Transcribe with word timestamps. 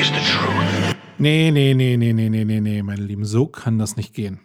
is 0.00 0.08
the 0.08 0.20
truth. 0.32 0.96
Nee, 1.18 1.50
nee, 1.50 1.74
nee, 1.74 1.96
nee, 1.96 2.12
nee, 2.14 2.30
nee, 2.30 2.44
nee, 2.44 2.60
nee, 2.60 2.82
meine 2.82 3.02
Lieben, 3.02 3.26
so 3.26 3.46
kann 3.46 3.78
das 3.78 3.96
nicht 3.96 4.14
gehen. 4.14 4.40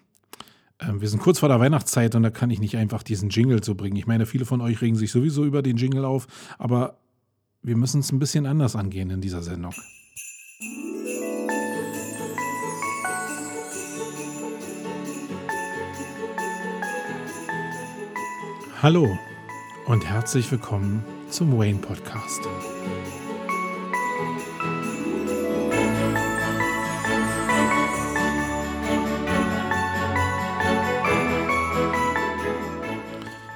Ähm, 0.81 0.99
wir 0.99 1.07
sind 1.07 1.21
kurz 1.21 1.39
vor 1.39 1.47
der 1.47 1.61
Weihnachtszeit 1.61 2.13
und 2.15 2.23
da 2.23 2.29
kann 2.29 2.49
ich 2.49 2.59
nicht 2.59 2.75
einfach 2.75 3.03
diesen 3.03 3.29
Jingle 3.29 3.63
so 3.63 3.75
bringen. 3.75 3.95
Ich 3.95 4.05
meine, 4.05 4.25
viele 4.25 4.43
von 4.43 4.59
euch 4.59 4.81
regen 4.81 4.97
sich 4.97 5.11
sowieso 5.11 5.45
über 5.45 5.61
den 5.61 5.77
Jingle 5.77 6.03
auf, 6.03 6.27
aber 6.57 6.97
wir 7.61 7.77
müssen 7.77 8.01
es 8.01 8.11
ein 8.11 8.19
bisschen 8.19 8.45
anders 8.45 8.75
angehen 8.75 9.09
in 9.09 9.21
dieser 9.21 9.41
Sendung. 9.41 9.73
Hallo 18.81 19.17
und 19.85 20.05
herzlich 20.05 20.51
willkommen 20.51 21.01
zum 21.29 21.57
Wayne 21.57 21.79
Podcast. 21.79 22.41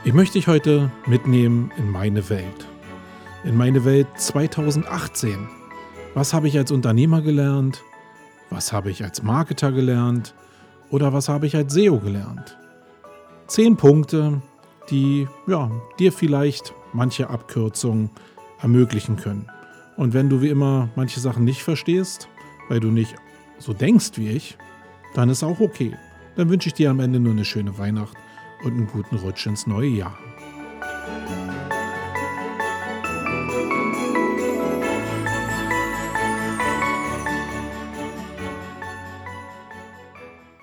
Ich 0.10 0.16
möchte 0.16 0.40
dich 0.40 0.48
heute 0.48 0.90
mitnehmen 1.06 1.72
in 1.78 1.92
meine 1.92 2.32
Welt. 2.32 2.68
In 3.44 3.56
meine 3.56 3.86
Welt 3.86 4.08
2018. 4.18 5.48
Was 6.16 6.34
habe 6.34 6.48
ich 6.48 6.58
als 6.58 6.72
Unternehmer 6.72 7.22
gelernt? 7.22 7.84
Was 8.50 8.74
habe 8.74 8.90
ich 8.90 9.04
als 9.04 9.22
Marketer 9.22 9.72
gelernt? 9.72 10.34
Oder 10.90 11.14
was 11.14 11.30
habe 11.30 11.46
ich 11.46 11.56
als 11.56 11.76
SEO 11.76 12.00
gelernt? 12.00 12.58
Zehn 13.46 13.78
Punkte, 13.78 14.42
die 14.90 15.28
ja, 15.46 15.70
dir 16.00 16.12
vielleicht 16.12 16.74
manche 16.92 17.30
Abkürzungen 17.30 18.10
ermöglichen 18.60 19.16
können. 19.16 19.46
Und 19.96 20.16
wenn 20.16 20.28
du 20.28 20.42
wie 20.42 20.50
immer 20.50 20.90
manche 20.96 21.20
Sachen 21.20 21.44
nicht 21.44 21.62
verstehst, 21.62 22.30
weil 22.68 22.80
du 22.80 22.90
nicht 22.90 23.14
so 23.60 23.74
denkst 23.74 24.14
wie 24.16 24.30
ich, 24.30 24.58
dann 25.14 25.30
ist 25.30 25.44
auch 25.44 25.60
okay. 25.60 25.96
Dann 26.36 26.50
wünsche 26.50 26.70
ich 26.70 26.74
dir 26.74 26.90
am 26.90 27.00
Ende 27.00 27.20
nur 27.20 27.34
eine 27.34 27.46
schöne 27.46 27.78
Weihnacht 27.78 28.18
und 28.64 28.74
einen 28.74 28.88
guten 28.88 29.16
Rutsch 29.18 29.46
ins 29.46 29.68
neue 29.68 29.90
Jahr. 29.90 30.18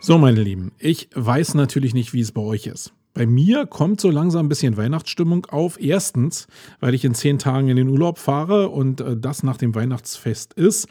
So, 0.00 0.18
meine 0.18 0.40
Lieben, 0.40 0.70
ich 0.78 1.08
weiß 1.14 1.54
natürlich 1.54 1.92
nicht, 1.92 2.12
wie 2.12 2.20
es 2.20 2.30
bei 2.30 2.40
euch 2.40 2.68
ist. 2.68 2.92
Bei 3.12 3.26
mir 3.26 3.64
kommt 3.64 3.98
so 3.98 4.10
langsam 4.10 4.46
ein 4.46 4.48
bisschen 4.48 4.76
Weihnachtsstimmung 4.76 5.46
auf. 5.46 5.80
Erstens, 5.80 6.46
weil 6.80 6.94
ich 6.94 7.04
in 7.04 7.14
zehn 7.14 7.38
Tagen 7.38 7.68
in 7.68 7.76
den 7.76 7.88
Urlaub 7.88 8.18
fahre 8.18 8.68
und 8.68 9.00
äh, 9.00 9.16
das 9.16 9.42
nach 9.42 9.56
dem 9.56 9.74
Weihnachtsfest 9.74 10.52
ist. 10.52 10.86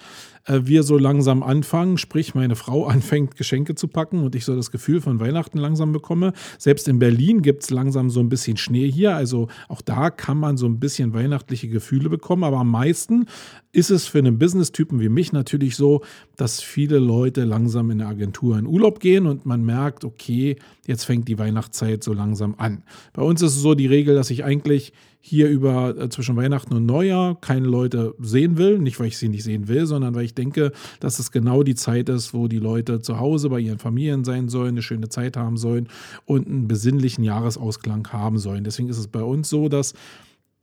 Äh, 0.45 0.61
wir 0.63 0.83
so 0.83 0.97
langsam 0.97 1.43
anfangen, 1.43 1.97
sprich 1.97 2.35
meine 2.35 2.55
Frau 2.55 2.85
anfängt 2.88 3.35
Geschenke 3.35 3.75
zu 3.75 3.88
packen 3.88 4.23
und 4.23 4.35
ich 4.35 4.45
so 4.45 4.55
das 4.55 4.71
Gefühl 4.71 5.01
von 5.01 5.19
Weihnachten 5.19 5.57
langsam 5.57 5.91
bekomme. 5.91 6.33
Selbst 6.57 6.88
in 6.88 6.99
Berlin 6.99 7.41
gibt 7.41 7.63
es 7.63 7.69
langsam 7.69 8.09
so 8.09 8.19
ein 8.19 8.29
bisschen 8.29 8.57
Schnee 8.57 8.89
hier. 8.89 9.16
Also 9.16 9.47
auch 9.67 9.81
da 9.81 10.09
kann 10.09 10.38
man 10.38 10.57
so 10.57 10.67
ein 10.67 10.79
bisschen 10.79 11.13
weihnachtliche 11.13 11.67
Gefühle 11.67 12.09
bekommen. 12.09 12.43
Aber 12.43 12.57
am 12.57 12.71
meisten 12.71 13.25
ist 13.76 13.90
es 13.90 14.08
für 14.08 14.20
einen 14.20 14.40
Business-Typen 14.40 15.00
wie 15.02 15.09
mich 15.09 15.34
natürlich 15.34 15.76
so, 15.76 16.02
dass 16.38 16.62
viele 16.62 16.98
Leute 16.98 17.44
langsam 17.44 17.92
in 17.92 17.98
der 17.98 18.08
Agentur 18.08 18.58
in 18.58 18.66
Urlaub 18.66 19.00
gehen 19.00 19.26
und 19.26 19.45
man 19.45 19.66
merkt, 19.66 20.06
okay, 20.06 20.56
jetzt 20.88 21.04
fängt 21.04 21.28
die 21.28 21.38
Weihnachtszeit 21.38 22.03
so 22.03 22.14
langsam 22.14 22.56
an. 22.58 22.84
Bei 23.14 23.22
uns 23.22 23.42
ist 23.42 23.56
es 23.56 23.62
so 23.62 23.76
die 23.76 23.88
Regel, 23.88 24.16
dass 24.16 24.30
ich 24.30 24.46
eigentlich 24.46 24.94
hier 25.20 25.50
über 25.50 25.97
äh, 25.97 26.09
zwischen 26.09 26.35
Weihnachten 26.35 26.74
und 26.75 26.85
Neujahr 26.85 27.41
keine 27.41 27.68
Leute 27.68 28.14
sehen 28.19 28.58
will. 28.58 28.78
Nicht, 28.78 29.00
weil 29.00 29.08
ich 29.08 29.18
sie 29.18 29.28
nicht 29.28 29.44
sehen 29.44 29.68
will, 29.68 29.88
sondern 29.88 30.14
weil 30.14 30.24
ich 30.24 30.35
denke, 30.35 30.72
dass 31.00 31.18
es 31.18 31.31
genau 31.31 31.64
die 31.64 31.74
Zeit 31.74 32.09
ist, 32.09 32.34
wo 32.34 32.47
die 32.47 32.59
Leute 32.59 33.02
zu 33.02 33.19
Hause 33.19 33.50
bei 33.50 33.59
ihren 33.59 33.80
Familien 33.80 34.24
sein 34.24 34.50
sollen, 34.50 34.69
eine 34.69 34.84
schöne 34.84 35.09
Zeit 35.09 35.35
haben 35.35 35.58
sollen 35.58 35.90
und 36.25 36.47
einen 36.47 36.68
besinnlichen 36.68 37.24
Jahresausklang 37.24 38.08
haben 38.14 38.38
sollen. 38.38 38.64
Deswegen 38.64 38.88
ist 38.88 39.00
es 39.00 39.08
bei 39.08 39.24
uns 39.24 39.50
so, 39.50 39.68
dass 39.68 39.96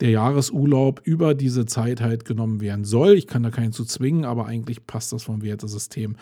der 0.03 0.11
Jahresurlaub 0.11 0.99
über 1.05 1.33
diese 1.33 1.65
Zeit 1.65 2.01
halt 2.01 2.25
genommen 2.25 2.59
werden 2.59 2.83
soll. 2.83 3.13
Ich 3.13 3.25
kann 3.25 3.41
da 3.41 3.51
keinen 3.51 3.71
zu 3.71 3.85
zwingen, 3.85 4.25
aber 4.25 4.47
eigentlich 4.47 4.85
passt 4.85 5.13
das 5.13 5.23
vom 5.23 5.41
Wertesystem 5.41 6.17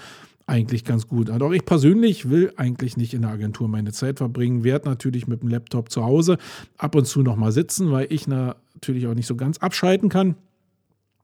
eigentlich 0.45 0.85
ganz 0.85 1.07
gut. 1.07 1.31
Und 1.31 1.41
auch 1.41 1.51
ich 1.51 1.65
persönlich 1.65 2.29
will 2.29 2.53
eigentlich 2.57 2.95
nicht 2.95 3.15
in 3.15 3.23
der 3.23 3.31
Agentur 3.31 3.67
meine 3.67 3.91
Zeit 3.91 4.19
verbringen, 4.19 4.63
werde 4.63 4.87
natürlich 4.87 5.25
mit 5.25 5.41
dem 5.41 5.49
Laptop 5.49 5.89
zu 5.89 6.03
Hause 6.03 6.37
ab 6.77 6.93
und 6.93 7.05
zu 7.05 7.23
nochmal 7.23 7.51
sitzen, 7.51 7.91
weil 7.91 8.05
ich 8.11 8.27
natürlich 8.27 9.07
auch 9.07 9.15
nicht 9.15 9.25
so 9.25 9.35
ganz 9.35 9.57
abschalten 9.57 10.09
kann. 10.09 10.35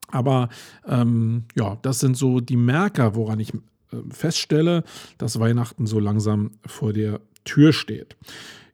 Aber 0.08 0.50
ähm, 0.88 1.44
ja, 1.56 1.78
das 1.84 2.00
sind 2.00 2.18
so 2.18 2.40
die 2.40 2.58
Merker, 2.58 3.14
woran 3.14 3.40
ich 3.40 3.54
äh, 3.54 3.98
feststelle, 4.10 4.84
dass 5.20 5.40
Weihnachten 5.40 5.86
so 5.86 6.00
langsam 6.00 6.52
vor 6.66 6.92
der 6.92 7.20
Tür 7.44 7.72
steht. 7.72 8.16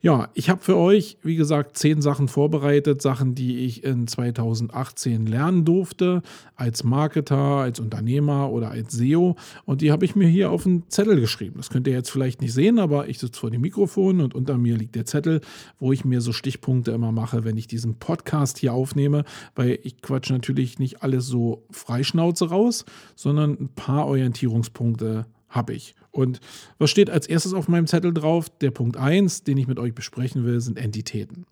Ja, 0.03 0.27
ich 0.33 0.49
habe 0.49 0.61
für 0.61 0.75
euch, 0.75 1.17
wie 1.23 1.37
gesagt, 1.37 1.77
zehn 1.77 2.01
Sachen 2.01 2.27
vorbereitet, 2.27 3.01
Sachen, 3.01 3.35
die 3.35 3.59
ich 3.59 3.85
in 3.85 4.05
2018 4.05 5.25
lernen 5.25 5.63
durfte, 5.63 6.21
als 6.57 6.83
Marketer, 6.83 7.37
als 7.37 7.79
Unternehmer 7.79 8.51
oder 8.51 8.69
als 8.69 8.91
SEO. 8.91 9.37
Und 9.63 9.79
die 9.79 9.93
habe 9.93 10.03
ich 10.03 10.13
mir 10.13 10.27
hier 10.27 10.51
auf 10.51 10.65
einen 10.65 10.89
Zettel 10.89 11.21
geschrieben. 11.21 11.53
Das 11.55 11.69
könnt 11.69 11.87
ihr 11.87 11.93
jetzt 11.93 12.09
vielleicht 12.09 12.41
nicht 12.41 12.51
sehen, 12.51 12.79
aber 12.79 13.07
ich 13.07 13.17
sitze 13.17 13.39
vor 13.39 13.49
dem 13.49 13.61
Mikrofon 13.61 14.19
und 14.19 14.35
unter 14.35 14.57
mir 14.57 14.75
liegt 14.75 14.95
der 14.95 15.05
Zettel, 15.05 15.39
wo 15.79 15.93
ich 15.93 16.03
mir 16.03 16.19
so 16.19 16.33
Stichpunkte 16.33 16.91
immer 16.91 17.13
mache, 17.13 17.45
wenn 17.45 17.55
ich 17.55 17.67
diesen 17.67 17.95
Podcast 17.95 18.57
hier 18.57 18.73
aufnehme, 18.73 19.23
weil 19.55 19.79
ich 19.83 20.01
quatsch 20.01 20.31
natürlich 20.31 20.79
nicht 20.79 21.01
alles 21.01 21.27
so 21.27 21.63
freischnauze 21.71 22.49
raus, 22.49 22.83
sondern 23.15 23.51
ein 23.51 23.69
paar 23.69 24.07
Orientierungspunkte 24.07 25.27
habe 25.47 25.73
ich. 25.75 25.95
Und 26.13 26.39
was 26.77 26.91
steht 26.91 27.09
als 27.09 27.27
erstes 27.27 27.53
auf 27.53 27.67
meinem 27.67 27.87
Zettel 27.87 28.13
drauf? 28.13 28.47
Der 28.61 28.71
Punkt 28.71 28.97
1, 28.97 29.43
den 29.43 29.57
ich 29.57 29.67
mit 29.67 29.79
euch 29.79 29.95
besprechen 29.95 30.45
will, 30.45 30.61
sind 30.61 30.77
Entitäten. 30.77 31.45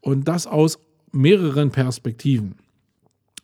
Und 0.00 0.28
das 0.28 0.46
aus 0.46 0.78
mehreren 1.10 1.70
Perspektiven. 1.70 2.56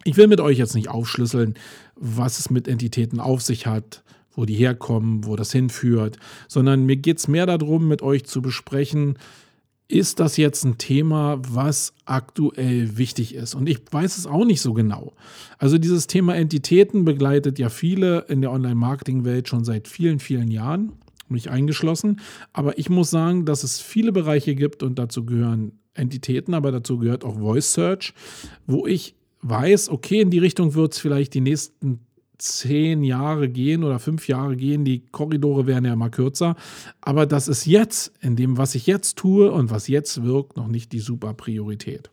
Ich 0.04 0.16
will 0.18 0.28
mit 0.28 0.40
euch 0.40 0.58
jetzt 0.58 0.74
nicht 0.74 0.88
aufschlüsseln, 0.88 1.54
was 1.96 2.38
es 2.38 2.50
mit 2.50 2.68
Entitäten 2.68 3.20
auf 3.20 3.40
sich 3.40 3.66
hat, 3.66 4.04
wo 4.32 4.44
die 4.44 4.54
herkommen, 4.54 5.24
wo 5.24 5.34
das 5.34 5.50
hinführt, 5.50 6.18
sondern 6.46 6.84
mir 6.84 6.96
geht 6.96 7.18
es 7.18 7.28
mehr 7.28 7.46
darum, 7.46 7.88
mit 7.88 8.02
euch 8.02 8.24
zu 8.26 8.42
besprechen, 8.42 9.18
ist 9.90 10.20
das 10.20 10.36
jetzt 10.36 10.64
ein 10.64 10.78
Thema, 10.78 11.40
was 11.48 11.92
aktuell 12.04 12.96
wichtig 12.96 13.34
ist? 13.34 13.54
Und 13.54 13.68
ich 13.68 13.80
weiß 13.90 14.16
es 14.16 14.26
auch 14.26 14.44
nicht 14.44 14.60
so 14.60 14.72
genau. 14.72 15.14
Also 15.58 15.78
dieses 15.78 16.06
Thema 16.06 16.36
Entitäten 16.36 17.04
begleitet 17.04 17.58
ja 17.58 17.68
viele 17.68 18.26
in 18.28 18.40
der 18.40 18.52
Online-Marketing-Welt 18.52 19.48
schon 19.48 19.64
seit 19.64 19.88
vielen, 19.88 20.20
vielen 20.20 20.50
Jahren, 20.50 20.92
mich 21.28 21.50
eingeschlossen. 21.50 22.20
Aber 22.52 22.78
ich 22.78 22.88
muss 22.90 23.10
sagen, 23.10 23.44
dass 23.44 23.64
es 23.64 23.80
viele 23.80 24.12
Bereiche 24.12 24.54
gibt 24.54 24.82
und 24.82 24.98
dazu 24.98 25.24
gehören 25.24 25.72
Entitäten, 25.94 26.54
aber 26.54 26.72
dazu 26.72 26.98
gehört 26.98 27.24
auch 27.24 27.38
Voice 27.38 27.72
Search, 27.72 28.14
wo 28.66 28.86
ich 28.86 29.14
weiß, 29.42 29.88
okay, 29.88 30.20
in 30.20 30.30
die 30.30 30.38
Richtung 30.38 30.74
wird 30.74 30.92
es 30.92 30.98
vielleicht 30.98 31.34
die 31.34 31.40
nächsten 31.40 32.00
zehn 32.40 33.02
Jahre 33.02 33.48
gehen 33.48 33.84
oder 33.84 33.98
fünf 33.98 34.28
Jahre 34.28 34.56
gehen. 34.56 34.84
Die 34.84 35.00
Korridore 35.12 35.66
werden 35.66 35.84
ja 35.84 35.92
immer 35.92 36.10
kürzer. 36.10 36.56
Aber 37.00 37.26
das 37.26 37.48
ist 37.48 37.66
jetzt, 37.66 38.12
in 38.20 38.36
dem, 38.36 38.58
was 38.58 38.74
ich 38.74 38.86
jetzt 38.86 39.16
tue 39.16 39.50
und 39.50 39.70
was 39.70 39.88
jetzt 39.88 40.24
wirkt, 40.24 40.56
noch 40.56 40.68
nicht 40.68 40.92
die 40.92 41.00
super 41.00 41.34
Priorität. 41.34 42.10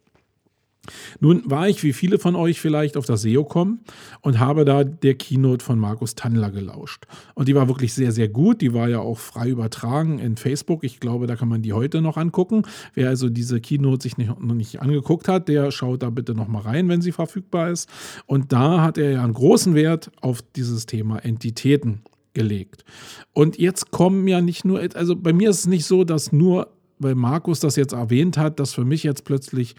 Nun 1.20 1.44
war 1.46 1.68
ich, 1.68 1.84
wie 1.84 1.94
viele 1.94 2.20
von 2.20 2.36
euch 2.36 2.60
vielleicht, 2.62 2.98
auf 2.98 3.06
das 3.06 3.22
SEO 3.22 3.44
kommen 3.44 3.80
und 4.22 4.40
habe 4.40 4.66
da 4.66 4.84
der 4.84 5.16
Keynote 5.16 5.64
von 5.64 5.80
Markus 5.80 6.16
Tandler 6.16 6.52
gelauscht. 6.52 7.06
Und 7.34 7.48
die 7.48 7.56
war 7.56 7.68
wirklich 7.68 7.94
sehr, 7.94 8.12
sehr 8.12 8.28
gut. 8.28 8.62
Die 8.62 8.74
war 8.74 8.88
ja 8.90 9.00
auch 9.00 9.18
frei 9.18 9.50
übertragen 9.50 10.20
in 10.20 10.38
Facebook. 10.38 10.84
Ich 10.84 11.00
glaube, 11.00 11.28
da 11.28 11.36
kann 11.36 11.50
man 11.50 11.62
die 11.62 11.74
heute 11.74 12.02
noch 12.02 12.18
angucken. 12.18 12.64
Wer 12.94 13.10
also 13.10 13.30
diese 13.30 13.62
Keynote 13.62 14.04
sich 14.04 14.18
nicht, 14.18 14.40
noch 14.40 14.56
nicht 14.56 14.82
angeguckt 14.82 15.28
hat, 15.28 15.48
der 15.48 15.72
schaut 15.72 16.04
da 16.04 16.10
bitte 16.10 16.34
noch 16.34 16.48
mal 16.48 16.62
rein, 16.62 16.90
wenn 16.90 17.02
sie 17.02 17.12
verfügbar 17.12 17.70
ist. 17.72 17.90
Und 18.26 18.52
da 18.52 18.82
hat 18.82 18.98
er 18.98 19.12
ja 19.12 19.24
einen 19.24 19.34
großen 19.34 19.76
Wert 19.76 20.12
auf 20.22 20.42
dieses 20.56 20.86
Thema 20.86 21.20
Entitäten 21.20 22.02
gelegt. 22.38 22.86
Und 23.34 23.58
jetzt 23.58 23.92
kommen 23.92 24.28
ja 24.28 24.42
nicht 24.42 24.64
nur, 24.64 24.80
also 24.94 25.16
bei 25.16 25.34
mir 25.34 25.50
ist 25.50 25.60
es 25.62 25.68
nicht 25.68 25.86
so, 25.86 26.04
dass 26.04 26.32
nur, 26.32 26.72
weil 27.00 27.16
Markus 27.16 27.60
das 27.60 27.76
jetzt 27.76 27.94
erwähnt 27.94 28.38
hat, 28.38 28.60
dass 28.60 28.74
für 28.74 28.86
mich 28.86 29.04
jetzt 29.04 29.24
plötzlich 29.24 29.76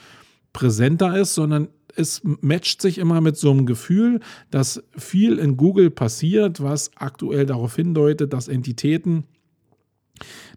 präsenter 0.52 1.16
ist, 1.18 1.34
sondern 1.34 1.68
es 1.96 2.22
matcht 2.22 2.80
sich 2.80 2.98
immer 2.98 3.20
mit 3.20 3.36
so 3.36 3.50
einem 3.50 3.66
Gefühl, 3.66 4.20
dass 4.50 4.82
viel 4.96 5.38
in 5.38 5.56
Google 5.56 5.90
passiert, 5.90 6.62
was 6.62 6.90
aktuell 6.96 7.46
darauf 7.46 7.74
hindeutet, 7.76 8.32
dass 8.32 8.48
Entitäten 8.48 9.24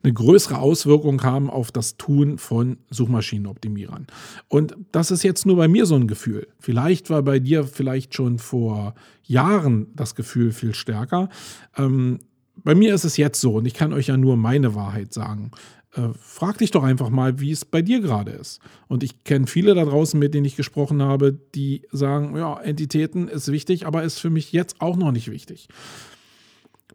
eine 0.03 0.13
größere 0.13 0.57
Auswirkung 0.57 1.21
haben 1.23 1.49
auf 1.49 1.71
das 1.71 1.97
Tun 1.97 2.38
von 2.38 2.77
Suchmaschinenoptimierern. 2.89 4.07
Und 4.47 4.75
das 4.91 5.11
ist 5.11 5.23
jetzt 5.23 5.45
nur 5.45 5.57
bei 5.57 5.67
mir 5.67 5.85
so 5.85 5.95
ein 5.95 6.07
Gefühl. 6.07 6.47
Vielleicht 6.59 7.09
war 7.09 7.21
bei 7.21 7.39
dir 7.39 7.63
vielleicht 7.63 8.15
schon 8.15 8.39
vor 8.39 8.95
Jahren 9.23 9.88
das 9.95 10.15
Gefühl 10.15 10.51
viel 10.51 10.73
stärker. 10.73 11.29
Ähm, 11.77 12.19
bei 12.63 12.75
mir 12.75 12.93
ist 12.93 13.05
es 13.05 13.17
jetzt 13.17 13.41
so 13.41 13.55
und 13.55 13.65
ich 13.65 13.73
kann 13.73 13.93
euch 13.93 14.07
ja 14.07 14.17
nur 14.17 14.38
meine 14.38 14.75
Wahrheit 14.75 15.13
sagen. 15.13 15.51
Äh, 15.95 16.09
frag 16.19 16.57
dich 16.59 16.71
doch 16.71 16.83
einfach 16.83 17.09
mal, 17.09 17.39
wie 17.39 17.51
es 17.51 17.65
bei 17.65 17.81
dir 17.81 17.99
gerade 17.99 18.31
ist. 18.31 18.59
Und 18.88 19.03
ich 19.03 19.23
kenne 19.23 19.47
viele 19.47 19.75
da 19.75 19.83
draußen, 19.83 20.19
mit 20.19 20.33
denen 20.33 20.45
ich 20.45 20.55
gesprochen 20.55 21.01
habe, 21.01 21.38
die 21.53 21.83
sagen, 21.91 22.35
ja, 22.38 22.59
Entitäten 22.59 23.27
ist 23.27 23.51
wichtig, 23.51 23.85
aber 23.85 24.03
ist 24.03 24.19
für 24.19 24.29
mich 24.29 24.51
jetzt 24.51 24.79
auch 24.79 24.95
noch 24.95 25.11
nicht 25.11 25.29
wichtig. 25.29 25.67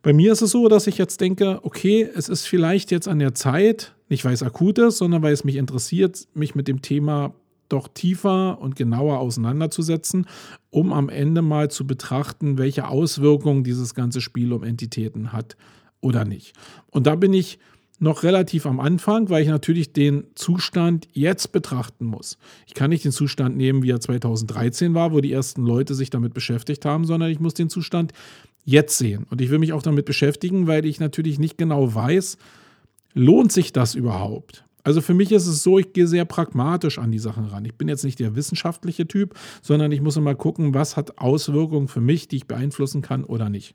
Bei 0.02 0.12
mir 0.12 0.32
ist 0.32 0.42
es 0.42 0.50
so, 0.50 0.68
dass 0.68 0.86
ich 0.86 0.98
jetzt 0.98 1.20
denke, 1.20 1.60
okay, 1.62 2.08
es 2.14 2.28
ist 2.28 2.46
vielleicht 2.46 2.90
jetzt 2.90 3.08
an 3.08 3.18
der 3.18 3.34
Zeit, 3.34 3.94
nicht 4.08 4.24
weil 4.24 4.34
es 4.34 4.42
akut 4.42 4.78
ist, 4.78 4.98
sondern 4.98 5.22
weil 5.22 5.32
es 5.32 5.44
mich 5.44 5.56
interessiert, 5.56 6.28
mich 6.32 6.54
mit 6.54 6.68
dem 6.68 6.80
Thema 6.80 7.34
doch 7.68 7.88
tiefer 7.88 8.60
und 8.60 8.76
genauer 8.76 9.18
auseinanderzusetzen, 9.18 10.26
um 10.70 10.92
am 10.92 11.08
Ende 11.08 11.42
mal 11.42 11.70
zu 11.70 11.86
betrachten, 11.86 12.58
welche 12.58 12.88
Auswirkungen 12.88 13.64
dieses 13.64 13.94
ganze 13.94 14.20
Spiel 14.20 14.52
um 14.52 14.62
Entitäten 14.62 15.32
hat 15.32 15.56
oder 16.00 16.24
nicht. 16.24 16.52
Und 16.90 17.06
da 17.06 17.16
bin 17.16 17.32
ich 17.32 17.58
noch 17.98 18.22
relativ 18.22 18.66
am 18.66 18.80
Anfang, 18.80 19.30
weil 19.30 19.42
ich 19.42 19.48
natürlich 19.48 19.92
den 19.92 20.24
Zustand 20.34 21.08
jetzt 21.12 21.52
betrachten 21.52 22.04
muss. 22.04 22.36
Ich 22.66 22.74
kann 22.74 22.90
nicht 22.90 23.04
den 23.04 23.12
Zustand 23.12 23.56
nehmen, 23.56 23.82
wie 23.82 23.90
er 23.90 24.00
2013 24.00 24.94
war, 24.94 25.12
wo 25.12 25.20
die 25.20 25.32
ersten 25.32 25.64
Leute 25.64 25.94
sich 25.94 26.10
damit 26.10 26.34
beschäftigt 26.34 26.84
haben, 26.84 27.04
sondern 27.04 27.30
ich 27.30 27.40
muss 27.40 27.54
den 27.54 27.70
Zustand 27.70 28.12
jetzt 28.64 28.98
sehen. 28.98 29.26
Und 29.30 29.40
ich 29.40 29.50
will 29.50 29.58
mich 29.58 29.72
auch 29.72 29.82
damit 29.82 30.04
beschäftigen, 30.04 30.66
weil 30.66 30.84
ich 30.84 31.00
natürlich 31.00 31.38
nicht 31.38 31.56
genau 31.56 31.94
weiß, 31.94 32.36
lohnt 33.14 33.52
sich 33.52 33.72
das 33.72 33.94
überhaupt? 33.94 34.64
Also 34.84 35.00
für 35.00 35.14
mich 35.14 35.32
ist 35.32 35.46
es 35.46 35.64
so, 35.64 35.80
ich 35.80 35.92
gehe 35.94 36.06
sehr 36.06 36.24
pragmatisch 36.24 36.98
an 36.98 37.10
die 37.10 37.18
Sachen 37.18 37.46
ran. 37.46 37.64
Ich 37.64 37.74
bin 37.74 37.88
jetzt 37.88 38.04
nicht 38.04 38.20
der 38.20 38.36
wissenschaftliche 38.36 39.08
Typ, 39.08 39.34
sondern 39.60 39.90
ich 39.90 40.00
muss 40.00 40.16
immer 40.16 40.36
gucken, 40.36 40.74
was 40.74 40.96
hat 40.96 41.18
Auswirkungen 41.18 41.88
für 41.88 42.00
mich, 42.00 42.28
die 42.28 42.36
ich 42.36 42.46
beeinflussen 42.46 43.02
kann 43.02 43.24
oder 43.24 43.48
nicht. 43.48 43.74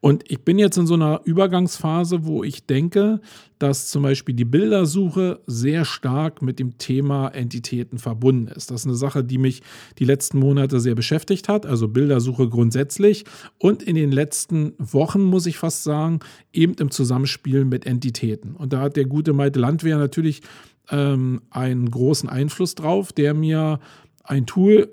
Und 0.00 0.30
ich 0.30 0.44
bin 0.44 0.58
jetzt 0.58 0.76
in 0.76 0.86
so 0.86 0.94
einer 0.94 1.20
Übergangsphase, 1.24 2.24
wo 2.24 2.44
ich 2.44 2.66
denke, 2.66 3.20
dass 3.58 3.88
zum 3.88 4.02
Beispiel 4.02 4.34
die 4.34 4.44
Bildersuche 4.44 5.40
sehr 5.46 5.84
stark 5.84 6.42
mit 6.42 6.58
dem 6.58 6.78
Thema 6.78 7.28
Entitäten 7.28 7.98
verbunden 7.98 8.48
ist. 8.48 8.70
Das 8.70 8.82
ist 8.82 8.86
eine 8.86 8.96
Sache, 8.96 9.24
die 9.24 9.38
mich 9.38 9.62
die 9.98 10.04
letzten 10.04 10.38
Monate 10.38 10.78
sehr 10.80 10.94
beschäftigt 10.94 11.48
hat, 11.48 11.64
also 11.64 11.88
Bildersuche 11.88 12.48
grundsätzlich 12.48 13.24
und 13.58 13.82
in 13.82 13.96
den 13.96 14.12
letzten 14.12 14.74
Wochen, 14.78 15.22
muss 15.22 15.46
ich 15.46 15.56
fast 15.56 15.84
sagen, 15.84 16.20
eben 16.52 16.74
im 16.74 16.90
Zusammenspiel 16.90 17.64
mit 17.64 17.86
Entitäten. 17.86 18.56
Und 18.56 18.72
da 18.72 18.80
hat 18.80 18.96
der 18.96 19.06
gute 19.06 19.32
Malte 19.32 19.58
Landwehr 19.58 19.96
natürlich 19.96 20.42
ähm, 20.90 21.42
einen 21.50 21.90
großen 21.90 22.28
Einfluss 22.28 22.74
drauf, 22.74 23.12
der 23.12 23.34
mir 23.34 23.80
ein 24.22 24.46
Tool 24.46 24.92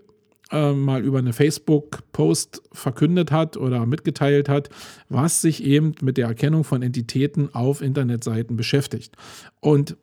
äh, 0.53 0.71
mal 0.71 1.03
über 1.03 1.17
eine 1.17 1.33
Facebook-Post 1.33 2.61
verkündet 2.71 3.31
hat 3.31 3.57
oder 3.57 3.85
mitgeteilt 3.85 4.47
hat, 4.47 4.69
was 5.09 5.41
sich 5.41 5.63
eben 5.63 5.95
mit 6.01 6.17
der 6.17 6.27
Erkennung 6.27 6.63
von 6.63 6.83
Entitäten 6.83 7.53
auf 7.53 7.81
Internetseiten 7.81 8.55
beschäftigt. 8.55 9.15
Und 9.59 9.97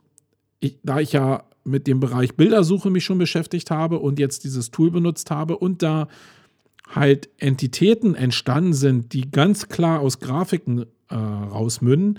ich, 0.58 0.78
da 0.82 0.98
ich 0.98 1.12
ja 1.12 1.44
mit 1.62 1.86
dem 1.86 2.00
Bereich 2.00 2.34
Bildersuche 2.34 2.90
mich 2.90 3.04
schon 3.04 3.18
beschäftigt 3.18 3.70
habe 3.70 4.00
und 4.00 4.18
jetzt 4.18 4.44
dieses 4.44 4.70
Tool 4.70 4.90
benutzt 4.90 5.30
habe 5.30 5.56
und 5.56 5.82
da 5.82 6.08
halt 6.88 7.28
Entitäten 7.38 8.16
entstanden 8.16 8.72
sind, 8.72 9.12
die 9.12 9.30
ganz 9.30 9.68
klar 9.68 10.00
aus 10.00 10.18
Grafiken 10.18 10.86
äh, 11.08 11.14
rausmünden, 11.14 12.18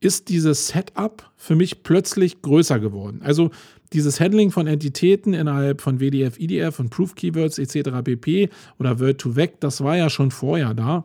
ist 0.00 0.28
dieses 0.28 0.68
Setup 0.68 1.30
für 1.36 1.56
mich 1.56 1.82
plötzlich 1.82 2.42
größer 2.42 2.78
geworden. 2.78 3.20
Also 3.22 3.50
dieses 3.92 4.20
Handling 4.20 4.50
von 4.50 4.66
Entitäten 4.66 5.34
innerhalb 5.34 5.80
von 5.80 6.00
WDF, 6.00 6.38
IDF 6.38 6.78
und 6.78 6.90
Proof 6.90 7.14
Keywords 7.14 7.58
etc. 7.58 7.90
pp. 8.04 8.50
oder 8.78 8.92
Word2Vec, 8.92 9.54
das 9.60 9.82
war 9.82 9.96
ja 9.96 10.10
schon 10.10 10.30
vorher 10.30 10.74
da. 10.74 11.04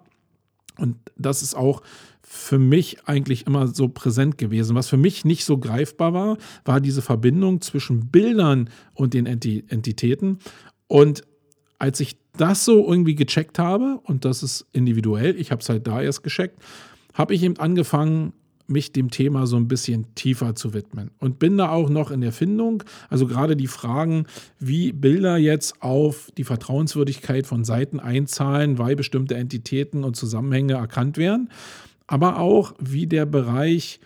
Und 0.77 0.97
das 1.17 1.41
ist 1.41 1.55
auch 1.55 1.81
für 2.21 2.59
mich 2.59 3.07
eigentlich 3.07 3.47
immer 3.47 3.67
so 3.67 3.87
präsent 3.87 4.37
gewesen. 4.37 4.75
Was 4.75 4.89
für 4.89 4.97
mich 4.97 5.25
nicht 5.25 5.45
so 5.45 5.57
greifbar 5.57 6.13
war, 6.13 6.37
war 6.65 6.81
diese 6.81 7.01
Verbindung 7.01 7.61
zwischen 7.61 8.07
Bildern 8.07 8.69
und 8.93 9.13
den 9.13 9.25
Entitäten. 9.25 10.39
Und 10.87 11.23
als 11.79 11.99
ich 11.99 12.17
das 12.37 12.65
so 12.65 12.87
irgendwie 12.87 13.15
gecheckt 13.15 13.59
habe, 13.59 13.99
und 14.03 14.25
das 14.25 14.43
ist 14.43 14.65
individuell, 14.73 15.35
ich 15.39 15.51
habe 15.51 15.61
es 15.61 15.69
halt 15.69 15.87
da 15.87 16.01
erst 16.01 16.23
gecheckt, 16.23 16.61
habe 17.13 17.33
ich 17.33 17.43
eben 17.43 17.57
angefangen, 17.57 18.33
mich 18.67 18.91
dem 18.91 19.11
Thema 19.11 19.47
so 19.47 19.57
ein 19.57 19.67
bisschen 19.67 20.13
tiefer 20.15 20.55
zu 20.55 20.73
widmen. 20.73 21.11
Und 21.19 21.39
bin 21.39 21.57
da 21.57 21.69
auch 21.69 21.89
noch 21.89 22.11
in 22.11 22.21
der 22.21 22.31
Findung, 22.31 22.83
also 23.09 23.27
gerade 23.27 23.55
die 23.55 23.67
Fragen, 23.67 24.25
wie 24.59 24.91
Bilder 24.91 25.37
jetzt 25.37 25.81
auf 25.81 26.31
die 26.37 26.43
Vertrauenswürdigkeit 26.43 27.47
von 27.47 27.63
Seiten 27.63 27.99
einzahlen, 27.99 28.77
weil 28.77 28.95
bestimmte 28.95 29.35
Entitäten 29.35 30.03
und 30.03 30.15
Zusammenhänge 30.15 30.73
erkannt 30.73 31.17
werden, 31.17 31.49
aber 32.07 32.39
auch 32.39 32.73
wie 32.79 33.07
der 33.07 33.25
Bereich 33.25 33.99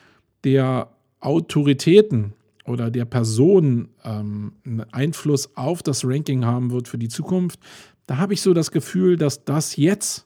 der 0.44 0.90
Autoritäten 1.20 2.34
oder 2.66 2.92
der 2.92 3.06
Personen 3.06 3.90
ähm, 4.04 4.54
einen 4.66 4.82
Einfluss 4.92 5.56
auf 5.58 5.84
das 5.84 6.06
Ranking 6.06 6.46
haben 6.46 6.72
wird 6.72 6.88
für 6.88 6.98
die 6.98 7.10
Zukunft. 7.10 7.60
Da 8.08 8.18
habe 8.18 8.34
ich 8.34 8.42
so 8.42 8.54
das 8.54 8.72
Gefühl, 8.72 9.18
dass 9.18 9.44
das 9.44 9.76
jetzt 9.76 10.26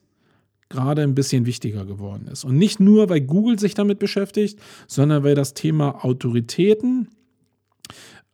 gerade 0.73 1.03
ein 1.03 1.15
bisschen 1.15 1.45
wichtiger 1.45 1.85
geworden 1.85 2.27
ist. 2.27 2.43
Und 2.43 2.57
nicht 2.57 2.79
nur, 2.79 3.09
weil 3.09 3.21
Google 3.21 3.59
sich 3.59 3.75
damit 3.75 3.99
beschäftigt, 3.99 4.59
sondern 4.87 5.23
weil 5.23 5.35
das 5.35 5.53
Thema 5.53 6.03
Autoritäten 6.03 7.07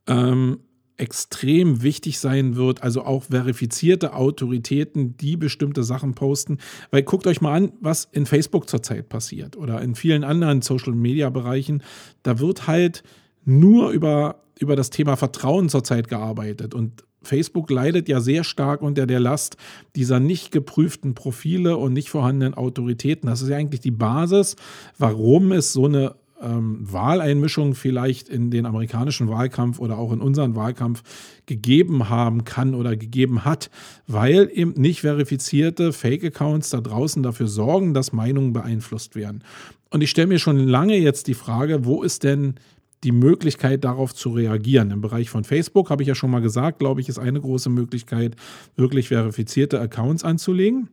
ähm, 0.07 0.59
extrem 0.97 1.81
wichtig 1.83 2.19
sein 2.19 2.55
wird, 2.55 2.81
also 2.83 3.03
auch 3.03 3.25
verifizierte 3.25 4.13
Autoritäten, 4.13 5.15
die 5.17 5.37
bestimmte 5.37 5.83
Sachen 5.83 6.13
posten. 6.15 6.57
Weil 6.91 7.03
guckt 7.03 7.27
euch 7.27 7.41
mal 7.41 7.55
an, 7.55 7.73
was 7.79 8.07
in 8.11 8.25
Facebook 8.25 8.69
zurzeit 8.69 9.09
passiert 9.09 9.55
oder 9.55 9.81
in 9.81 9.95
vielen 9.95 10.23
anderen 10.23 10.61
Social-Media-Bereichen. 10.61 11.83
Da 12.23 12.39
wird 12.39 12.67
halt 12.67 13.03
nur 13.45 13.91
über, 13.91 14.43
über 14.59 14.75
das 14.75 14.89
Thema 14.89 15.15
Vertrauen 15.15 15.69
zurzeit 15.69 16.07
gearbeitet 16.07 16.73
und 16.73 17.03
Facebook 17.21 17.69
leidet 17.69 18.07
ja 18.07 18.21
sehr 18.21 18.43
stark 18.43 18.81
unter 18.81 19.05
der 19.05 19.19
Last 19.19 19.57
dieser 19.95 20.19
nicht 20.19 20.51
geprüften 20.51 21.15
Profile 21.15 21.77
und 21.77 21.93
nicht 21.93 22.09
vorhandenen 22.09 22.53
Autoritäten. 22.53 23.27
Das 23.27 23.41
ist 23.41 23.49
ja 23.49 23.57
eigentlich 23.57 23.81
die 23.81 23.91
Basis, 23.91 24.55
warum 24.97 25.51
es 25.51 25.73
so 25.73 25.85
eine 25.85 26.15
ähm, 26.41 26.77
Wahleinmischung 26.81 27.75
vielleicht 27.75 28.29
in 28.29 28.51
den 28.51 28.65
amerikanischen 28.65 29.29
Wahlkampf 29.29 29.79
oder 29.79 29.97
auch 29.97 30.13
in 30.13 30.21
unseren 30.21 30.55
Wahlkampf 30.55 31.03
gegeben 31.45 32.09
haben 32.09 32.45
kann 32.45 32.75
oder 32.75 32.95
gegeben 32.95 33.45
hat, 33.45 33.69
weil 34.07 34.49
eben 34.53 34.73
nicht 34.73 35.01
verifizierte 35.01 35.91
Fake-Accounts 35.91 36.69
da 36.69 36.81
draußen 36.81 37.23
dafür 37.23 37.47
sorgen, 37.47 37.93
dass 37.93 38.13
Meinungen 38.13 38.53
beeinflusst 38.53 39.15
werden. 39.15 39.43
Und 39.89 40.01
ich 40.01 40.11
stelle 40.11 40.27
mir 40.27 40.39
schon 40.39 40.57
lange 40.59 40.95
jetzt 40.95 41.27
die 41.27 41.33
Frage, 41.33 41.85
wo 41.85 42.03
ist 42.03 42.23
denn 42.23 42.55
die 43.03 43.11
Möglichkeit, 43.11 43.83
darauf 43.83 44.13
zu 44.13 44.29
reagieren. 44.29 44.91
Im 44.91 45.01
Bereich 45.01 45.29
von 45.29 45.43
Facebook 45.43 45.89
habe 45.89 46.03
ich 46.03 46.07
ja 46.07 46.15
schon 46.15 46.31
mal 46.31 46.41
gesagt, 46.41 46.79
glaube 46.79 47.01
ich, 47.01 47.09
ist 47.09 47.19
eine 47.19 47.39
große 47.39 47.69
Möglichkeit, 47.69 48.35
wirklich 48.75 49.07
verifizierte 49.07 49.79
Accounts 49.79 50.23
anzulegen 50.23 50.89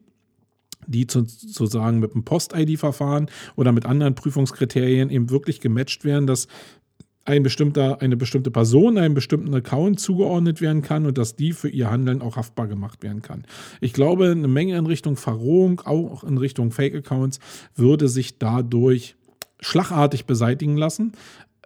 die 0.88 1.06
sozusagen 1.08 1.98
mit 1.98 2.12
einem 2.12 2.24
Post-ID-Verfahren 2.24 3.28
oder 3.56 3.72
mit 3.72 3.86
anderen 3.86 4.14
Prüfungskriterien 4.14 5.10
eben 5.10 5.30
wirklich 5.30 5.60
gematcht 5.60 6.04
werden, 6.04 6.28
dass 6.28 6.46
ein 7.24 7.42
bestimmter, 7.42 8.00
eine 8.00 8.16
bestimmte 8.16 8.52
Person 8.52 8.98
einem 8.98 9.14
bestimmten 9.14 9.52
Account 9.52 9.98
zugeordnet 9.98 10.60
werden 10.60 10.82
kann 10.82 11.06
und 11.06 11.18
dass 11.18 11.34
die 11.34 11.52
für 11.52 11.68
ihr 11.68 11.90
Handeln 11.90 12.22
auch 12.22 12.36
haftbar 12.36 12.68
gemacht 12.68 13.02
werden 13.02 13.20
kann. 13.20 13.44
Ich 13.80 13.92
glaube, 13.92 14.30
eine 14.30 14.48
Menge 14.48 14.78
in 14.78 14.86
Richtung 14.86 15.16
Verrohung, 15.16 15.80
auch 15.84 16.22
in 16.22 16.38
Richtung 16.38 16.70
Fake-Accounts, 16.70 17.40
würde 17.74 18.08
sich 18.08 18.38
dadurch 18.38 19.16
schlagartig 19.60 20.26
beseitigen 20.26 20.76
lassen. 20.76 21.12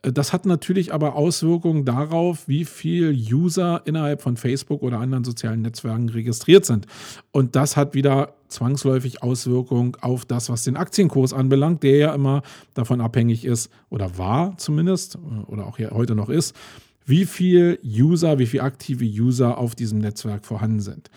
Das 0.02 0.32
hat 0.32 0.46
natürlich 0.46 0.94
aber 0.94 1.14
Auswirkungen 1.14 1.84
darauf, 1.84 2.48
wie 2.48 2.64
viel 2.64 3.12
User 3.12 3.82
innerhalb 3.84 4.22
von 4.22 4.36
Facebook 4.36 4.82
oder 4.82 4.98
anderen 4.98 5.24
sozialen 5.24 5.60
Netzwerken 5.60 6.08
registriert 6.08 6.64
sind. 6.64 6.86
Und 7.32 7.54
das 7.54 7.76
hat 7.76 7.92
wieder 7.92 8.34
zwangsläufig 8.48 9.22
Auswirkungen 9.22 9.92
auf 10.00 10.24
das, 10.24 10.48
was 10.48 10.64
den 10.64 10.76
Aktienkurs 10.76 11.32
anbelangt, 11.34 11.82
der 11.82 11.96
ja 11.96 12.14
immer 12.14 12.42
davon 12.74 13.00
abhängig 13.00 13.44
ist 13.44 13.70
oder 13.90 14.16
war 14.16 14.56
zumindest 14.56 15.18
oder 15.46 15.66
auch 15.66 15.78
heute 15.78 16.14
noch 16.14 16.30
ist, 16.30 16.56
wie 17.04 17.26
viel 17.26 17.78
User, 17.84 18.38
wie 18.38 18.46
viel 18.46 18.60
aktive 18.60 19.04
User 19.04 19.58
auf 19.58 19.74
diesem 19.74 19.98
Netzwerk 19.98 20.46
vorhanden 20.46 20.80
sind. 20.80 21.10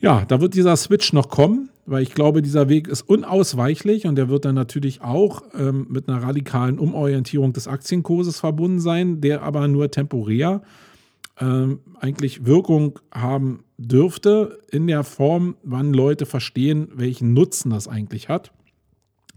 Ja, 0.00 0.24
da 0.26 0.40
wird 0.40 0.54
dieser 0.54 0.76
Switch 0.76 1.12
noch 1.12 1.28
kommen 1.28 1.70
weil 1.88 2.02
ich 2.02 2.14
glaube, 2.14 2.42
dieser 2.42 2.68
Weg 2.68 2.86
ist 2.86 3.02
unausweichlich 3.02 4.06
und 4.06 4.16
der 4.16 4.28
wird 4.28 4.44
dann 4.44 4.54
natürlich 4.54 5.00
auch 5.00 5.42
ähm, 5.54 5.86
mit 5.88 6.08
einer 6.08 6.22
radikalen 6.22 6.78
Umorientierung 6.78 7.52
des 7.52 7.66
Aktienkurses 7.66 8.38
verbunden 8.40 8.80
sein, 8.80 9.20
der 9.20 9.42
aber 9.42 9.68
nur 9.68 9.90
temporär 9.90 10.62
ähm, 11.40 11.80
eigentlich 12.00 12.44
Wirkung 12.44 12.98
haben 13.12 13.64
dürfte 13.78 14.58
in 14.70 14.86
der 14.86 15.04
Form, 15.04 15.56
wann 15.62 15.92
Leute 15.92 16.26
verstehen, 16.26 16.88
welchen 16.94 17.32
Nutzen 17.32 17.70
das 17.70 17.88
eigentlich 17.88 18.28
hat. 18.28 18.52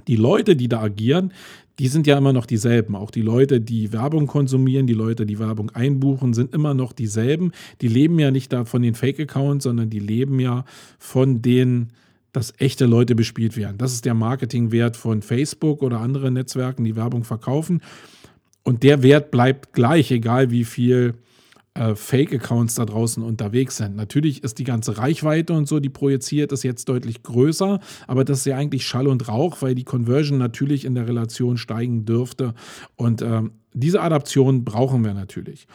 Die 0.07 0.15
Leute, 0.15 0.55
die 0.55 0.67
da 0.67 0.81
agieren, 0.81 1.31
die 1.79 1.87
sind 1.87 2.05
ja 2.05 2.17
immer 2.17 2.33
noch 2.33 2.45
dieselben. 2.45 2.95
Auch 2.95 3.11
die 3.11 3.21
Leute, 3.21 3.61
die 3.61 3.93
Werbung 3.93 4.27
konsumieren, 4.27 4.87
die 4.87 4.93
Leute, 4.93 5.25
die 5.25 5.39
Werbung 5.39 5.69
einbuchen, 5.71 6.33
sind 6.33 6.53
immer 6.53 6.73
noch 6.73 6.91
dieselben. 6.91 7.51
Die 7.81 7.87
leben 7.87 8.19
ja 8.19 8.29
nicht 8.29 8.51
da 8.51 8.65
von 8.65 8.81
den 8.81 8.93
Fake-Accounts, 8.93 9.63
sondern 9.63 9.89
die 9.89 9.99
leben 9.99 10.39
ja 10.39 10.65
von 10.99 11.41
den 11.41 11.89
dass 12.31 12.53
echte 12.57 12.85
Leute 12.85 13.15
bespielt 13.15 13.57
werden. 13.57 13.77
Das 13.77 13.93
ist 13.93 14.05
der 14.05 14.13
Marketingwert 14.13 14.97
von 14.97 15.21
Facebook 15.21 15.83
oder 15.83 15.99
anderen 15.99 16.33
Netzwerken, 16.33 16.83
die 16.83 16.95
Werbung 16.95 17.23
verkaufen. 17.23 17.81
Und 18.63 18.83
der 18.83 19.03
Wert 19.03 19.31
bleibt 19.31 19.73
gleich, 19.73 20.11
egal 20.11 20.51
wie 20.51 20.63
viel 20.63 21.15
äh, 21.73 21.95
Fake-Accounts 21.95 22.75
da 22.75 22.85
draußen 22.85 23.23
unterwegs 23.23 23.77
sind. 23.77 23.95
Natürlich 23.95 24.43
ist 24.43 24.59
die 24.59 24.65
ganze 24.65 24.97
Reichweite 24.97 25.53
und 25.53 25.67
so, 25.67 25.79
die 25.79 25.89
projiziert 25.89 26.51
ist 26.51 26.63
jetzt 26.63 26.89
deutlich 26.89 27.23
größer, 27.23 27.79
aber 28.07 28.25
das 28.25 28.39
ist 28.39 28.45
ja 28.45 28.57
eigentlich 28.57 28.85
Schall 28.85 29.07
und 29.07 29.27
Rauch, 29.27 29.61
weil 29.61 29.73
die 29.73 29.85
Conversion 29.85 30.37
natürlich 30.37 30.85
in 30.85 30.95
der 30.95 31.07
Relation 31.07 31.57
steigen 31.57 32.05
dürfte. 32.05 32.53
Und 32.97 33.21
äh, 33.21 33.43
diese 33.73 34.01
Adaption 34.01 34.65
brauchen 34.65 35.03
wir 35.05 35.13
natürlich. 35.13 35.65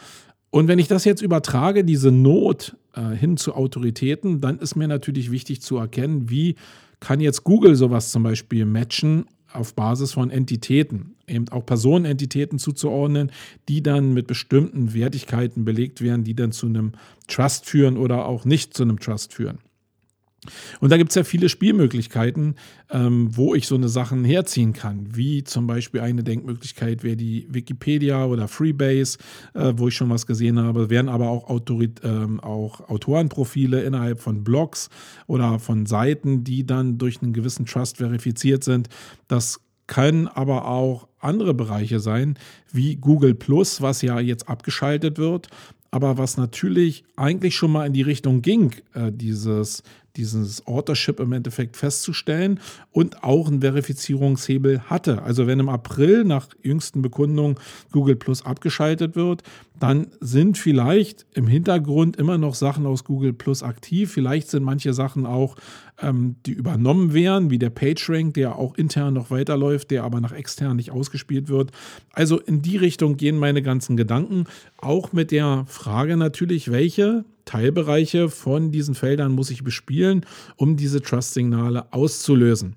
Und 0.49 0.67
wenn 0.67 0.79
ich 0.79 0.87
das 0.87 1.05
jetzt 1.05 1.21
übertrage, 1.21 1.83
diese 1.83 2.11
Not 2.11 2.75
äh, 2.93 3.15
hin 3.15 3.37
zu 3.37 3.53
Autoritäten, 3.53 4.41
dann 4.41 4.59
ist 4.59 4.75
mir 4.75 4.87
natürlich 4.87 5.31
wichtig 5.31 5.61
zu 5.61 5.77
erkennen, 5.77 6.29
wie 6.29 6.55
kann 6.99 7.19
jetzt 7.19 7.43
Google 7.43 7.75
sowas 7.75 8.11
zum 8.11 8.23
Beispiel 8.23 8.65
matchen 8.65 9.25
auf 9.53 9.75
Basis 9.75 10.13
von 10.13 10.29
Entitäten, 10.29 11.15
eben 11.27 11.47
auch 11.49 11.65
Personenentitäten 11.65 12.59
zuzuordnen, 12.59 13.31
die 13.69 13.81
dann 13.81 14.13
mit 14.13 14.27
bestimmten 14.27 14.93
Wertigkeiten 14.93 15.65
belegt 15.65 16.01
werden, 16.01 16.23
die 16.23 16.35
dann 16.35 16.51
zu 16.51 16.67
einem 16.67 16.93
Trust 17.27 17.65
führen 17.65 17.97
oder 17.97 18.25
auch 18.25 18.45
nicht 18.45 18.73
zu 18.73 18.83
einem 18.83 18.99
Trust 18.99 19.33
führen. 19.33 19.59
Und 20.79 20.91
da 20.91 20.97
gibt 20.97 21.09
es 21.09 21.15
ja 21.15 21.23
viele 21.23 21.49
Spielmöglichkeiten, 21.49 22.55
ähm, 22.91 23.35
wo 23.35 23.55
ich 23.55 23.67
so 23.67 23.75
eine 23.75 23.89
Sachen 23.89 24.23
herziehen 24.23 24.73
kann. 24.73 25.15
Wie 25.15 25.43
zum 25.43 25.67
Beispiel 25.67 26.01
eine 26.01 26.23
Denkmöglichkeit 26.23 27.03
wäre 27.03 27.17
die 27.17 27.47
Wikipedia 27.49 28.25
oder 28.25 28.47
Freebase, 28.47 29.17
äh, 29.53 29.73
wo 29.75 29.87
ich 29.87 29.95
schon 29.95 30.09
was 30.09 30.25
gesehen 30.25 30.59
habe. 30.59 30.89
Wären 30.89 31.09
aber 31.09 31.29
auch, 31.29 31.49
Autorit 31.49 32.01
ähm, 32.03 32.39
auch 32.39 32.87
Autorenprofile 32.89 33.81
innerhalb 33.83 34.21
von 34.21 34.43
Blogs 34.43 34.89
oder 35.25 35.59
von 35.59 35.85
Seiten, 35.85 36.43
die 36.43 36.65
dann 36.65 36.97
durch 36.97 37.21
einen 37.21 37.33
gewissen 37.33 37.65
Trust 37.65 37.97
verifiziert 37.97 38.63
sind. 38.63 38.89
Das 39.27 39.59
können 39.87 40.27
aber 40.27 40.67
auch 40.67 41.07
andere 41.19 41.53
Bereiche 41.53 41.99
sein, 41.99 42.37
wie 42.71 42.97
Google 42.97 43.33
Plus, 43.33 43.81
was 43.81 44.01
ja 44.01 44.19
jetzt 44.19 44.47
abgeschaltet 44.49 45.17
wird, 45.17 45.47
aber 45.91 46.17
was 46.17 46.37
natürlich 46.37 47.05
eigentlich 47.15 47.55
schon 47.55 47.71
mal 47.71 47.87
in 47.87 47.93
die 47.93 48.01
Richtung 48.01 48.41
ging, 48.41 48.75
äh, 48.93 49.11
dieses 49.11 49.83
dieses 50.17 50.65
Authorship 50.67 51.19
im 51.19 51.31
Endeffekt 51.31 51.77
festzustellen 51.77 52.59
und 52.91 53.23
auch 53.23 53.47
einen 53.47 53.61
Verifizierungshebel 53.61 54.81
hatte. 54.89 55.21
Also 55.21 55.47
wenn 55.47 55.59
im 55.59 55.69
April 55.69 56.23
nach 56.23 56.49
jüngsten 56.63 57.01
Bekundungen 57.01 57.55
Google 57.91 58.15
Plus 58.15 58.45
abgeschaltet 58.45 59.15
wird, 59.15 59.43
dann 59.79 60.07
sind 60.19 60.57
vielleicht 60.57 61.25
im 61.33 61.47
Hintergrund 61.47 62.17
immer 62.17 62.37
noch 62.37 62.55
Sachen 62.55 62.85
aus 62.85 63.03
Google 63.03 63.33
Plus 63.33 63.63
aktiv. 63.63 64.11
Vielleicht 64.11 64.49
sind 64.49 64.63
manche 64.63 64.93
Sachen 64.93 65.25
auch, 65.25 65.55
ähm, 66.01 66.35
die 66.45 66.53
übernommen 66.53 67.13
werden, 67.13 67.49
wie 67.49 67.59
der 67.59 67.69
PageRank, 67.69 68.33
der 68.35 68.57
auch 68.57 68.75
intern 68.75 69.13
noch 69.13 69.31
weiterläuft, 69.31 69.91
der 69.91 70.03
aber 70.03 70.21
nach 70.21 70.31
extern 70.31 70.77
nicht 70.77 70.91
ausgespielt 70.91 71.49
wird. 71.49 71.71
Also 72.13 72.39
in 72.39 72.61
die 72.61 72.77
Richtung 72.77 73.17
gehen 73.17 73.37
meine 73.37 73.61
ganzen 73.61 73.97
Gedanken. 73.97 74.45
Auch 74.77 75.13
mit 75.13 75.31
der 75.31 75.65
Frage 75.67 76.17
natürlich, 76.17 76.71
welche 76.71 77.25
Teilbereiche 77.45 78.29
von 78.29 78.71
diesen 78.71 78.95
Feldern 78.95 79.31
muss 79.31 79.49
ich 79.49 79.63
bespielen, 79.63 80.25
um 80.55 80.75
diese 80.77 81.01
Trust-Signale 81.01 81.91
auszulösen. 81.91 82.75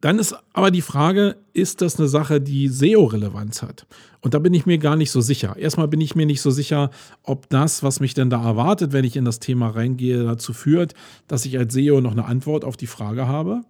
Dann 0.00 0.18
ist 0.18 0.36
aber 0.52 0.70
die 0.70 0.82
Frage, 0.82 1.36
ist 1.52 1.80
das 1.80 1.98
eine 1.98 2.08
Sache, 2.08 2.40
die 2.40 2.68
SEO-Relevanz 2.68 3.62
hat? 3.62 3.86
Und 4.20 4.34
da 4.34 4.38
bin 4.38 4.54
ich 4.54 4.64
mir 4.64 4.78
gar 4.78 4.96
nicht 4.96 5.10
so 5.10 5.20
sicher. 5.20 5.56
Erstmal 5.56 5.88
bin 5.88 6.00
ich 6.00 6.14
mir 6.14 6.26
nicht 6.26 6.40
so 6.40 6.50
sicher, 6.50 6.90
ob 7.24 7.48
das, 7.48 7.82
was 7.82 7.98
mich 7.98 8.14
denn 8.14 8.30
da 8.30 8.44
erwartet, 8.44 8.92
wenn 8.92 9.04
ich 9.04 9.16
in 9.16 9.24
das 9.24 9.40
Thema 9.40 9.70
reingehe, 9.70 10.22
dazu 10.22 10.52
führt, 10.52 10.94
dass 11.26 11.44
ich 11.44 11.58
als 11.58 11.74
SEO 11.74 12.00
noch 12.00 12.12
eine 12.12 12.26
Antwort 12.26 12.64
auf 12.64 12.76
die 12.76 12.86
Frage 12.86 13.26
habe. 13.26 13.62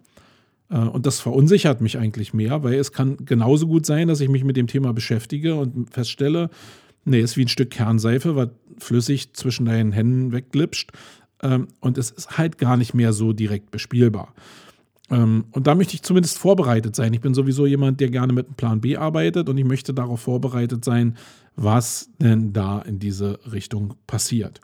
Äh, 0.69 0.77
und 0.77 1.07
das 1.07 1.19
verunsichert 1.19 1.81
mich 1.81 1.97
eigentlich 1.97 2.33
mehr, 2.33 2.63
weil 2.63 2.75
es 2.75 2.91
kann 2.91 3.17
genauso 3.25 3.65
gut 3.65 3.87
sein, 3.87 4.07
dass 4.07 4.21
ich 4.21 4.29
mich 4.29 4.43
mit 4.43 4.57
dem 4.57 4.67
Thema 4.67 4.93
beschäftige 4.93 5.55
und 5.55 5.91
feststelle, 5.91 6.49
Nee, 7.05 7.21
ist 7.21 7.37
wie 7.37 7.45
ein 7.45 7.47
Stück 7.47 7.71
Kernseife, 7.71 8.35
was 8.35 8.49
flüssig 8.77 9.33
zwischen 9.33 9.65
deinen 9.65 9.91
Händen 9.91 10.31
wegglitscht. 10.31 10.91
Ähm, 11.41 11.67
und 11.79 11.97
es 11.97 12.11
ist 12.11 12.37
halt 12.37 12.57
gar 12.57 12.77
nicht 12.77 12.93
mehr 12.93 13.13
so 13.13 13.33
direkt 13.33 13.71
bespielbar. 13.71 14.33
Ähm, 15.11 15.45
und 15.51 15.67
da 15.67 15.75
möchte 15.75 15.95
ich 15.95 16.03
zumindest 16.03 16.37
vorbereitet 16.37 16.95
sein. 16.95 17.13
Ich 17.13 17.21
bin 17.21 17.33
sowieso 17.33 17.65
jemand, 17.65 17.99
der 17.99 18.09
gerne 18.09 18.33
mit 18.33 18.47
einem 18.47 18.55
Plan 18.55 18.81
B 18.81 18.97
arbeitet 18.97 19.49
und 19.49 19.57
ich 19.57 19.65
möchte 19.65 19.93
darauf 19.93 20.21
vorbereitet 20.21 20.85
sein, 20.85 21.17
was 21.55 22.09
denn 22.19 22.53
da 22.53 22.81
in 22.81 22.99
diese 22.99 23.39
Richtung 23.51 23.95
passiert. 24.07 24.61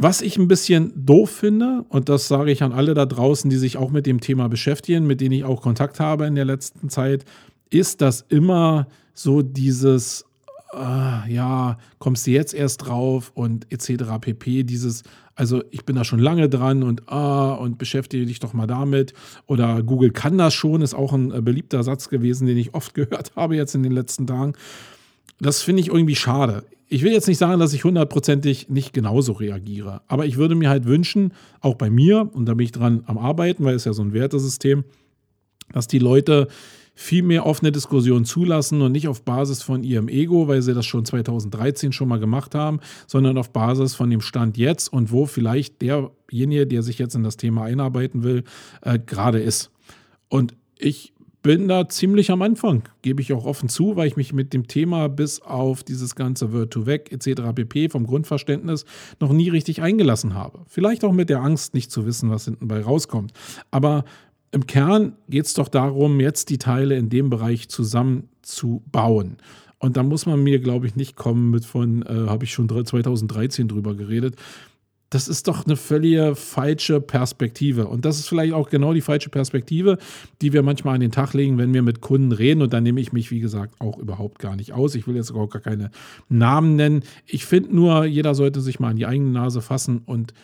Was 0.00 0.20
ich 0.20 0.36
ein 0.36 0.46
bisschen 0.46 0.92
doof 0.94 1.30
finde, 1.30 1.84
und 1.88 2.08
das 2.08 2.28
sage 2.28 2.52
ich 2.52 2.62
an 2.62 2.72
alle 2.72 2.94
da 2.94 3.04
draußen, 3.04 3.50
die 3.50 3.56
sich 3.56 3.76
auch 3.76 3.90
mit 3.90 4.06
dem 4.06 4.20
Thema 4.20 4.48
beschäftigen, 4.48 5.06
mit 5.06 5.20
denen 5.20 5.32
ich 5.32 5.44
auch 5.44 5.60
Kontakt 5.60 5.98
habe 5.98 6.26
in 6.26 6.36
der 6.36 6.44
letzten 6.44 6.88
Zeit, 6.88 7.24
ist, 7.70 8.00
dass 8.00 8.24
immer 8.28 8.86
so 9.12 9.42
dieses 9.42 10.24
äh, 10.72 11.32
ja, 11.32 11.78
kommst 11.98 12.26
du 12.26 12.30
jetzt 12.30 12.54
erst 12.54 12.86
drauf 12.86 13.32
und 13.34 13.70
etc. 13.72 14.04
pp. 14.20 14.64
Dieses, 14.64 15.02
also 15.38 15.62
ich 15.70 15.84
bin 15.84 15.94
da 15.94 16.02
schon 16.02 16.18
lange 16.18 16.48
dran 16.48 16.82
und 16.82 17.08
ah, 17.08 17.52
und 17.52 17.78
beschäftige 17.78 18.26
dich 18.26 18.40
doch 18.40 18.54
mal 18.54 18.66
damit. 18.66 19.14
Oder 19.46 19.84
Google 19.84 20.10
kann 20.10 20.36
das 20.36 20.52
schon, 20.52 20.82
ist 20.82 20.94
auch 20.94 21.12
ein 21.12 21.30
äh, 21.30 21.40
beliebter 21.40 21.84
Satz 21.84 22.08
gewesen, 22.08 22.48
den 22.48 22.58
ich 22.58 22.74
oft 22.74 22.92
gehört 22.94 23.36
habe 23.36 23.54
jetzt 23.54 23.76
in 23.76 23.84
den 23.84 23.92
letzten 23.92 24.26
Tagen. 24.26 24.54
Das 25.40 25.62
finde 25.62 25.80
ich 25.80 25.88
irgendwie 25.88 26.16
schade. 26.16 26.64
Ich 26.88 27.04
will 27.04 27.12
jetzt 27.12 27.28
nicht 27.28 27.38
sagen, 27.38 27.60
dass 27.60 27.72
ich 27.72 27.84
hundertprozentig 27.84 28.68
nicht 28.68 28.92
genauso 28.92 29.32
reagiere, 29.32 30.00
aber 30.08 30.26
ich 30.26 30.38
würde 30.38 30.56
mir 30.56 30.70
halt 30.70 30.86
wünschen, 30.86 31.32
auch 31.60 31.74
bei 31.74 31.90
mir, 31.90 32.28
und 32.32 32.46
da 32.46 32.54
bin 32.54 32.64
ich 32.64 32.72
dran 32.72 33.04
am 33.06 33.18
Arbeiten, 33.18 33.64
weil 33.64 33.76
es 33.76 33.84
ja 33.84 33.92
so 33.92 34.02
ein 34.02 34.14
Wertesystem, 34.14 34.84
dass 35.72 35.86
die 35.86 36.00
Leute 36.00 36.48
viel 37.00 37.22
mehr 37.22 37.46
offene 37.46 37.70
Diskussionen 37.70 38.24
zulassen 38.24 38.82
und 38.82 38.90
nicht 38.90 39.06
auf 39.06 39.22
Basis 39.22 39.62
von 39.62 39.84
ihrem 39.84 40.08
Ego, 40.08 40.48
weil 40.48 40.62
sie 40.62 40.74
das 40.74 40.84
schon 40.84 41.04
2013 41.04 41.92
schon 41.92 42.08
mal 42.08 42.18
gemacht 42.18 42.56
haben, 42.56 42.80
sondern 43.06 43.38
auf 43.38 43.52
Basis 43.52 43.94
von 43.94 44.10
dem 44.10 44.20
Stand 44.20 44.56
jetzt 44.56 44.92
und 44.92 45.12
wo 45.12 45.24
vielleicht 45.24 45.80
derjenige, 45.80 46.66
der 46.66 46.82
sich 46.82 46.98
jetzt 46.98 47.14
in 47.14 47.22
das 47.22 47.36
Thema 47.36 47.62
einarbeiten 47.62 48.24
will, 48.24 48.42
äh, 48.82 48.98
gerade 48.98 49.38
ist. 49.38 49.70
Und 50.28 50.56
ich 50.76 51.12
bin 51.40 51.68
da 51.68 51.88
ziemlich 51.88 52.32
am 52.32 52.42
Anfang, 52.42 52.82
gebe 53.02 53.22
ich 53.22 53.32
auch 53.32 53.44
offen 53.44 53.68
zu, 53.68 53.94
weil 53.94 54.08
ich 54.08 54.16
mich 54.16 54.32
mit 54.32 54.52
dem 54.52 54.66
Thema 54.66 55.08
bis 55.08 55.40
auf 55.40 55.84
dieses 55.84 56.16
ganze 56.16 56.52
Word 56.52 56.72
to 56.72 56.84
Weg 56.86 57.12
etc. 57.12 57.42
pp. 57.54 57.90
vom 57.90 58.08
Grundverständnis 58.08 58.84
noch 59.20 59.32
nie 59.32 59.48
richtig 59.48 59.82
eingelassen 59.82 60.34
habe. 60.34 60.62
Vielleicht 60.66 61.04
auch 61.04 61.12
mit 61.12 61.30
der 61.30 61.42
Angst, 61.42 61.74
nicht 61.74 61.92
zu 61.92 62.06
wissen, 62.06 62.28
was 62.28 62.46
hinten 62.46 62.66
bei 62.66 62.82
rauskommt. 62.82 63.32
Aber 63.70 64.04
im 64.50 64.66
Kern 64.66 65.12
geht 65.28 65.46
es 65.46 65.54
doch 65.54 65.68
darum, 65.68 66.20
jetzt 66.20 66.50
die 66.50 66.58
Teile 66.58 66.96
in 66.96 67.08
dem 67.08 67.30
Bereich 67.30 67.68
zusammenzubauen. 67.68 69.36
Und 69.78 69.96
da 69.96 70.02
muss 70.02 70.26
man 70.26 70.42
mir, 70.42 70.58
glaube 70.58 70.86
ich, 70.86 70.96
nicht 70.96 71.16
kommen 71.16 71.50
mit 71.50 71.64
von, 71.64 72.02
äh, 72.02 72.26
habe 72.26 72.44
ich 72.44 72.52
schon 72.52 72.68
2013 72.68 73.68
drüber 73.68 73.94
geredet. 73.94 74.36
Das 75.10 75.26
ist 75.26 75.48
doch 75.48 75.64
eine 75.64 75.76
völlig 75.76 76.36
falsche 76.36 77.00
Perspektive. 77.00 77.86
Und 77.86 78.04
das 78.04 78.18
ist 78.18 78.28
vielleicht 78.28 78.52
auch 78.52 78.68
genau 78.68 78.92
die 78.92 79.00
falsche 79.00 79.30
Perspektive, 79.30 79.96
die 80.42 80.52
wir 80.52 80.62
manchmal 80.62 80.96
an 80.96 81.00
den 81.00 81.12
Tag 81.12 81.32
legen, 81.32 81.56
wenn 81.56 81.72
wir 81.72 81.82
mit 81.82 82.02
Kunden 82.02 82.32
reden. 82.32 82.60
Und 82.60 82.74
da 82.74 82.80
nehme 82.80 83.00
ich 83.00 83.12
mich, 83.12 83.30
wie 83.30 83.40
gesagt, 83.40 83.80
auch 83.80 83.98
überhaupt 83.98 84.38
gar 84.38 84.54
nicht 84.54 84.74
aus. 84.74 84.94
Ich 84.94 85.06
will 85.06 85.16
jetzt 85.16 85.30
auch 85.30 85.48
gar 85.48 85.62
keine 85.62 85.90
Namen 86.28 86.76
nennen. 86.76 87.04
Ich 87.24 87.46
finde 87.46 87.74
nur, 87.74 88.04
jeder 88.04 88.34
sollte 88.34 88.60
sich 88.60 88.80
mal 88.80 88.90
an 88.90 88.96
die 88.96 89.06
eigene 89.06 89.30
Nase 89.30 89.62
fassen 89.62 90.02
und 90.04 90.34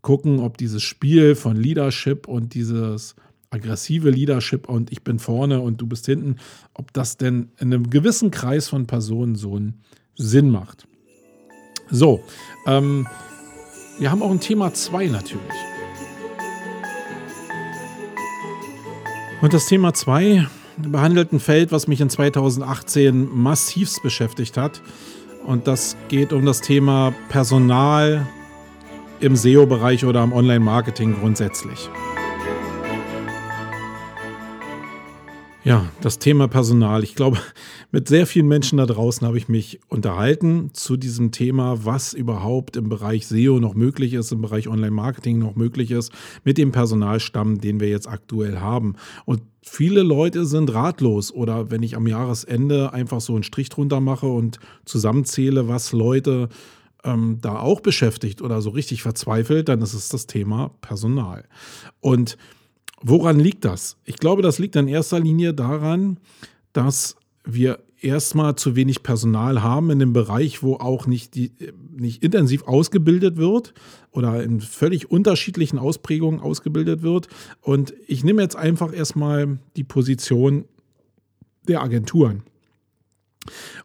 gucken, 0.00 0.40
ob 0.40 0.58
dieses 0.58 0.82
Spiel 0.82 1.36
von 1.36 1.56
Leadership 1.56 2.26
und 2.26 2.54
dieses 2.54 3.14
aggressive 3.52 4.10
Leadership 4.10 4.68
und 4.68 4.90
ich 4.90 5.02
bin 5.02 5.18
vorne 5.18 5.60
und 5.60 5.80
du 5.80 5.86
bist 5.86 6.06
hinten, 6.06 6.36
ob 6.74 6.92
das 6.92 7.16
denn 7.16 7.50
in 7.58 7.72
einem 7.72 7.90
gewissen 7.90 8.30
Kreis 8.30 8.68
von 8.68 8.86
Personen 8.86 9.36
so 9.36 9.56
einen 9.56 9.82
Sinn 10.16 10.50
macht. 10.50 10.86
So, 11.90 12.20
ähm, 12.66 13.06
wir 13.98 14.10
haben 14.10 14.22
auch 14.22 14.30
ein 14.30 14.40
Thema 14.40 14.72
2 14.72 15.06
natürlich. 15.08 15.42
Und 19.42 19.52
das 19.52 19.66
Thema 19.66 19.92
2 19.92 20.46
behandelt 20.78 21.32
ein 21.32 21.40
Feld, 21.40 21.72
was 21.72 21.88
mich 21.88 22.00
in 22.00 22.08
2018 22.08 23.28
massivst 23.28 24.02
beschäftigt 24.02 24.56
hat. 24.56 24.80
Und 25.44 25.66
das 25.66 25.96
geht 26.08 26.32
um 26.32 26.46
das 26.46 26.60
Thema 26.60 27.12
Personal 27.28 28.26
im 29.20 29.36
SEO-Bereich 29.36 30.04
oder 30.04 30.22
im 30.22 30.32
Online-Marketing 30.32 31.16
grundsätzlich. 31.20 31.90
Ja, 35.64 35.88
das 36.00 36.18
Thema 36.18 36.48
Personal. 36.48 37.04
Ich 37.04 37.14
glaube, 37.14 37.38
mit 37.92 38.08
sehr 38.08 38.26
vielen 38.26 38.48
Menschen 38.48 38.78
da 38.78 38.86
draußen 38.86 39.24
habe 39.24 39.38
ich 39.38 39.48
mich 39.48 39.78
unterhalten 39.88 40.70
zu 40.72 40.96
diesem 40.96 41.30
Thema, 41.30 41.84
was 41.84 42.14
überhaupt 42.14 42.76
im 42.76 42.88
Bereich 42.88 43.28
SEO 43.28 43.60
noch 43.60 43.74
möglich 43.74 44.14
ist, 44.14 44.32
im 44.32 44.42
Bereich 44.42 44.66
Online-Marketing 44.66 45.38
noch 45.38 45.54
möglich 45.54 45.92
ist, 45.92 46.10
mit 46.42 46.58
dem 46.58 46.72
Personalstamm, 46.72 47.60
den 47.60 47.78
wir 47.78 47.88
jetzt 47.88 48.08
aktuell 48.08 48.58
haben. 48.58 48.96
Und 49.24 49.42
viele 49.62 50.02
Leute 50.02 50.46
sind 50.46 50.74
ratlos 50.74 51.32
oder 51.32 51.70
wenn 51.70 51.84
ich 51.84 51.94
am 51.96 52.08
Jahresende 52.08 52.92
einfach 52.92 53.20
so 53.20 53.34
einen 53.34 53.44
Strich 53.44 53.68
drunter 53.68 54.00
mache 54.00 54.26
und 54.26 54.58
zusammenzähle, 54.84 55.68
was 55.68 55.92
Leute 55.92 56.48
ähm, 57.04 57.38
da 57.40 57.60
auch 57.60 57.80
beschäftigt 57.80 58.42
oder 58.42 58.62
so 58.62 58.70
richtig 58.70 59.02
verzweifelt, 59.02 59.68
dann 59.68 59.80
ist 59.80 59.94
es 59.94 60.08
das 60.08 60.26
Thema 60.26 60.72
Personal. 60.80 61.44
Und 62.00 62.36
Woran 63.02 63.38
liegt 63.38 63.64
das? 63.64 63.96
Ich 64.04 64.16
glaube, 64.16 64.42
das 64.42 64.58
liegt 64.58 64.76
in 64.76 64.88
erster 64.88 65.20
Linie 65.20 65.54
daran, 65.54 66.18
dass 66.72 67.16
wir 67.44 67.80
erstmal 68.00 68.56
zu 68.56 68.76
wenig 68.76 69.02
Personal 69.02 69.62
haben 69.62 69.90
in 69.90 69.98
dem 69.98 70.12
Bereich, 70.12 70.62
wo 70.62 70.74
auch 70.74 71.06
nicht, 71.06 71.34
die, 71.34 71.52
nicht 71.96 72.22
intensiv 72.22 72.64
ausgebildet 72.64 73.36
wird 73.36 73.74
oder 74.10 74.42
in 74.42 74.60
völlig 74.60 75.10
unterschiedlichen 75.10 75.78
Ausprägungen 75.78 76.40
ausgebildet 76.40 77.02
wird. 77.02 77.28
Und 77.60 77.94
ich 78.06 78.24
nehme 78.24 78.42
jetzt 78.42 78.56
einfach 78.56 78.92
erstmal 78.92 79.58
die 79.76 79.84
Position 79.84 80.64
der 81.68 81.82
Agenturen. 81.82 82.42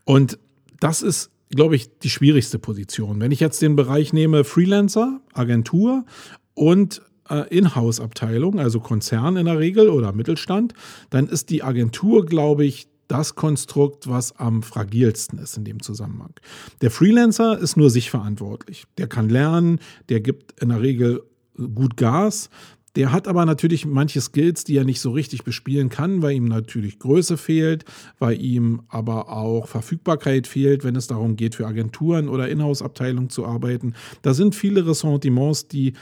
Und 0.04 0.40
das 0.80 1.02
ist, 1.02 1.32
glaube 1.50 1.76
ich, 1.76 2.00
die 2.00 2.10
schwierigste 2.10 2.60
Position. 2.60 3.20
Wenn 3.20 3.32
ich 3.32 3.40
jetzt 3.40 3.62
den 3.62 3.76
Bereich 3.76 4.14
nehme 4.14 4.44
Freelancer, 4.44 5.22
Agentur 5.34 6.06
und 6.54 7.02
äh, 7.30 7.48
Inhouse-Abteilung, 7.56 8.60
also 8.60 8.80
Konzern 8.80 9.38
in 9.38 9.46
der 9.46 9.60
Regel 9.60 9.90
oder 9.90 10.14
Mittelstand, 10.14 10.74
dann 11.10 11.28
ist 11.28 11.50
die 11.50 11.64
Agentur, 11.64 12.26
glaube 12.26 12.66
ich, 12.66 12.88
das 13.08 13.36
Konstrukt, 13.36 14.10
was 14.10 14.38
am 14.38 14.64
fragilsten 14.64 15.40
ist 15.40 15.58
in 15.58 15.64
dem 15.64 15.82
Zusammenhang. 15.82 16.34
Der 16.82 16.92
Freelancer 16.92 17.58
ist 17.58 17.78
nur 17.78 17.90
sich 17.90 18.10
verantwortlich. 18.10 18.86
Der 18.98 19.08
kann 19.08 19.30
lernen, 19.30 19.80
der 20.10 20.20
gibt 20.20 20.62
in 20.62 20.70
der 20.70 20.82
Regel 20.82 21.24
gut 21.56 21.98
Gas. 21.98 22.50
Der 22.96 23.12
hat 23.12 23.28
aber 23.28 23.46
natürlich 23.46 23.86
manche 23.86 24.22
Skills, 24.22 24.64
die 24.64 24.76
er 24.76 24.84
nicht 24.84 25.02
so 25.02 25.12
richtig 25.12 25.44
bespielen 25.44 25.90
kann, 25.90 26.24
weil 26.24 26.36
ihm 26.36 26.46
natürlich 26.46 26.98
Größe 26.98 27.38
fehlt, 27.38 27.86
weil 28.18 28.42
ihm 28.42 28.82
aber 28.88 29.30
auch 29.30 29.68
Verfügbarkeit 29.68 30.48
fehlt, 30.48 30.84
wenn 30.84 30.96
es 30.96 31.06
darum 31.06 31.36
geht, 31.36 31.54
für 31.54 31.68
Agenturen 31.68 32.28
oder 32.28 32.50
Inhouse-Abteilungen 32.50 33.30
zu 33.30 33.46
arbeiten. 33.46 33.94
Da 34.24 34.34
sind 34.34 34.56
viele 34.56 34.88
Ressentiments, 34.88 35.68
die 35.68 35.94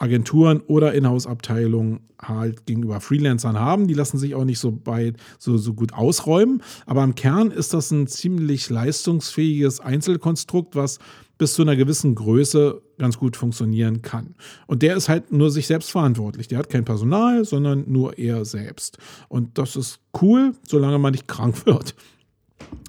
Agenturen 0.00 0.60
oder 0.66 0.94
Inhouse-Abteilungen 0.94 2.00
halt 2.20 2.66
gegenüber 2.66 3.00
Freelancern 3.00 3.58
haben. 3.58 3.86
Die 3.86 3.94
lassen 3.94 4.18
sich 4.18 4.34
auch 4.34 4.44
nicht 4.44 4.58
so, 4.58 4.72
bei, 4.72 5.12
so, 5.38 5.58
so 5.58 5.74
gut 5.74 5.92
ausräumen. 5.92 6.62
Aber 6.86 7.04
im 7.04 7.14
Kern 7.14 7.50
ist 7.50 7.74
das 7.74 7.90
ein 7.90 8.06
ziemlich 8.06 8.70
leistungsfähiges 8.70 9.80
Einzelkonstrukt, 9.80 10.74
was 10.74 10.98
bis 11.36 11.52
zu 11.54 11.62
einer 11.62 11.76
gewissen 11.76 12.14
Größe 12.14 12.80
ganz 12.98 13.18
gut 13.18 13.36
funktionieren 13.36 14.00
kann. 14.00 14.34
Und 14.66 14.82
der 14.82 14.96
ist 14.96 15.08
halt 15.08 15.32
nur 15.32 15.50
sich 15.50 15.66
selbst 15.66 15.90
verantwortlich. 15.90 16.48
Der 16.48 16.58
hat 16.58 16.70
kein 16.70 16.84
Personal, 16.84 17.44
sondern 17.44 17.84
nur 17.86 18.18
er 18.18 18.46
selbst. 18.46 18.98
Und 19.28 19.58
das 19.58 19.76
ist 19.76 20.00
cool, 20.20 20.52
solange 20.66 20.98
man 20.98 21.12
nicht 21.12 21.28
krank 21.28 21.66
wird. 21.66 21.94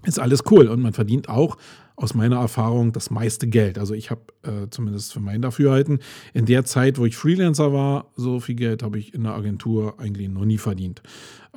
Ist 0.05 0.19
alles 0.19 0.43
cool. 0.49 0.67
Und 0.67 0.81
man 0.81 0.93
verdient 0.93 1.27
auch 1.27 1.57
aus 1.95 2.13
meiner 2.13 2.37
Erfahrung 2.37 2.91
das 2.91 3.09
meiste 3.11 3.47
Geld. 3.47 3.77
Also 3.77 3.93
ich 3.93 4.11
habe 4.11 4.21
äh, 4.43 4.69
zumindest 4.69 5.13
für 5.13 5.19
mein 5.19 5.41
Dafürhalten 5.41 5.99
in 6.33 6.45
der 6.45 6.65
Zeit, 6.65 6.97
wo 6.97 7.05
ich 7.05 7.15
Freelancer 7.15 7.73
war, 7.73 8.11
so 8.15 8.39
viel 8.39 8.55
Geld 8.55 8.83
habe 8.83 8.99
ich 8.99 9.13
in 9.13 9.23
der 9.23 9.33
Agentur 9.33 9.99
eigentlich 9.99 10.29
noch 10.29 10.45
nie 10.45 10.57
verdient. 10.57 11.01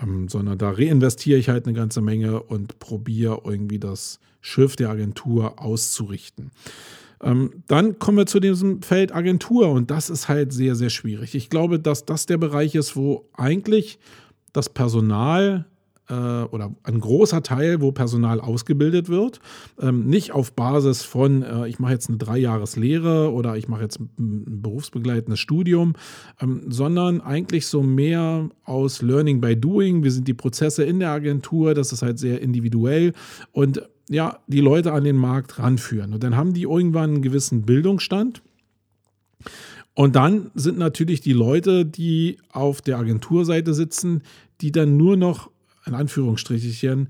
Ähm, 0.00 0.28
sondern 0.28 0.58
da 0.58 0.70
reinvestiere 0.70 1.38
ich 1.38 1.48
halt 1.48 1.66
eine 1.66 1.74
ganze 1.74 2.00
Menge 2.00 2.42
und 2.42 2.78
probiere 2.78 3.42
irgendwie 3.44 3.78
das 3.78 4.18
Schiff 4.40 4.76
der 4.76 4.90
Agentur 4.90 5.60
auszurichten. 5.60 6.50
Ähm, 7.22 7.62
dann 7.68 7.98
kommen 7.98 8.18
wir 8.18 8.26
zu 8.26 8.38
diesem 8.38 8.82
Feld 8.82 9.14
Agentur 9.14 9.70
und 9.70 9.90
das 9.90 10.10
ist 10.10 10.28
halt 10.28 10.52
sehr, 10.52 10.74
sehr 10.74 10.90
schwierig. 10.90 11.34
Ich 11.34 11.48
glaube, 11.48 11.80
dass 11.80 12.04
das 12.04 12.26
der 12.26 12.36
Bereich 12.36 12.74
ist, 12.74 12.96
wo 12.96 13.24
eigentlich 13.32 13.98
das 14.52 14.68
Personal 14.68 15.64
äh, 16.08 16.14
oder 16.14 16.74
ein 16.82 17.00
großer 17.00 17.42
Teil, 17.42 17.80
wo 17.80 17.92
Personal 17.92 18.40
ausgebildet 18.40 19.08
wird. 19.08 19.40
Ähm, 19.80 20.06
nicht 20.06 20.32
auf 20.32 20.52
Basis 20.52 21.02
von, 21.02 21.42
äh, 21.42 21.68
ich 21.68 21.78
mache 21.78 21.92
jetzt 21.92 22.08
eine 22.08 22.18
Dreijahreslehre 22.18 23.32
oder 23.32 23.56
ich 23.56 23.68
mache 23.68 23.82
jetzt 23.82 24.00
ein 24.00 24.62
berufsbegleitendes 24.62 25.40
Studium, 25.40 25.94
ähm, 26.40 26.62
sondern 26.68 27.20
eigentlich 27.20 27.66
so 27.66 27.82
mehr 27.82 28.48
aus 28.64 29.02
Learning 29.02 29.40
by 29.40 29.56
Doing. 29.56 30.02
Wir 30.02 30.12
sind 30.12 30.28
die 30.28 30.34
Prozesse 30.34 30.84
in 30.84 31.00
der 31.00 31.10
Agentur, 31.10 31.74
das 31.74 31.92
ist 31.92 32.02
halt 32.02 32.18
sehr 32.18 32.40
individuell 32.40 33.12
und 33.52 33.82
ja, 34.08 34.40
die 34.46 34.60
Leute 34.60 34.92
an 34.92 35.04
den 35.04 35.16
Markt 35.16 35.58
ranführen. 35.58 36.12
Und 36.12 36.22
dann 36.22 36.36
haben 36.36 36.52
die 36.52 36.62
irgendwann 36.62 37.10
einen 37.10 37.22
gewissen 37.22 37.62
Bildungsstand. 37.62 38.42
Und 39.94 40.16
dann 40.16 40.50
sind 40.54 40.76
natürlich 40.76 41.20
die 41.20 41.32
Leute, 41.32 41.86
die 41.86 42.38
auf 42.50 42.82
der 42.82 42.98
Agenturseite 42.98 43.72
sitzen, 43.72 44.22
die 44.60 44.72
dann 44.72 44.96
nur 44.96 45.16
noch 45.16 45.50
in 45.86 45.94
Anführungsstrichen, 45.94 47.08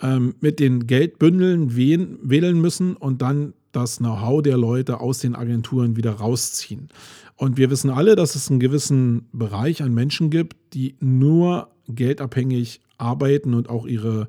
ähm, 0.00 0.34
mit 0.40 0.60
den 0.60 0.86
Geldbündeln 0.86 1.76
wählen, 1.76 2.18
wählen 2.22 2.60
müssen 2.60 2.96
und 2.96 3.22
dann 3.22 3.54
das 3.72 3.98
Know-how 3.98 4.42
der 4.42 4.56
Leute 4.56 5.00
aus 5.00 5.18
den 5.18 5.34
Agenturen 5.34 5.96
wieder 5.96 6.12
rausziehen. 6.12 6.88
Und 7.36 7.58
wir 7.58 7.70
wissen 7.70 7.90
alle, 7.90 8.16
dass 8.16 8.34
es 8.34 8.50
einen 8.50 8.60
gewissen 8.60 9.28
Bereich 9.32 9.82
an 9.82 9.92
Menschen 9.92 10.30
gibt, 10.30 10.56
die 10.72 10.96
nur 11.00 11.68
geldabhängig 11.88 12.80
arbeiten 12.98 13.52
und 13.54 13.68
auch 13.68 13.86
ihre, 13.86 14.28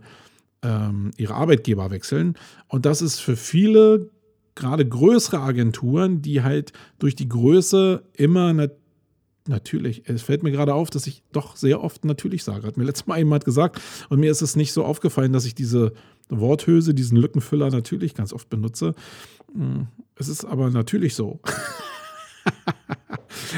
ähm, 0.61 1.11
ihre 1.17 1.35
Arbeitgeber 1.35 1.89
wechseln. 1.89 2.35
Und 2.67 2.85
das 2.85 3.01
ist 3.01 3.19
für 3.19 3.37
viele, 3.37 4.09
gerade 4.55 4.85
größere 4.85 5.39
Agenturen, 5.39 6.21
die 6.21 6.41
halt 6.43 6.73
durch 6.99 7.15
die 7.15 7.29
Größe 7.29 8.03
immer 8.13 8.47
eine 8.47 8.71
Natürlich. 9.47 10.03
Es 10.05 10.23
fällt 10.23 10.43
mir 10.43 10.51
gerade 10.51 10.73
auf, 10.73 10.89
dass 10.89 11.07
ich 11.07 11.23
doch 11.31 11.55
sehr 11.55 11.83
oft 11.83 12.05
natürlich 12.05 12.43
sage. 12.43 12.67
Hat 12.67 12.77
mir 12.77 12.83
letztes 12.83 13.07
Mal 13.07 13.17
jemand 13.17 13.45
gesagt 13.45 13.81
und 14.09 14.19
mir 14.19 14.31
ist 14.31 14.41
es 14.41 14.55
nicht 14.55 14.73
so 14.73 14.83
aufgefallen, 14.83 15.33
dass 15.33 15.45
ich 15.45 15.55
diese 15.55 15.93
Worthülse, 16.29 16.93
diesen 16.93 17.17
Lückenfüller 17.17 17.69
natürlich 17.69 18.13
ganz 18.13 18.33
oft 18.33 18.49
benutze. 18.49 18.93
Hm, 19.53 19.87
es 20.15 20.27
ist 20.27 20.45
aber 20.45 20.69
natürlich 20.69 21.15
so. 21.15 21.39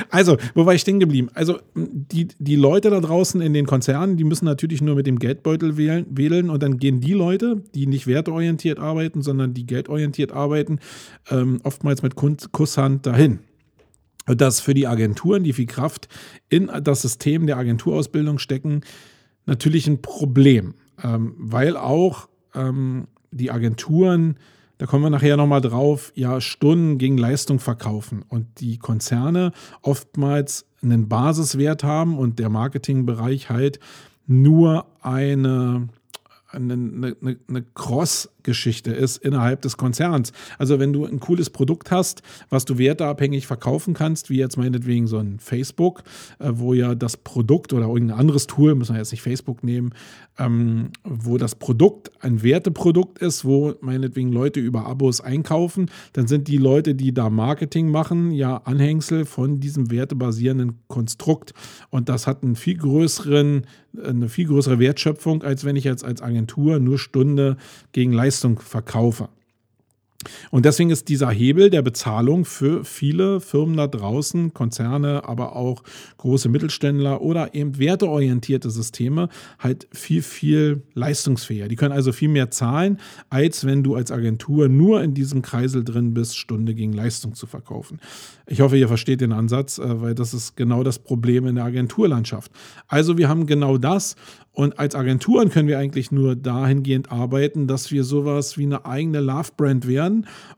also, 0.09 0.37
wo 0.53 0.65
war 0.65 0.75
ich 0.75 0.81
stehen 0.81 0.99
geblieben? 0.99 1.29
Also, 1.33 1.59
die, 1.75 2.27
die 2.37 2.55
Leute 2.55 2.91
da 2.91 2.99
draußen 2.99 3.41
in 3.41 3.53
den 3.53 3.65
Konzernen, 3.65 4.17
die 4.17 4.23
müssen 4.23 4.45
natürlich 4.45 4.81
nur 4.81 4.95
mit 4.95 5.07
dem 5.07 5.17
Geldbeutel 5.17 5.77
wählen, 5.77 6.05
wählen 6.09 6.49
und 6.49 6.61
dann 6.61 6.77
gehen 6.77 7.01
die 7.01 7.13
Leute, 7.13 7.63
die 7.73 7.87
nicht 7.87 8.05
werteorientiert 8.05 8.79
arbeiten, 8.79 9.21
sondern 9.21 9.53
die 9.53 9.65
geldorientiert 9.65 10.31
arbeiten, 10.31 10.79
ähm, 11.31 11.59
oftmals 11.63 12.03
mit 12.03 12.15
Kusshand 12.15 13.05
dahin 13.05 13.39
dass 14.35 14.59
für 14.59 14.73
die 14.73 14.87
Agenturen, 14.87 15.43
die 15.43 15.53
viel 15.53 15.65
Kraft 15.65 16.07
in 16.49 16.69
das 16.83 17.01
System 17.01 17.47
der 17.47 17.57
Agenturausbildung 17.57 18.39
stecken, 18.39 18.81
natürlich 19.45 19.87
ein 19.87 20.01
Problem, 20.01 20.75
ähm, 21.03 21.35
weil 21.37 21.77
auch 21.77 22.29
ähm, 22.53 23.07
die 23.31 23.51
Agenturen, 23.51 24.37
da 24.77 24.85
kommen 24.85 25.03
wir 25.03 25.09
nachher 25.09 25.37
nochmal 25.37 25.61
drauf, 25.61 26.11
ja 26.15 26.41
Stunden 26.41 26.97
gegen 26.97 27.17
Leistung 27.17 27.59
verkaufen 27.59 28.23
und 28.27 28.59
die 28.59 28.77
Konzerne 28.77 29.51
oftmals 29.81 30.65
einen 30.81 31.09
Basiswert 31.09 31.83
haben 31.83 32.17
und 32.17 32.39
der 32.39 32.49
Marketingbereich 32.49 33.49
halt 33.49 33.79
nur 34.25 34.85
eine 35.01 35.89
eine, 36.51 36.73
eine, 36.73 37.37
eine 37.47 37.63
Cross-Geschichte 38.39 38.91
ist 38.91 39.17
innerhalb 39.17 39.61
des 39.61 39.77
Konzerns. 39.77 40.31
Also 40.57 40.79
wenn 40.79 40.93
du 40.93 41.05
ein 41.05 41.19
cooles 41.19 41.49
Produkt 41.49 41.91
hast, 41.91 42.21
was 42.49 42.65
du 42.65 42.77
werteabhängig 42.77 43.47
verkaufen 43.47 43.93
kannst, 43.93 44.29
wie 44.29 44.37
jetzt 44.37 44.57
meinetwegen 44.57 45.07
so 45.07 45.17
ein 45.17 45.39
Facebook, 45.39 46.03
äh, 46.39 46.49
wo 46.53 46.73
ja 46.73 46.95
das 46.95 47.17
Produkt 47.17 47.73
oder 47.73 47.87
irgendein 47.87 48.19
anderes 48.19 48.47
Tool, 48.47 48.75
müssen 48.75 48.93
wir 48.95 48.99
jetzt 48.99 49.11
nicht 49.11 49.21
Facebook 49.21 49.63
nehmen, 49.63 49.93
ähm, 50.37 50.89
wo 51.03 51.37
das 51.37 51.55
Produkt 51.55 52.11
ein 52.21 52.41
Werteprodukt 52.41 53.19
ist, 53.19 53.45
wo 53.45 53.75
meinetwegen 53.81 54.31
Leute 54.31 54.59
über 54.59 54.85
Abos 54.85 55.21
einkaufen, 55.21 55.91
dann 56.13 56.27
sind 56.27 56.47
die 56.47 56.57
Leute, 56.57 56.95
die 56.95 57.13
da 57.13 57.29
Marketing 57.29 57.89
machen, 57.91 58.31
ja 58.31 58.57
Anhängsel 58.57 59.25
von 59.25 59.59
diesem 59.59 59.91
wertebasierenden 59.91 60.79
Konstrukt. 60.87 61.53
Und 61.89 62.09
das 62.09 62.25
hat 62.25 62.43
einen 62.43 62.55
viel 62.55 62.77
größeren, 62.77 63.65
eine 64.01 64.29
viel 64.29 64.47
größere 64.47 64.79
Wertschöpfung, 64.79 65.43
als 65.43 65.65
wenn 65.65 65.75
ich 65.75 65.83
jetzt 65.83 66.05
als 66.05 66.21
Agentur 66.21 66.79
nur 66.79 66.97
Stunde 66.97 67.57
gegen 67.91 68.13
Leistung 68.13 68.38
verkaufe. 68.61 69.29
Und 70.51 70.65
deswegen 70.65 70.89
ist 70.89 71.07
dieser 71.07 71.29
Hebel 71.29 71.69
der 71.69 71.81
Bezahlung 71.81 72.43
für 72.43 72.83
viele 72.83 73.39
Firmen 73.39 73.77
da 73.77 73.87
draußen, 73.87 74.53
Konzerne, 74.53 75.23
aber 75.23 75.55
auch 75.55 75.81
große 76.17 76.49
Mittelständler 76.49 77.21
oder 77.21 77.55
eben 77.55 77.77
werteorientierte 77.79 78.69
Systeme 78.69 79.29
halt 79.59 79.87
viel, 79.91 80.21
viel 80.21 80.83
leistungsfähiger. 80.93 81.69
Die 81.69 81.77
können 81.77 81.93
also 81.93 82.11
viel 82.11 82.27
mehr 82.27 82.51
zahlen, 82.51 82.99
als 83.29 83.65
wenn 83.65 83.81
du 83.81 83.95
als 83.95 84.11
Agentur 84.11 84.67
nur 84.67 85.01
in 85.01 85.13
diesem 85.13 85.41
Kreisel 85.41 85.85
drin 85.85 86.13
bist, 86.13 86.37
Stunde 86.37 86.73
gegen 86.73 86.91
Leistung 86.91 87.33
zu 87.33 87.47
verkaufen. 87.47 87.99
Ich 88.45 88.59
hoffe, 88.59 88.77
ihr 88.77 88.87
versteht 88.89 89.21
den 89.21 89.31
Ansatz, 89.31 89.77
äh, 89.77 90.01
weil 90.01 90.15
das 90.15 90.33
ist 90.33 90.57
genau 90.57 90.83
das 90.83 90.99
Problem 90.99 91.47
in 91.47 91.55
der 91.55 91.63
Agenturlandschaft. 91.63 92.51
Also 92.87 93.17
wir 93.17 93.29
haben 93.29 93.45
genau 93.45 93.77
das 93.77 94.17
und 94.59 94.77
als 94.77 94.93
Agenturen 94.93 95.49
können 95.49 95.69
wir 95.69 95.79
eigentlich 95.79 96.11
nur 96.11 96.35
dahingehend 96.35 97.13
arbeiten, 97.13 97.65
dass 97.65 97.91
wir 97.91 98.03
sowas 98.03 98.57
wie 98.57 98.65
eine 98.65 98.85
eigene 98.85 99.21
Love-Brand 99.21 99.87
werden, 99.87 100.08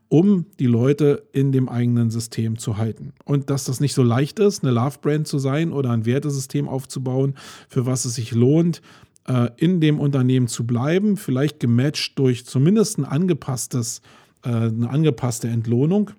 um 0.10 0.46
die 0.60 0.66
Leute 0.66 1.24
in 1.32 1.52
dem 1.52 1.70
eigenen 1.70 2.10
System 2.10 2.58
zu 2.58 2.78
halten. 2.78 3.14
Und 3.26 3.50
dass 3.50 3.66
das 3.66 3.80
nicht 3.80 3.94
so 3.94 4.04
leicht 4.04 4.40
ist, 4.40 4.64
eine 4.64 4.72
Love-Brand 4.74 5.28
zu 5.28 5.40
sein 5.40 5.72
oder 5.72 5.92
ein 5.92 6.06
Wertesystem 6.06 6.68
aufzubauen, 6.68 7.36
für 7.70 7.86
was 7.86 8.06
es 8.06 8.16
sich 8.16 8.32
lohnt, 8.32 8.82
äh, 9.28 9.50
in 9.58 9.80
dem 9.80 10.00
Unternehmen 10.00 10.48
zu 10.48 10.66
bleiben, 10.66 11.18
vielleicht 11.18 11.60
gematcht 11.60 12.18
durch 12.18 12.46
zumindest 12.46 12.98
ein 12.98 13.06
angepasstes, 13.06 14.02
äh, 14.44 14.50
eine 14.50 14.90
angepasste 14.90 15.48
Entlohnung. 15.48 16.12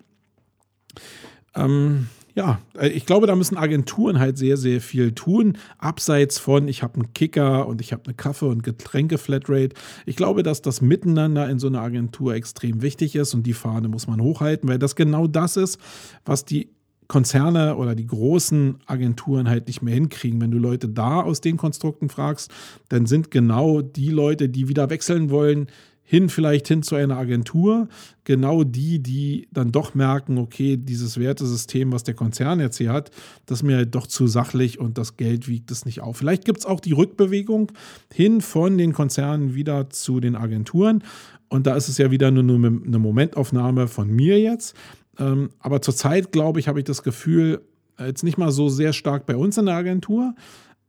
Ähm, 1.55 2.09
ja, 2.35 2.61
äh, 2.79 2.89
ich 2.89 3.07
glaube, 3.07 3.27
da 3.27 3.37
müssen 3.37 3.57
Agenturen 3.57 4.19
halt 4.19 4.39
sehr, 4.39 4.57
sehr 4.57 4.81
viel 4.81 5.13
tun. 5.13 5.59
Abseits 5.79 6.39
von, 6.39 6.69
ich 6.69 6.83
habe 6.83 6.95
einen 6.95 7.13
Kicker 7.15 7.67
und 7.67 7.81
ich 7.81 7.93
habe 7.93 8.05
eine 8.07 8.15
Kaffee- 8.15 8.47
und 8.47 8.63
Getränke-Flatrate. 8.63 9.75
Ich 10.07 10.17
glaube, 10.17 10.43
dass 10.43 10.63
das 10.63 10.81
Miteinander 10.81 11.49
in 11.49 11.59
so 11.59 11.67
einer 11.67 11.81
Agentur 11.81 12.35
extrem 12.35 12.83
wichtig 12.83 13.17
ist 13.17 13.35
und 13.35 13.45
die 13.47 13.53
Fahne 13.53 13.89
muss 13.89 14.07
man 14.07 14.21
hochhalten, 14.21 14.69
weil 14.69 14.79
das 14.79 14.97
genau 14.97 15.27
das 15.27 15.57
ist, 15.57 15.79
was 16.25 16.45
die 16.45 16.71
Konzerne 17.09 17.77
oder 17.77 17.95
die 17.95 18.07
großen 18.07 18.79
Agenturen 18.87 19.49
halt 19.49 19.67
nicht 19.67 19.83
mehr 19.83 19.93
hinkriegen. 19.93 20.41
Wenn 20.41 20.51
du 20.51 20.57
Leute 20.57 20.89
da 20.89 21.21
aus 21.21 21.43
den 21.43 21.59
Konstrukten 21.59 22.09
fragst, 22.09 22.51
dann 22.89 23.05
sind 23.05 23.31
genau 23.31 23.83
die 23.83 24.09
Leute, 24.09 24.49
die 24.49 24.69
wieder 24.69 24.89
wechseln 24.89 25.29
wollen, 25.29 25.67
hin 26.13 26.29
vielleicht 26.29 26.69
hin 26.69 26.83
zu 26.83 26.95
einer 26.95 27.17
Agentur, 27.17 27.89
genau 28.25 28.65
die, 28.65 29.03
die 29.03 29.49
dann 29.51 29.73
doch 29.73 29.95
merken, 29.95 30.37
okay, 30.37 30.77
dieses 30.77 31.19
Wertesystem, 31.19 31.91
was 31.91 32.05
der 32.05 32.13
Konzern 32.13 32.61
jetzt 32.61 32.77
hier 32.77 32.93
hat, 32.93 33.11
das 33.47 33.61
ist 33.61 33.63
mir 33.63 33.77
halt 33.77 33.95
doch 33.95 34.07
zu 34.07 34.27
sachlich 34.27 34.79
und 34.79 34.99
das 34.99 35.17
Geld 35.17 35.49
wiegt 35.49 35.71
es 35.71 35.87
nicht 35.87 36.03
auf. 36.03 36.19
Vielleicht 36.19 36.45
gibt 36.45 36.59
es 36.59 36.67
auch 36.67 36.81
die 36.81 36.93
Rückbewegung 36.93 37.73
hin 38.13 38.43
von 38.43 38.77
den 38.77 38.93
Konzernen 38.93 39.55
wieder 39.55 39.89
zu 39.89 40.21
den 40.21 40.37
Agenturen. 40.37 41.03
Und 41.49 41.67
da 41.67 41.77
ist 41.77 41.89
es 41.89 41.97
ja 41.97 42.11
wieder 42.11 42.31
nur, 42.31 42.57
eine 42.57 42.99
Momentaufnahme 42.99 43.89
von 43.89 44.11
mir 44.11 44.39
jetzt. 44.39 44.77
Ähm, 45.19 45.49
aber 45.61 45.81
zurzeit, 45.81 46.31
glaube 46.31 46.61
ich, 46.61 46.69
habe 46.69 46.81
ich 46.81 46.85
das 46.85 47.03
Gefühl, 47.03 47.63
jetzt 47.99 48.23
nicht 48.23 48.37
mal 48.37 48.53
so 48.53 48.69
sehr 48.69 48.93
stark 48.93 49.25
bei 49.25 49.35
uns 49.35 49.57
in 49.57 49.65
der 49.65 49.77
Agentur, 49.77 50.35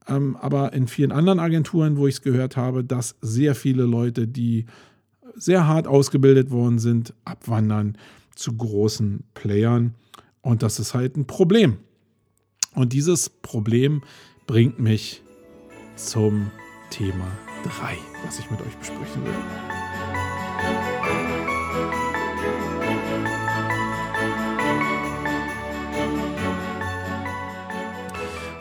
ähm, 0.06 0.36
aber 0.36 0.74
in 0.74 0.88
vielen 0.88 1.14
anderen 1.14 1.40
Agenturen, 1.40 1.96
wo 1.96 2.08
ich 2.08 2.16
es 2.16 2.22
gehört 2.22 2.58
habe, 2.58 2.84
dass 2.84 3.16
sehr 3.22 3.56
viele 3.56 3.84
Leute, 3.84 4.28
die 4.28 4.66
sehr 5.36 5.68
hart 5.68 5.88
ausgebildet 5.88 6.52
worden 6.52 6.80
sind, 6.80 7.14
abwandern 7.26 7.98
zu 8.36 8.54
großen 8.54 9.24
Playern. 9.34 9.96
Und 10.42 10.64
das 10.64 10.80
ist 10.80 10.94
halt 10.94 11.18
ein 11.18 11.26
Problem. 11.26 11.78
Und 12.76 12.94
dieses 12.94 13.30
Problem 13.30 14.02
bringt 14.48 14.80
mich 14.80 15.22
zum 15.96 16.52
Thema 16.90 17.28
3, 17.64 17.98
was 18.26 18.40
ich 18.40 18.50
mit 18.52 18.62
euch 18.62 18.76
besprechen 18.78 19.24
will. 19.24 19.34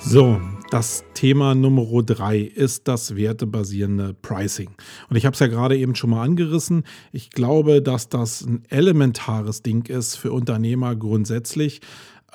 So, 0.01 0.41
das 0.73 1.05
Thema 1.13 1.55
Nummer 1.55 2.03
drei 2.03 2.39
ist 2.39 2.89
das 2.89 3.15
wertebasierende 3.15 4.15
Pricing. 4.15 4.71
Und 5.11 5.17
ich 5.17 5.27
habe 5.27 5.35
es 5.35 5.41
ja 5.41 5.47
gerade 5.47 5.77
eben 5.77 5.95
schon 5.95 6.09
mal 6.09 6.25
angerissen. 6.25 6.85
Ich 7.13 7.31
glaube, 7.31 7.83
dass 7.83 8.09
das 8.09 8.41
ein 8.41 8.63
elementares 8.71 9.63
Ding 9.63 9.87
ist 9.91 10.17
für 10.17 10.33
Unternehmer 10.33 10.97
grundsätzlich, 10.97 11.83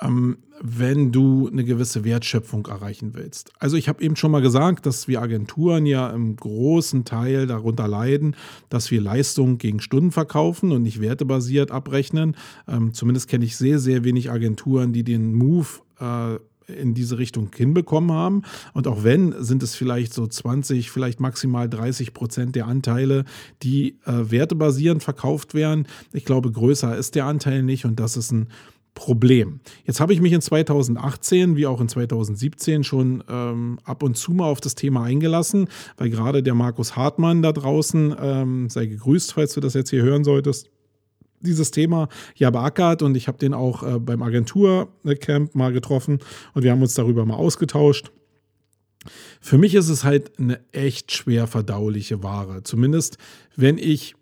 ähm, 0.00 0.38
wenn 0.60 1.10
du 1.10 1.48
eine 1.48 1.64
gewisse 1.64 2.04
Wertschöpfung 2.04 2.66
erreichen 2.66 3.14
willst. 3.14 3.50
Also 3.58 3.76
ich 3.76 3.88
habe 3.88 4.04
eben 4.04 4.14
schon 4.14 4.30
mal 4.30 4.42
gesagt, 4.42 4.86
dass 4.86 5.08
wir 5.08 5.20
Agenturen 5.20 5.84
ja 5.84 6.08
im 6.10 6.36
großen 6.36 7.04
Teil 7.04 7.48
darunter 7.48 7.88
leiden, 7.88 8.36
dass 8.68 8.92
wir 8.92 9.00
Leistungen 9.00 9.58
gegen 9.58 9.80
Stunden 9.80 10.12
verkaufen 10.12 10.70
und 10.70 10.82
nicht 10.82 11.00
wertebasiert 11.00 11.72
abrechnen. 11.72 12.36
Ähm, 12.68 12.94
zumindest 12.94 13.26
kenne 13.26 13.44
ich 13.44 13.56
sehr, 13.56 13.80
sehr 13.80 14.04
wenig 14.04 14.30
Agenturen, 14.30 14.92
die 14.92 15.02
den 15.02 15.34
Move 15.34 15.66
äh, 15.98 16.38
in 16.68 16.94
diese 16.94 17.18
Richtung 17.18 17.50
hinbekommen 17.54 18.12
haben. 18.12 18.42
Und 18.74 18.86
auch 18.86 19.04
wenn, 19.04 19.34
sind 19.42 19.62
es 19.62 19.74
vielleicht 19.74 20.12
so 20.12 20.26
20, 20.26 20.90
vielleicht 20.90 21.20
maximal 21.20 21.68
30 21.68 22.14
Prozent 22.14 22.56
der 22.56 22.66
Anteile, 22.66 23.24
die 23.62 23.98
äh, 24.04 24.30
wertebasierend 24.30 25.02
verkauft 25.02 25.54
werden. 25.54 25.86
Ich 26.12 26.24
glaube, 26.24 26.52
größer 26.52 26.96
ist 26.96 27.14
der 27.14 27.26
Anteil 27.26 27.62
nicht 27.62 27.84
und 27.84 27.98
das 27.98 28.16
ist 28.16 28.32
ein 28.32 28.48
Problem. 28.94 29.60
Jetzt 29.84 30.00
habe 30.00 30.12
ich 30.12 30.20
mich 30.20 30.32
in 30.32 30.40
2018 30.40 31.54
wie 31.54 31.68
auch 31.68 31.80
in 31.80 31.88
2017 31.88 32.82
schon 32.82 33.22
ähm, 33.28 33.78
ab 33.84 34.02
und 34.02 34.16
zu 34.16 34.32
mal 34.32 34.46
auf 34.46 34.60
das 34.60 34.74
Thema 34.74 35.04
eingelassen, 35.04 35.68
weil 35.96 36.10
gerade 36.10 36.42
der 36.42 36.54
Markus 36.54 36.96
Hartmann 36.96 37.40
da 37.40 37.52
draußen, 37.52 38.16
ähm, 38.20 38.68
sei 38.68 38.86
gegrüßt, 38.86 39.34
falls 39.34 39.54
du 39.54 39.60
das 39.60 39.74
jetzt 39.74 39.90
hier 39.90 40.02
hören 40.02 40.24
solltest, 40.24 40.68
dieses 41.40 41.70
Thema 41.70 42.08
ja 42.36 42.50
beackert 42.50 43.02
und 43.02 43.16
ich 43.16 43.28
habe 43.28 43.38
den 43.38 43.54
auch 43.54 43.82
äh, 43.82 43.98
beim 43.98 44.22
Agenturcamp 44.22 45.54
mal 45.54 45.72
getroffen 45.72 46.18
und 46.54 46.62
wir 46.62 46.70
haben 46.70 46.82
uns 46.82 46.94
darüber 46.94 47.24
mal 47.24 47.36
ausgetauscht. 47.36 48.10
Für 49.40 49.58
mich 49.58 49.74
ist 49.74 49.88
es 49.88 50.04
halt 50.04 50.38
eine 50.38 50.60
echt 50.72 51.12
schwer 51.12 51.46
verdauliche 51.46 52.22
Ware. 52.22 52.62
Zumindest 52.62 53.18
wenn 53.56 53.78
ich 53.78 54.14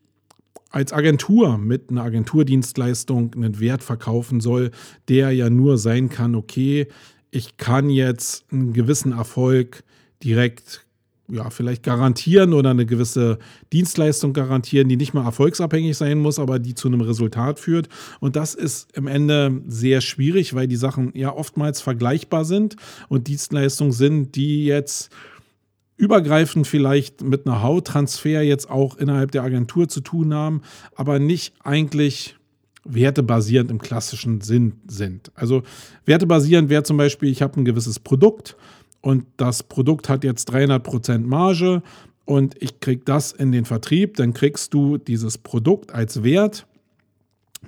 als 0.71 0.93
Agentur 0.93 1.59
mit 1.59 1.91
einer 1.91 2.03
Agenturdienstleistung 2.03 3.33
einen 3.35 3.61
Wert 3.61 3.83
verkaufen 3.83 4.41
soll, 4.41 4.71
der 5.09 5.31
ja 5.31 5.49
nur 5.49 5.79
sein 5.79 6.11
kann, 6.11 6.35
okay, 6.35 6.89
ich 7.31 7.57
kann 7.57 7.89
jetzt 7.89 8.45
einen 8.51 8.73
gewissen 8.73 9.13
Erfolg 9.13 9.85
direkt 10.23 10.86
ja, 11.29 11.51
vielleicht 11.51 11.83
garantieren 11.83 12.53
oder 12.53 12.71
eine 12.71 12.87
gewisse 12.87 13.39
Dienstleistung 13.73 14.33
garantieren, 14.33 14.89
die 14.89 14.97
nicht 14.97 15.15
mal 15.15 15.25
erfolgsabhängig 15.25 15.97
sein 15.97 16.19
muss, 16.19 16.39
aber 16.39 16.59
die 16.59 16.75
zu 16.75 16.89
einem 16.89 17.01
Resultat 17.01 17.59
führt. 17.59 17.89
Und 18.21 18.37
das 18.37 18.55
ist 18.55 18.97
im 18.97 19.07
Ende 19.07 19.63
sehr 19.67 20.01
schwierig, 20.01 20.55
weil 20.55 20.69
die 20.69 20.77
Sachen 20.77 21.13
ja 21.15 21.33
oftmals 21.33 21.81
vergleichbar 21.81 22.45
sind 22.45 22.77
und 23.09 23.27
Dienstleistungen 23.29 23.93
sind, 23.93 24.37
die 24.37 24.67
jetzt 24.67 25.11
übergreifend 25.97 26.67
vielleicht 26.67 27.23
mit 27.23 27.47
einer 27.47 27.63
Hauttransfer 27.63 28.43
jetzt 28.43 28.69
auch 28.69 28.97
innerhalb 28.97 29.33
der 29.33 29.43
Agentur 29.43 29.89
zu 29.89 30.01
tun 30.01 30.35
haben, 30.35 30.63
aber 30.95 31.19
nicht 31.19 31.55
eigentlich 31.63 32.37
wertebasierend 32.85 33.71
im 33.71 33.81
klassischen 33.81 34.41
Sinn 34.41 34.75
sind. 34.87 35.33
Also 35.35 35.63
wertebasierend 36.05 36.69
wäre 36.69 36.83
zum 36.83 36.97
Beispiel, 36.97 37.31
ich 37.31 37.43
habe 37.43 37.61
ein 37.61 37.65
gewisses 37.65 37.99
Produkt 37.99 38.57
und 39.07 39.25
das 39.37 39.63
Produkt 39.63 40.09
hat 40.09 40.25
jetzt 40.25 40.53
300% 40.53 41.19
Marge 41.19 41.81
und 42.25 42.61
ich 42.61 42.81
kriege 42.81 43.03
das 43.05 43.31
in 43.31 43.53
den 43.53 43.65
Vertrieb, 43.65 44.17
dann 44.17 44.35
kriegst 44.35 44.75
du 44.75 44.99
dieses 44.99 45.39
Produkt 45.39 45.95
als 45.95 46.25
Wert 46.25 46.67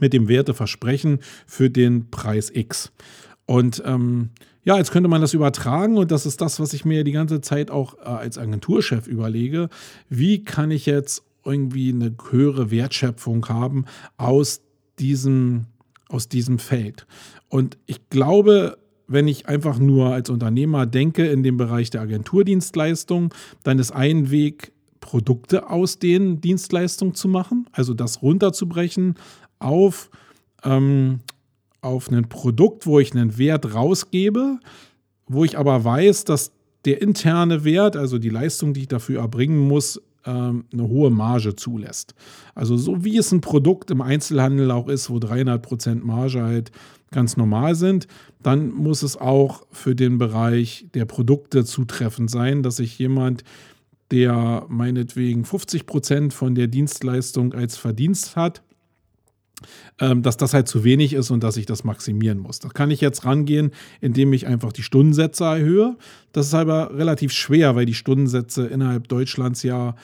mit 0.01 0.14
dem 0.14 0.27
Werteversprechen 0.27 1.20
für 1.46 1.70
den 1.70 2.11
Preis 2.11 2.51
X. 2.53 2.90
Und 3.46 3.81
ähm, 3.87 4.31
ja, 4.64 4.79
jetzt 4.79 4.90
könnte 4.90 5.09
man 5.09 5.20
das 5.20 5.33
übertragen 5.33 5.96
und 5.96 6.11
das 6.11 6.27
ist 6.27 6.40
das, 6.40 6.59
was 6.59 6.72
ich 6.72 6.85
mir 6.85 7.05
die 7.05 7.12
ganze 7.12 7.40
Zeit 7.40 7.70
auch 7.70 7.94
äh, 7.98 8.07
als 8.07 8.37
Agenturchef 8.37 9.07
überlege. 9.07 9.68
Wie 10.09 10.42
kann 10.42 10.72
ich 10.72 10.87
jetzt 10.87 11.22
irgendwie 11.44 11.90
eine 11.90 12.16
höhere 12.33 12.72
Wertschöpfung 12.72 13.48
haben 13.48 13.85
aus 14.16 14.61
diesem, 14.98 15.66
aus 16.09 16.29
diesem 16.29 16.59
Feld? 16.59 17.07
Und 17.48 17.79
ich 17.87 18.09
glaube, 18.09 18.77
wenn 19.09 19.27
ich 19.27 19.49
einfach 19.49 19.79
nur 19.79 20.12
als 20.12 20.31
Unternehmer 20.31 20.87
denke 20.87 21.27
in 21.27 21.42
dem 21.42 21.57
Bereich 21.57 21.90
der 21.90 22.03
Agenturdienstleistung, 22.03 23.35
dann 23.64 23.79
ist 23.79 23.90
ein 23.90 24.31
Weg, 24.31 24.73
Produkte 25.01 25.71
aus 25.71 25.99
den 25.99 26.40
Dienstleistungen 26.40 27.14
zu 27.14 27.29
machen, 27.29 27.66
also 27.73 27.94
das 27.94 28.21
runterzubrechen 28.21 29.14
auf, 29.59 30.11
ähm, 30.64 31.21
auf 31.81 32.11
ein 32.11 32.29
Produkt, 32.29 32.87
wo 32.87 33.01
ich 33.01 33.12
einen 33.14 33.38
Wert 33.38 33.75
rausgebe, 33.75 34.59
wo 35.27 35.44
ich 35.44 35.57
aber 35.57 35.83
weiß, 35.83 36.25
dass 36.25 36.53
der 36.85 37.01
interne 37.01 37.64
Wert, 37.64 37.97
also 37.97 38.18
die 38.18 38.29
Leistung, 38.29 38.75
die 38.75 38.83
ich 38.83 38.88
dafür 38.88 39.21
erbringen 39.21 39.59
muss, 39.59 40.01
ähm, 40.26 40.64
eine 40.72 40.88
hohe 40.88 41.11
Marge 41.11 41.57
zulässt. 41.57 42.14
Also 42.54 42.76
so 42.76 43.04
wie 43.04 43.16
es 43.16 43.33
ein 43.33 43.40
Produkt 43.40 43.90
im 43.90 44.00
Einzelhandel 44.00 44.70
auch 44.70 44.88
ist, 44.88 45.11
wo 45.11 45.16
300% 45.16 46.04
Marge 46.04 46.42
halt 46.42 46.72
ganz 47.11 47.37
normal 47.37 47.74
sind, 47.74 48.07
dann 48.42 48.70
muss 48.70 49.02
es 49.02 49.16
auch 49.16 49.66
für 49.72 49.94
den 49.94 50.18
Bereich 50.18 50.87
der 50.94 51.04
Produkte 51.04 51.64
zutreffend 51.64 52.31
sein, 52.31 52.62
dass 52.62 52.76
sich 52.76 52.98
jemand, 52.98 53.44
der 54.11 54.64
meinetwegen 54.68 55.44
50 55.44 55.87
Prozent 55.87 56.35
von 56.35 56.54
der 56.54 56.66
Dienstleistung 56.66 57.52
als 57.54 57.76
Verdienst 57.76 58.37
hat, 58.37 58.62
ähm, 60.01 60.23
dass 60.23 60.37
das 60.37 60.55
halt 60.55 60.68
zu 60.68 60.85
wenig 60.85 61.12
ist 61.12 61.31
und 61.31 61.42
dass 61.42 61.57
ich 61.57 61.66
das 61.66 61.85
maximieren 61.85 62.38
muss. 62.38 62.59
Da 62.59 62.68
kann 62.68 62.90
ich 62.90 63.01
jetzt 63.01 63.25
rangehen, 63.25 63.73
indem 64.01 64.33
ich 64.33 64.47
einfach 64.47 64.73
die 64.73 64.83
Stundensätze 64.83 65.44
erhöhe. 65.44 65.97
Das 66.33 66.47
ist 66.47 66.55
aber 66.55 66.97
relativ 66.97 67.33
schwer, 67.33 67.77
weil 67.77 67.87
die 67.87 67.94
Stundensätze 67.94 68.66
innerhalb 68.66 69.09
Deutschlands 69.09 69.62
ja 69.62 69.94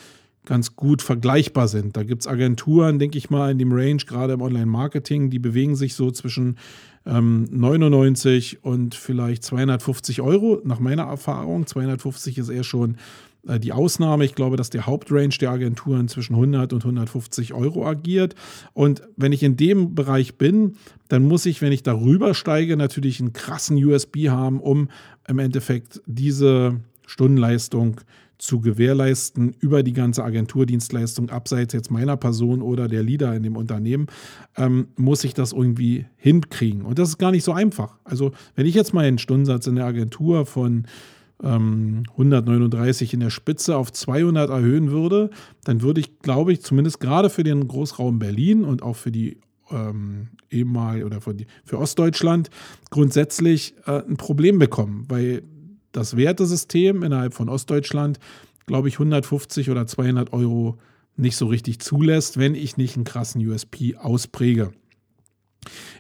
ganz 0.47 0.77
gut 0.77 1.03
vergleichbar 1.03 1.69
sind. 1.69 1.97
Da 1.97 2.03
gibt 2.03 2.23
es 2.23 2.27
Agenturen, 2.27 2.99
denke 2.99 3.17
ich 3.17 3.31
mal, 3.31 3.51
in 3.51 3.59
dem 3.59 3.73
Range, 3.73 4.03
gerade 4.07 4.35
im 4.35 4.43
Online-Marketing, 4.43 5.31
die 5.31 5.39
bewegen 5.39 5.75
sich 5.75 5.95
so 5.95 6.11
zwischen 6.11 6.59
ähm, 7.07 7.49
99 7.51 8.63
und 8.63 8.95
vielleicht 8.95 9.43
250 9.43 10.21
Euro, 10.21 10.61
nach 10.65 10.81
meiner 10.81 11.05
Erfahrung. 11.05 11.67
250 11.67 12.39
ist 12.39 12.49
eher 12.51 12.65
schon 12.65 12.97
die 13.59 13.73
Ausnahme. 13.73 14.25
Ich 14.25 14.35
glaube, 14.35 14.57
dass 14.57 14.71
der 14.71 14.87
Hauptrange 14.87 15.37
der 15.41 15.51
Agenturen 15.51 16.09
zwischen 16.09 16.35
100 16.35 16.73
und 16.73 16.85
150 16.85 17.55
Euro 17.55 17.87
agiert. 17.87 18.35
Und 18.73 19.03
wenn 19.17 19.33
ich 19.33 19.43
in 19.43 19.57
dem 19.57 19.95
Bereich 19.95 20.37
bin, 20.37 20.77
dann 21.09 21.25
muss 21.25 21.47
ich, 21.47 21.61
wenn 21.63 21.73
ich 21.73 21.83
darüber 21.83 22.35
steige, 22.35 22.77
natürlich 22.77 23.21
einen 23.21 23.33
krassen 23.33 23.83
USB 23.85 24.29
haben, 24.29 24.61
um 24.61 24.89
im 25.29 25.39
Endeffekt 25.39 26.01
diese 26.07 26.81
Stundenleistung 27.07 28.01
zu 28.39 28.61
gewährleisten 28.61 29.55
über 29.61 29.83
die 29.83 29.93
ganze 29.93 30.25
Agenturdienstleistung, 30.25 31.31
abseits 31.31 31.73
jetzt 31.73 31.91
meiner 31.91 32.17
Person 32.17 32.63
oder 32.63 32.89
der 32.89 33.03
Leader 33.03 33.35
in 33.35 33.43
dem 33.43 33.57
Unternehmen, 33.57 34.07
ähm, 34.57 34.89
muss 34.97 35.25
ich 35.25 35.35
das 35.35 35.53
irgendwie 35.53 36.07
hinkriegen. 36.17 36.83
Und 36.83 36.99
das 36.99 37.11
ist 37.11 37.19
gar 37.19 37.31
nicht 37.31 37.45
so 37.45 37.53
einfach. 37.53 37.97
Also 38.05 38.33
wenn 38.55 38.67
ich 38.67 38.75
jetzt 38.75 38.93
mal 38.93 39.05
einen 39.05 39.19
Stundensatz 39.19 39.67
in 39.67 39.77
der 39.77 39.87
Agentur 39.87 40.47
von 40.47 40.87
139 41.43 43.13
ähm, 43.13 43.17
in 43.17 43.21
der 43.21 43.31
Spitze 43.31 43.77
auf 43.77 43.93
200 43.93 44.51
erhöhen 44.51 44.91
würde, 44.91 45.31
dann 45.65 45.83
würde 45.83 46.01
ich, 46.01 46.21
glaube 46.21 46.53
ich, 46.53 46.63
zumindest 46.63 47.01
gerade 47.01 47.29
für 47.29 47.43
den 47.43 47.67
Großraum 47.67 48.19
Berlin 48.19 48.65
und 48.65 48.83
auch 48.83 48.97
für 48.97 49.11
die 49.11 49.39
ähm, 49.71 50.29
ehemal 50.51 51.03
oder 51.03 51.21
für, 51.21 51.35
die, 51.35 51.47
für 51.65 51.79
Ostdeutschland 51.79 52.51
grundsätzlich 52.91 53.75
äh, 53.87 54.03
ein 54.03 54.17
Problem 54.17 54.59
bekommen, 54.59 55.05
weil 55.09 55.43
das 55.93 56.17
Wertesystem 56.17 57.03
innerhalb 57.03 57.35
von 57.35 57.49
Ostdeutschland, 57.49 58.19
glaube 58.67 58.89
ich, 58.89 58.95
150 58.95 59.71
oder 59.71 59.87
200 59.87 60.33
Euro 60.33 60.79
nicht 61.17 61.37
so 61.37 61.47
richtig 61.47 61.81
zulässt, 61.81 62.39
wenn 62.39 62.55
ich 62.55 62.77
nicht 62.77 62.97
einen 62.97 63.05
krassen 63.05 63.47
USP 63.47 63.97
auspräge. 63.97 64.73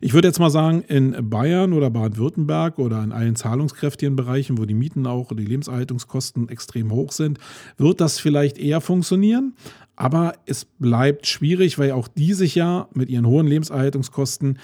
Ich 0.00 0.12
würde 0.12 0.28
jetzt 0.28 0.38
mal 0.38 0.50
sagen, 0.50 0.82
in 0.82 1.30
Bayern 1.30 1.72
oder 1.72 1.90
Baden-Württemberg 1.90 2.78
oder 2.78 3.02
in 3.02 3.12
allen 3.12 3.36
zahlungskräftigen 3.36 4.16
Bereichen, 4.16 4.58
wo 4.58 4.64
die 4.64 4.74
Mieten 4.74 5.06
auch, 5.06 5.32
die 5.34 5.44
Lebenserhaltungskosten 5.44 6.48
extrem 6.48 6.92
hoch 6.92 7.12
sind, 7.12 7.38
wird 7.78 8.00
das 8.00 8.18
vielleicht 8.18 8.58
eher 8.58 8.80
funktionieren. 8.80 9.54
Aber 9.96 10.34
es 10.44 10.64
bleibt 10.64 11.26
schwierig, 11.26 11.78
weil 11.78 11.92
auch 11.92 12.08
die 12.08 12.34
sich 12.34 12.56
ja 12.56 12.88
mit 12.94 13.08
ihren 13.08 13.26
hohen 13.26 13.46
Lebenserhaltungskosten 13.46 14.58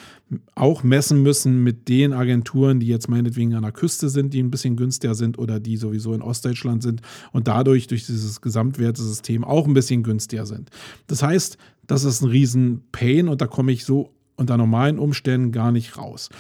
auch 0.56 0.82
messen 0.82 1.22
müssen 1.22 1.62
mit 1.62 1.88
den 1.88 2.12
Agenturen, 2.12 2.80
die 2.80 2.88
jetzt 2.88 3.08
meinetwegen 3.08 3.54
an 3.54 3.62
der 3.62 3.70
Küste 3.70 4.08
sind, 4.08 4.34
die 4.34 4.42
ein 4.42 4.50
bisschen 4.50 4.74
günstiger 4.76 5.14
sind 5.14 5.38
oder 5.38 5.60
die 5.60 5.76
sowieso 5.76 6.14
in 6.14 6.22
Ostdeutschland 6.22 6.82
sind 6.82 7.02
und 7.30 7.46
dadurch 7.46 7.86
durch 7.86 8.06
dieses 8.06 8.40
Gesamtwertesystem 8.40 9.44
auch 9.44 9.68
ein 9.68 9.74
bisschen 9.74 10.02
günstiger 10.02 10.46
sind. 10.46 10.70
Das 11.06 11.22
heißt, 11.22 11.58
das 11.86 12.02
ist 12.02 12.22
ein 12.22 12.28
riesen 12.28 12.82
Pain 12.90 13.28
und 13.28 13.40
da 13.40 13.46
komme 13.46 13.70
ich 13.70 13.84
so 13.84 14.10
unter 14.40 14.57
normalen 14.57 14.98
Umständen 14.98 15.53
gar 15.53 15.70
nicht 15.70 15.96
raus. 15.96 16.31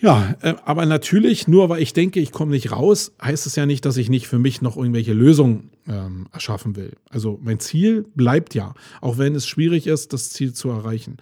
Ja, 0.00 0.34
äh, 0.40 0.54
aber 0.64 0.86
natürlich, 0.86 1.46
nur 1.46 1.68
weil 1.68 1.82
ich 1.82 1.92
denke, 1.92 2.20
ich 2.20 2.32
komme 2.32 2.52
nicht 2.52 2.72
raus, 2.72 3.12
heißt 3.22 3.46
es 3.46 3.56
ja 3.56 3.66
nicht, 3.66 3.84
dass 3.84 3.96
ich 3.98 4.08
nicht 4.08 4.26
für 4.26 4.38
mich 4.38 4.62
noch 4.62 4.76
irgendwelche 4.76 5.12
Lösungen 5.12 5.70
ähm, 5.86 6.26
erschaffen 6.32 6.74
will. 6.74 6.92
Also 7.10 7.38
mein 7.42 7.60
Ziel 7.60 8.06
bleibt 8.14 8.54
ja, 8.54 8.74
auch 9.00 9.18
wenn 9.18 9.34
es 9.34 9.46
schwierig 9.46 9.86
ist, 9.86 10.12
das 10.12 10.30
Ziel 10.30 10.54
zu 10.54 10.70
erreichen. 10.70 11.18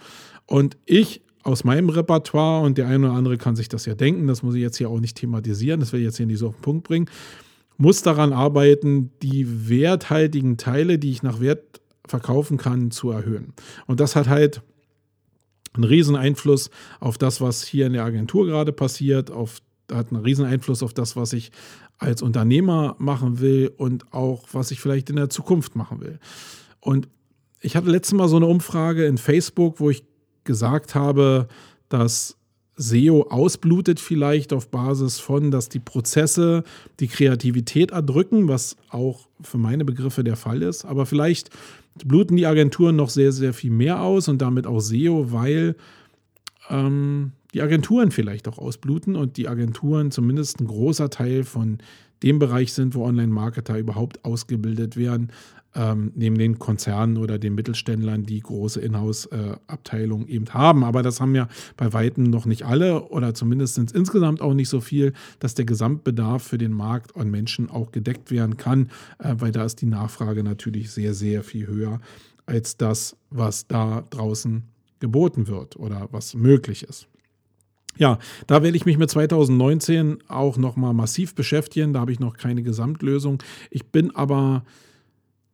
Und 0.46 0.76
ich 0.86 1.22
aus 1.42 1.64
meinem 1.64 1.88
Repertoire, 1.88 2.64
und 2.64 2.78
der 2.78 2.86
eine 2.86 3.06
oder 3.06 3.16
andere 3.16 3.36
kann 3.36 3.56
sich 3.56 3.68
das 3.68 3.84
ja 3.86 3.94
denken, 3.94 4.26
das 4.26 4.42
muss 4.42 4.54
ich 4.54 4.60
jetzt 4.60 4.76
hier 4.76 4.90
auch 4.90 5.00
nicht 5.00 5.16
thematisieren, 5.16 5.80
das 5.80 5.92
will 5.92 6.00
ich 6.00 6.06
jetzt 6.06 6.18
hier 6.18 6.26
nicht 6.26 6.38
so 6.38 6.48
auf 6.48 6.56
den 6.56 6.62
Punkt 6.62 6.86
bringen, 6.86 7.10
muss 7.78 8.02
daran 8.02 8.32
arbeiten, 8.32 9.10
die 9.22 9.68
werthaltigen 9.68 10.56
Teile, 10.56 10.98
die 10.98 11.10
ich 11.10 11.22
nach 11.22 11.40
Wert 11.40 11.80
verkaufen 12.06 12.58
kann, 12.58 12.90
zu 12.90 13.10
erhöhen. 13.10 13.54
Und 13.86 14.00
das 14.00 14.14
hat 14.14 14.28
halt 14.28 14.62
einen 15.74 15.84
riesen 15.84 16.16
Einfluss 16.16 16.70
auf 17.00 17.18
das, 17.18 17.40
was 17.40 17.64
hier 17.64 17.86
in 17.86 17.92
der 17.92 18.04
Agentur 18.04 18.46
gerade 18.46 18.72
passiert, 18.72 19.30
auf, 19.30 19.58
hat 19.92 20.12
einen 20.12 20.22
riesen 20.22 20.44
Einfluss 20.44 20.82
auf 20.82 20.92
das, 20.92 21.16
was 21.16 21.32
ich 21.32 21.50
als 21.98 22.22
Unternehmer 22.22 22.94
machen 22.98 23.40
will 23.40 23.72
und 23.76 24.12
auch, 24.12 24.48
was 24.52 24.70
ich 24.70 24.80
vielleicht 24.80 25.10
in 25.10 25.16
der 25.16 25.30
Zukunft 25.30 25.76
machen 25.76 26.00
will. 26.00 26.18
Und 26.80 27.08
ich 27.60 27.76
hatte 27.76 27.90
letztes 27.90 28.14
Mal 28.14 28.28
so 28.28 28.36
eine 28.36 28.46
Umfrage 28.46 29.06
in 29.06 29.18
Facebook, 29.18 29.80
wo 29.80 29.90
ich 29.90 30.04
gesagt 30.44 30.94
habe, 30.94 31.48
dass 31.88 32.36
SEO 32.76 33.26
ausblutet 33.28 33.98
vielleicht 33.98 34.52
auf 34.52 34.70
Basis 34.70 35.18
von, 35.18 35.50
dass 35.50 35.68
die 35.68 35.80
Prozesse 35.80 36.62
die 37.00 37.08
Kreativität 37.08 37.90
erdrücken, 37.90 38.46
was 38.46 38.76
auch 38.90 39.28
für 39.42 39.58
meine 39.58 39.84
Begriffe 39.84 40.22
der 40.22 40.36
Fall 40.36 40.62
ist. 40.62 40.84
Aber 40.84 41.04
vielleicht 41.04 41.50
bluten 42.06 42.36
die 42.36 42.46
Agenturen 42.46 42.96
noch 42.96 43.10
sehr, 43.10 43.32
sehr 43.32 43.52
viel 43.52 43.70
mehr 43.70 44.02
aus 44.02 44.28
und 44.28 44.42
damit 44.42 44.66
auch 44.66 44.80
SEO, 44.80 45.32
weil 45.32 45.74
ähm, 46.68 47.32
die 47.54 47.62
Agenturen 47.62 48.10
vielleicht 48.10 48.46
auch 48.46 48.58
ausbluten 48.58 49.16
und 49.16 49.36
die 49.36 49.48
Agenturen 49.48 50.10
zumindest 50.10 50.60
ein 50.60 50.66
großer 50.66 51.10
Teil 51.10 51.44
von 51.44 51.78
dem 52.22 52.38
Bereich 52.38 52.72
sind, 52.72 52.94
wo 52.94 53.04
Online-Marketer 53.04 53.78
überhaupt 53.78 54.24
ausgebildet 54.24 54.96
werden, 54.96 55.30
ähm, 55.74 56.12
neben 56.14 56.38
den 56.38 56.58
Konzernen 56.58 57.18
oder 57.18 57.38
den 57.38 57.54
Mittelständlern, 57.54 58.24
die 58.24 58.40
große 58.40 58.80
Inhouse-Abteilungen 58.80 60.28
eben 60.28 60.52
haben. 60.54 60.84
Aber 60.84 61.02
das 61.02 61.20
haben 61.20 61.34
ja 61.34 61.48
bei 61.76 61.92
Weitem 61.92 62.24
noch 62.24 62.46
nicht 62.46 62.64
alle 62.64 63.02
oder 63.08 63.34
zumindest 63.34 63.74
sind 63.74 63.90
es 63.90 63.94
insgesamt 63.94 64.40
auch 64.40 64.54
nicht 64.54 64.68
so 64.68 64.80
viel, 64.80 65.12
dass 65.38 65.54
der 65.54 65.64
Gesamtbedarf 65.64 66.42
für 66.42 66.58
den 66.58 66.72
Markt 66.72 67.16
an 67.16 67.30
Menschen 67.30 67.70
auch 67.70 67.92
gedeckt 67.92 68.30
werden 68.30 68.56
kann, 68.56 68.90
äh, 69.18 69.34
weil 69.38 69.52
da 69.52 69.64
ist 69.64 69.80
die 69.80 69.86
Nachfrage 69.86 70.42
natürlich 70.42 70.90
sehr, 70.90 71.14
sehr 71.14 71.42
viel 71.42 71.66
höher 71.66 72.00
als 72.46 72.76
das, 72.76 73.16
was 73.30 73.66
da 73.66 74.04
draußen 74.10 74.62
geboten 75.00 75.48
wird 75.48 75.76
oder 75.76 76.08
was 76.10 76.34
möglich 76.34 76.82
ist. 76.82 77.06
Ja, 77.98 78.18
da 78.46 78.62
werde 78.62 78.76
ich 78.76 78.86
mich 78.86 78.96
mit 78.96 79.10
2019 79.10 80.18
auch 80.28 80.56
nochmal 80.56 80.94
massiv 80.94 81.34
beschäftigen. 81.34 81.92
Da 81.92 82.00
habe 82.00 82.12
ich 82.12 82.20
noch 82.20 82.36
keine 82.36 82.62
Gesamtlösung. 82.62 83.42
Ich 83.70 83.86
bin 83.86 84.14
aber 84.14 84.64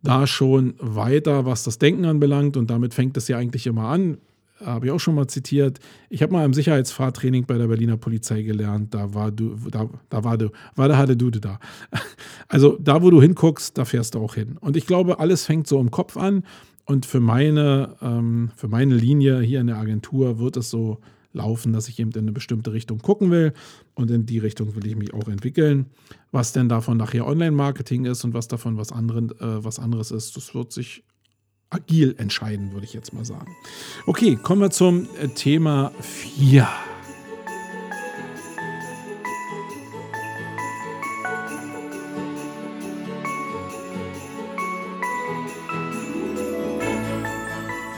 da 0.05 0.27
schon 0.27 0.75
weiter, 0.79 1.45
was 1.47 1.65
das 1.65 1.79
Denken 1.79 2.05
anbelangt. 2.05 2.57
Und 2.57 2.71
damit 2.71 2.95
fängt 2.95 3.17
es 3.17 3.27
ja 3.27 3.39
eigentlich 3.39 3.67
immer 3.67 3.89
an. 3.89 4.19
Habe 4.65 4.87
ich 4.87 4.93
auch 4.93 5.01
schon 5.01 5.17
mal 5.17 5.27
zitiert. 5.27 5.81
Ich 6.11 6.23
habe 6.23 6.33
mal 6.33 6.45
im 6.45 6.55
Sicherheitsfahrtraining 6.55 7.45
bei 7.45 7.59
der 7.59 7.67
Berliner 7.67 7.97
Polizei 7.97 8.43
gelernt. 8.43 8.95
Da 8.95 9.13
war 9.13 9.33
du, 9.33 9.57
da, 9.71 9.89
da 10.11 10.23
war 10.23 10.39
du, 10.39 10.51
war 10.77 10.87
der 10.87 10.97
hatte 10.97 11.17
Dude 11.17 11.41
da. 11.41 11.59
Also 12.47 12.79
da, 12.79 13.03
wo 13.03 13.11
du 13.11 13.21
hinguckst, 13.21 13.77
da 13.77 13.85
fährst 13.85 14.15
du 14.15 14.21
auch 14.21 14.35
hin. 14.35 14.59
Und 14.61 14.77
ich 14.77 14.87
glaube, 14.87 15.19
alles 15.19 15.45
fängt 15.45 15.67
so 15.67 15.81
im 15.81 15.91
Kopf 15.91 16.17
an. 16.17 16.45
Und 16.85 17.07
für 17.07 17.19
meine, 17.19 17.97
ähm, 18.01 18.51
für 18.55 18.69
meine 18.69 18.95
Linie 18.95 19.41
hier 19.41 19.61
in 19.61 19.67
der 19.67 19.77
Agentur 19.77 20.39
wird 20.39 20.57
es 20.57 20.71
so 20.71 21.01
laufen, 21.35 21.73
dass 21.73 21.89
ich 21.89 21.99
eben 21.99 22.13
in 22.13 22.21
eine 22.21 22.33
bestimmte 22.33 22.73
Richtung 22.73 22.99
gucken 23.01 23.31
will. 23.31 23.53
Und 23.95 24.11
in 24.11 24.25
die 24.25 24.39
Richtung 24.39 24.75
will 24.75 24.87
ich 24.87 24.97
mich 24.97 25.13
auch 25.13 25.29
entwickeln. 25.29 25.87
Was 26.33 26.53
denn 26.53 26.69
davon 26.69 26.97
nachher 26.97 27.27
Online-Marketing 27.27 28.07
ist 28.07 28.25
und 28.25 28.33
was 28.33 28.49
davon 28.49 28.79
was, 28.79 28.93
anderen, 28.93 29.31
äh, 29.33 29.65
was 29.65 29.79
anderes 29.79 30.11
ist, 30.11 30.37
das 30.37 30.55
wird 30.55 30.73
sich 30.73 31.05
agil 31.71 32.15
entscheiden, 32.19 32.73
würde 32.73 32.87
ich 32.87 32.95
jetzt 32.95 33.13
mal 33.13 33.25
sagen. 33.25 33.55
Okay, 34.07 34.37
kommen 34.37 34.63
wir 34.63 34.71
zum 34.71 35.09
äh, 35.21 35.29
Thema 35.29 35.93
4. 36.01 36.67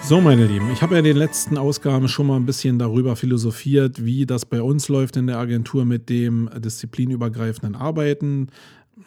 So, 0.06 0.20
meine 0.20 0.46
Lieben, 0.46 0.70
ich 0.70 0.82
habe 0.82 0.94
ja 0.94 1.00
in 1.00 1.04
den 1.04 1.16
letzten 1.16 1.58
Ausgaben 1.58 2.06
schon 2.06 2.28
mal 2.28 2.36
ein 2.36 2.46
bisschen 2.46 2.78
darüber 2.78 3.16
philosophiert, 3.16 4.04
wie 4.04 4.24
das 4.24 4.46
bei 4.46 4.62
uns 4.62 4.88
läuft 4.88 5.16
in 5.16 5.26
der 5.26 5.38
Agentur 5.38 5.84
mit 5.84 6.08
dem 6.08 6.48
disziplinübergreifenden 6.56 7.74
Arbeiten. 7.74 8.46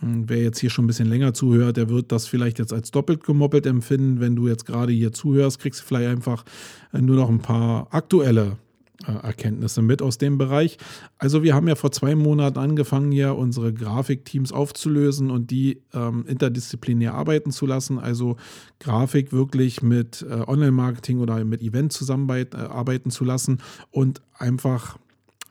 Hm, 0.02 0.28
wer 0.28 0.42
jetzt 0.42 0.60
hier 0.60 0.70
schon 0.70 0.84
ein 0.84 0.88
bisschen 0.88 1.08
länger 1.08 1.34
zuhört, 1.34 1.78
der 1.78 1.88
wird 1.88 2.12
das 2.12 2.28
vielleicht 2.28 2.60
jetzt 2.60 2.74
als 2.74 2.92
doppelt 2.92 3.24
gemoppelt 3.24 3.66
empfinden. 3.66 4.20
Wenn 4.20 4.36
du 4.36 4.50
jetzt 4.50 4.66
gerade 4.66 4.92
hier 4.92 5.14
zuhörst, 5.14 5.60
kriegst 5.60 5.80
du 5.80 5.86
vielleicht 5.86 6.10
einfach 6.10 6.44
nur 6.92 7.16
noch 7.16 7.30
ein 7.30 7.40
paar 7.40 7.88
aktuelle 7.92 8.58
Erkenntnisse 9.06 9.82
mit 9.82 10.02
aus 10.02 10.18
dem 10.18 10.38
Bereich. 10.38 10.78
Also 11.18 11.42
wir 11.42 11.56
haben 11.56 11.68
ja 11.68 11.76
vor 11.76 11.92
zwei 11.92 12.16
Monaten 12.16 12.60
angefangen, 12.60 13.12
hier 13.12 13.36
unsere 13.36 13.74
Grafikteams 13.74 14.52
aufzulösen 14.52 15.32
und 15.32 15.52
die 15.52 15.82
ähm, 15.94 16.26
interdisziplinär 16.28 17.14
arbeiten 17.14 17.52
zu 17.52 17.66
lassen. 17.66 17.98
Also 17.98 18.36
Grafik 18.80 19.32
wirklich 19.32 19.82
mit 19.82 20.26
äh, 20.30 20.42
Online-Marketing 20.46 21.20
oder 21.20 21.44
mit 21.46 21.62
Event 21.62 21.94
zusammenarbeiten 21.94 23.10
äh, 23.10 23.12
zu 23.12 23.24
lassen 23.24 23.60
und 23.92 24.22
einfach 24.38 24.98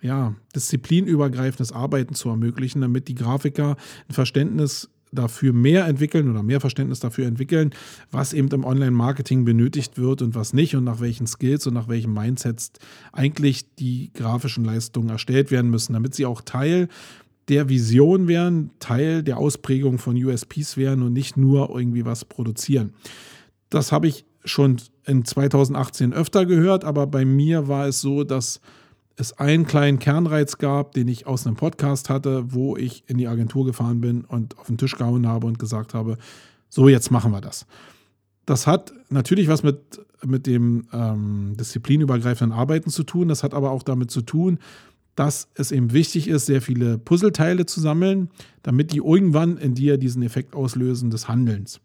ja, 0.00 0.34
disziplinübergreifendes 0.54 1.72
Arbeiten 1.72 2.14
zu 2.14 2.28
ermöglichen, 2.28 2.82
damit 2.82 3.08
die 3.08 3.14
Grafiker 3.14 3.76
ein 4.08 4.14
Verständnis 4.14 4.90
dafür 5.12 5.52
mehr 5.52 5.86
entwickeln 5.86 6.30
oder 6.30 6.42
mehr 6.42 6.60
Verständnis 6.60 7.00
dafür 7.00 7.26
entwickeln, 7.26 7.70
was 8.10 8.32
eben 8.32 8.48
im 8.48 8.64
Online-Marketing 8.64 9.44
benötigt 9.44 9.98
wird 9.98 10.22
und 10.22 10.34
was 10.34 10.52
nicht 10.52 10.76
und 10.76 10.84
nach 10.84 11.00
welchen 11.00 11.26
Skills 11.26 11.66
und 11.66 11.74
nach 11.74 11.88
welchen 11.88 12.12
Mindsets 12.12 12.72
eigentlich 13.12 13.74
die 13.76 14.10
grafischen 14.12 14.64
Leistungen 14.64 15.08
erstellt 15.08 15.50
werden 15.50 15.70
müssen, 15.70 15.92
damit 15.92 16.14
sie 16.14 16.26
auch 16.26 16.40
Teil 16.40 16.88
der 17.48 17.68
Vision 17.68 18.28
wären, 18.28 18.70
Teil 18.78 19.22
der 19.22 19.38
Ausprägung 19.38 19.98
von 19.98 20.22
USPs 20.22 20.76
wären 20.76 21.02
und 21.02 21.12
nicht 21.12 21.36
nur 21.36 21.70
irgendwie 21.74 22.04
was 22.04 22.24
produzieren. 22.24 22.92
Das 23.70 23.90
habe 23.92 24.06
ich 24.06 24.24
schon 24.44 24.76
in 25.06 25.24
2018 25.24 26.12
öfter 26.12 26.46
gehört, 26.46 26.84
aber 26.84 27.06
bei 27.06 27.24
mir 27.24 27.68
war 27.68 27.86
es 27.86 28.00
so, 28.00 28.24
dass 28.24 28.60
es 29.18 29.32
einen 29.32 29.66
kleinen 29.66 29.98
Kernreiz 29.98 30.58
gab, 30.58 30.92
den 30.92 31.08
ich 31.08 31.26
aus 31.26 31.46
einem 31.46 31.56
Podcast 31.56 32.08
hatte, 32.08 32.52
wo 32.52 32.76
ich 32.76 33.02
in 33.08 33.18
die 33.18 33.26
Agentur 33.26 33.66
gefahren 33.66 34.00
bin 34.00 34.24
und 34.24 34.56
auf 34.58 34.68
den 34.68 34.78
Tisch 34.78 34.96
gehauen 34.96 35.26
habe 35.26 35.46
und 35.46 35.58
gesagt 35.58 35.92
habe, 35.92 36.18
so 36.68 36.88
jetzt 36.88 37.10
machen 37.10 37.32
wir 37.32 37.40
das. 37.40 37.66
Das 38.46 38.66
hat 38.66 38.92
natürlich 39.10 39.48
was 39.48 39.62
mit, 39.62 40.00
mit 40.24 40.46
dem 40.46 40.86
ähm, 40.92 41.54
disziplinübergreifenden 41.58 42.56
Arbeiten 42.56 42.90
zu 42.90 43.02
tun, 43.02 43.28
das 43.28 43.42
hat 43.42 43.54
aber 43.54 43.72
auch 43.72 43.82
damit 43.82 44.10
zu 44.10 44.22
tun, 44.22 44.58
dass 45.16 45.48
es 45.54 45.72
eben 45.72 45.92
wichtig 45.92 46.28
ist, 46.28 46.46
sehr 46.46 46.62
viele 46.62 46.96
Puzzleteile 46.96 47.66
zu 47.66 47.80
sammeln, 47.80 48.30
damit 48.62 48.92
die 48.92 48.98
irgendwann 48.98 49.56
in 49.56 49.74
dir 49.74 49.98
diesen 49.98 50.22
Effekt 50.22 50.54
auslösen 50.54 51.10
des 51.10 51.26
Handelns. 51.26 51.80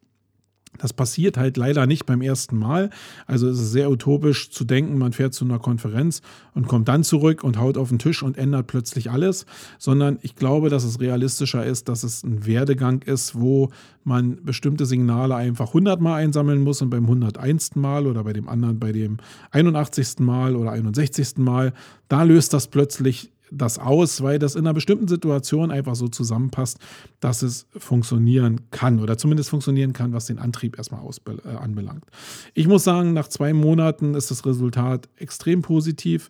Das 0.80 0.94
passiert 0.94 1.38
halt 1.38 1.58
leider 1.58 1.86
nicht 1.86 2.06
beim 2.06 2.22
ersten 2.22 2.58
Mal. 2.58 2.90
Also 3.28 3.48
es 3.48 3.60
ist 3.60 3.72
sehr 3.72 3.92
utopisch 3.92 4.50
zu 4.50 4.64
denken, 4.64 4.98
man 4.98 5.14
fährt 5.14 5.34
zu 5.34 5.46
einer 5.46 5.60
Konferenz 5.60 6.22
und 6.54 6.68
kommt 6.68 6.88
dann 6.88 7.04
zurück 7.04 7.44
und 7.44 7.60
haut 7.60 7.78
auf 7.78 7.90
den 7.90 8.00
Tisch 8.00 8.24
und 8.24 8.38
ändert 8.38 8.68
plötzlich 8.68 9.12
alles, 9.12 9.46
sondern 9.78 10.18
ich 10.22 10.36
glaube, 10.36 10.70
dass 10.70 10.84
es 10.84 11.00
realistischer 11.00 11.66
ist, 11.66 11.90
dass 11.90 12.04
es 12.04 12.24
ein 12.24 12.46
Werdegang 12.46 13.02
ist, 13.04 13.40
wo 13.40 13.70
man 14.04 14.44
bestimmte 14.44 14.86
Signale 14.86 15.36
einfach 15.36 15.70
100 15.70 16.02
Mal 16.02 16.16
einsammeln 16.16 16.62
muss 16.62 16.82
und 16.82 16.90
beim 16.90 17.04
101. 17.04 17.76
Mal 17.76 18.08
oder 18.08 18.24
bei 18.24 18.34
dem 18.34 18.50
anderen 18.50 18.80
bei 18.80 18.92
dem 18.92 19.18
81. 19.52 20.20
Mal 20.20 20.56
oder 20.56 20.72
61. 20.72 21.38
Mal, 21.38 21.74
da 22.08 22.24
löst 22.24 22.54
das 22.54 22.68
plötzlich 22.68 23.32
das 23.58 23.80
aus, 23.80 24.22
weil 24.22 24.40
das 24.40 24.56
in 24.56 24.62
einer 24.62 24.74
bestimmten 24.74 25.08
Situation 25.08 25.72
einfach 25.72 25.96
so 25.96 26.08
zusammenpasst, 26.08 26.80
dass 27.20 27.42
es 27.42 27.68
funktionieren 27.78 28.62
kann 28.72 29.00
oder 29.00 29.18
zumindest 29.18 29.50
funktionieren 29.50 29.94
kann, 29.94 30.14
was 30.14 30.26
den 30.26 30.40
Antrieb 30.40 30.78
erstmal 30.78 31.02
äh, 31.46 31.50
anbelangt. 31.56 32.06
Ich 32.54 32.68
muss 32.68 32.84
sagen, 32.84 33.14
nach 33.14 33.28
zwei 33.28 33.54
Monaten 33.54 34.16
ist 34.16 34.32
das 34.32 34.46
Resultat 34.46 35.08
extrem 35.18 35.62
positiv. 35.62 36.30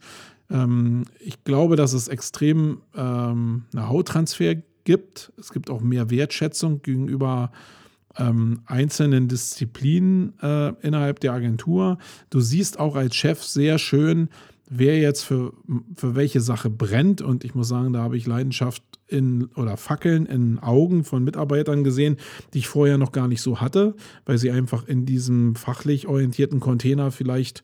Ähm, 0.49 1.03
ich 1.19 1.43
glaube, 1.43 1.75
dass 1.75 1.93
es 1.93 2.07
extrem 2.07 2.81
ähm, 2.95 3.65
einen 3.73 3.89
Hauttransfer 3.89 4.55
gibt. 4.83 5.31
Es 5.37 5.51
gibt 5.51 5.69
auch 5.69 5.81
mehr 5.81 6.09
Wertschätzung 6.09 6.81
gegenüber 6.81 7.51
ähm, 8.17 8.61
einzelnen 8.65 9.27
Disziplinen 9.27 10.33
äh, 10.41 10.73
innerhalb 10.81 11.19
der 11.19 11.33
Agentur. 11.33 11.97
Du 12.29 12.39
siehst 12.41 12.79
auch 12.79 12.95
als 12.95 13.15
Chef 13.15 13.43
sehr 13.43 13.79
schön, 13.79 14.29
wer 14.69 14.99
jetzt 14.99 15.23
für, 15.23 15.53
für 15.95 16.15
welche 16.15 16.41
Sache 16.41 16.69
brennt. 16.69 17.21
Und 17.21 17.43
ich 17.43 17.55
muss 17.55 17.67
sagen, 17.67 17.93
da 17.93 18.01
habe 18.01 18.17
ich 18.17 18.25
Leidenschaft 18.25 18.83
in 19.07 19.45
oder 19.55 19.77
Fackeln 19.77 20.25
in 20.25 20.59
Augen 20.59 21.03
von 21.03 21.23
Mitarbeitern 21.23 21.83
gesehen, 21.83 22.17
die 22.53 22.59
ich 22.59 22.67
vorher 22.67 22.97
noch 22.97 23.11
gar 23.11 23.27
nicht 23.27 23.41
so 23.41 23.61
hatte, 23.61 23.95
weil 24.25 24.37
sie 24.37 24.51
einfach 24.51 24.87
in 24.87 25.05
diesem 25.05 25.55
fachlich 25.55 26.07
orientierten 26.07 26.59
Container 26.59 27.11
vielleicht 27.11 27.63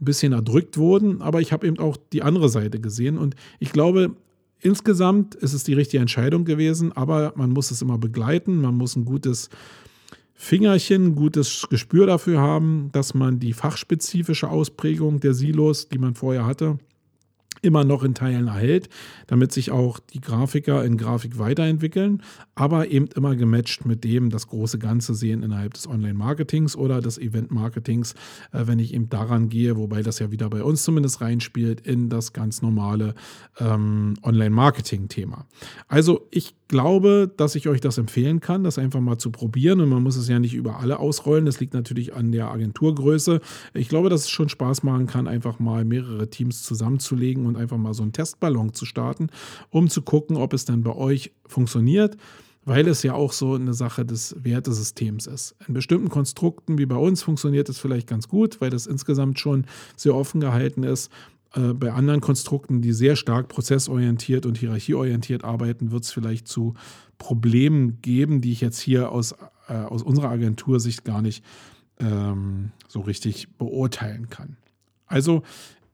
ein 0.00 0.04
bisschen 0.04 0.32
erdrückt 0.32 0.76
wurden. 0.76 1.22
Aber 1.22 1.40
ich 1.40 1.52
habe 1.52 1.66
eben 1.66 1.78
auch 1.78 1.96
die 2.12 2.22
andere 2.22 2.48
Seite 2.48 2.80
gesehen. 2.80 3.18
Und 3.18 3.36
ich 3.60 3.72
glaube, 3.72 4.16
insgesamt 4.60 5.34
ist 5.36 5.54
es 5.54 5.64
die 5.64 5.74
richtige 5.74 6.00
Entscheidung 6.00 6.44
gewesen, 6.44 6.92
aber 6.92 7.32
man 7.36 7.50
muss 7.50 7.70
es 7.70 7.82
immer 7.82 7.98
begleiten, 7.98 8.60
man 8.60 8.74
muss 8.74 8.96
ein 8.96 9.04
gutes 9.04 9.48
Fingerchen, 10.42 11.16
gutes 11.16 11.66
Gespür 11.68 12.06
dafür 12.06 12.40
haben, 12.40 12.88
dass 12.92 13.12
man 13.12 13.40
die 13.40 13.52
fachspezifische 13.52 14.48
Ausprägung 14.48 15.20
der 15.20 15.34
Silos, 15.34 15.90
die 15.90 15.98
man 15.98 16.14
vorher 16.14 16.46
hatte, 16.46 16.78
immer 17.60 17.84
noch 17.84 18.02
in 18.02 18.14
Teilen 18.14 18.48
erhält, 18.48 18.88
damit 19.26 19.52
sich 19.52 19.70
auch 19.70 19.98
die 19.98 20.22
Grafiker 20.22 20.82
in 20.82 20.96
Grafik 20.96 21.38
weiterentwickeln, 21.38 22.22
aber 22.54 22.88
eben 22.88 23.06
immer 23.14 23.36
gematcht 23.36 23.84
mit 23.84 24.02
dem 24.02 24.30
das 24.30 24.46
große 24.46 24.78
Ganze 24.78 25.14
sehen 25.14 25.42
innerhalb 25.42 25.74
des 25.74 25.86
Online-Marketings 25.86 26.74
oder 26.74 27.02
des 27.02 27.18
Event-Marketings, 27.18 28.14
äh, 28.52 28.66
wenn 28.66 28.78
ich 28.78 28.94
eben 28.94 29.10
daran 29.10 29.50
gehe, 29.50 29.76
wobei 29.76 30.02
das 30.02 30.20
ja 30.20 30.30
wieder 30.30 30.48
bei 30.48 30.64
uns 30.64 30.84
zumindest 30.84 31.20
reinspielt 31.20 31.82
in 31.82 32.08
das 32.08 32.32
ganz 32.32 32.62
normale 32.62 33.14
ähm, 33.58 34.14
Online-Marketing-Thema. 34.22 35.46
Also 35.86 36.26
ich 36.30 36.54
glaube, 36.70 37.30
dass 37.36 37.56
ich 37.56 37.68
euch 37.68 37.80
das 37.80 37.98
empfehlen 37.98 38.40
kann, 38.40 38.64
das 38.64 38.78
einfach 38.78 39.00
mal 39.00 39.18
zu 39.18 39.30
probieren. 39.30 39.80
Und 39.80 39.90
man 39.90 40.02
muss 40.02 40.16
es 40.16 40.28
ja 40.28 40.38
nicht 40.38 40.54
über 40.54 40.78
alle 40.78 41.00
ausrollen. 41.00 41.44
Das 41.44 41.60
liegt 41.60 41.74
natürlich 41.74 42.14
an 42.14 42.32
der 42.32 42.50
Agenturgröße. 42.50 43.40
Ich 43.74 43.88
glaube, 43.88 44.08
dass 44.08 44.22
es 44.22 44.30
schon 44.30 44.48
Spaß 44.48 44.84
machen 44.84 45.06
kann, 45.06 45.26
einfach 45.26 45.58
mal 45.58 45.84
mehrere 45.84 46.30
Teams 46.30 46.62
zusammenzulegen 46.62 47.44
und 47.44 47.56
einfach 47.56 47.76
mal 47.76 47.92
so 47.92 48.02
einen 48.02 48.12
Testballon 48.12 48.72
zu 48.72 48.86
starten, 48.86 49.26
um 49.68 49.90
zu 49.90 50.00
gucken, 50.02 50.36
ob 50.36 50.54
es 50.54 50.64
dann 50.64 50.82
bei 50.82 50.94
euch 50.94 51.32
funktioniert 51.46 52.16
weil 52.66 52.86
es 52.88 53.02
ja 53.02 53.14
auch 53.14 53.32
so 53.32 53.54
eine 53.54 53.72
Sache 53.72 54.04
des 54.04 54.36
Wertesystems 54.38 55.26
ist. 55.26 55.56
In 55.66 55.72
bestimmten 55.72 56.10
Konstrukten 56.10 56.78
wie 56.78 56.84
bei 56.86 56.94
uns 56.94 57.22
funktioniert 57.22 57.68
es 57.70 57.78
vielleicht 57.78 58.06
ganz 58.06 58.28
gut, 58.28 58.60
weil 58.60 58.70
das 58.70 58.86
insgesamt 58.86 59.40
schon 59.40 59.64
sehr 59.96 60.14
offen 60.14 60.40
gehalten 60.40 60.82
ist. 60.82 61.10
Äh, 61.54 61.74
bei 61.74 61.92
anderen 61.92 62.20
Konstrukten, 62.20 62.80
die 62.80 62.92
sehr 62.92 63.16
stark 63.16 63.48
prozessorientiert 63.48 64.46
und 64.46 64.58
hierarchieorientiert 64.58 65.44
arbeiten, 65.44 65.90
wird 65.90 66.04
es 66.04 66.12
vielleicht 66.12 66.48
zu 66.48 66.74
Problemen 67.18 68.00
geben, 68.02 68.40
die 68.40 68.52
ich 68.52 68.60
jetzt 68.60 68.80
hier 68.80 69.10
aus, 69.10 69.34
äh, 69.68 69.74
aus 69.74 70.02
unserer 70.02 70.30
Agentursicht 70.30 71.04
gar 71.04 71.22
nicht 71.22 71.44
ähm, 71.98 72.72
so 72.88 73.00
richtig 73.00 73.48
beurteilen 73.58 74.30
kann. 74.30 74.56
Also 75.06 75.42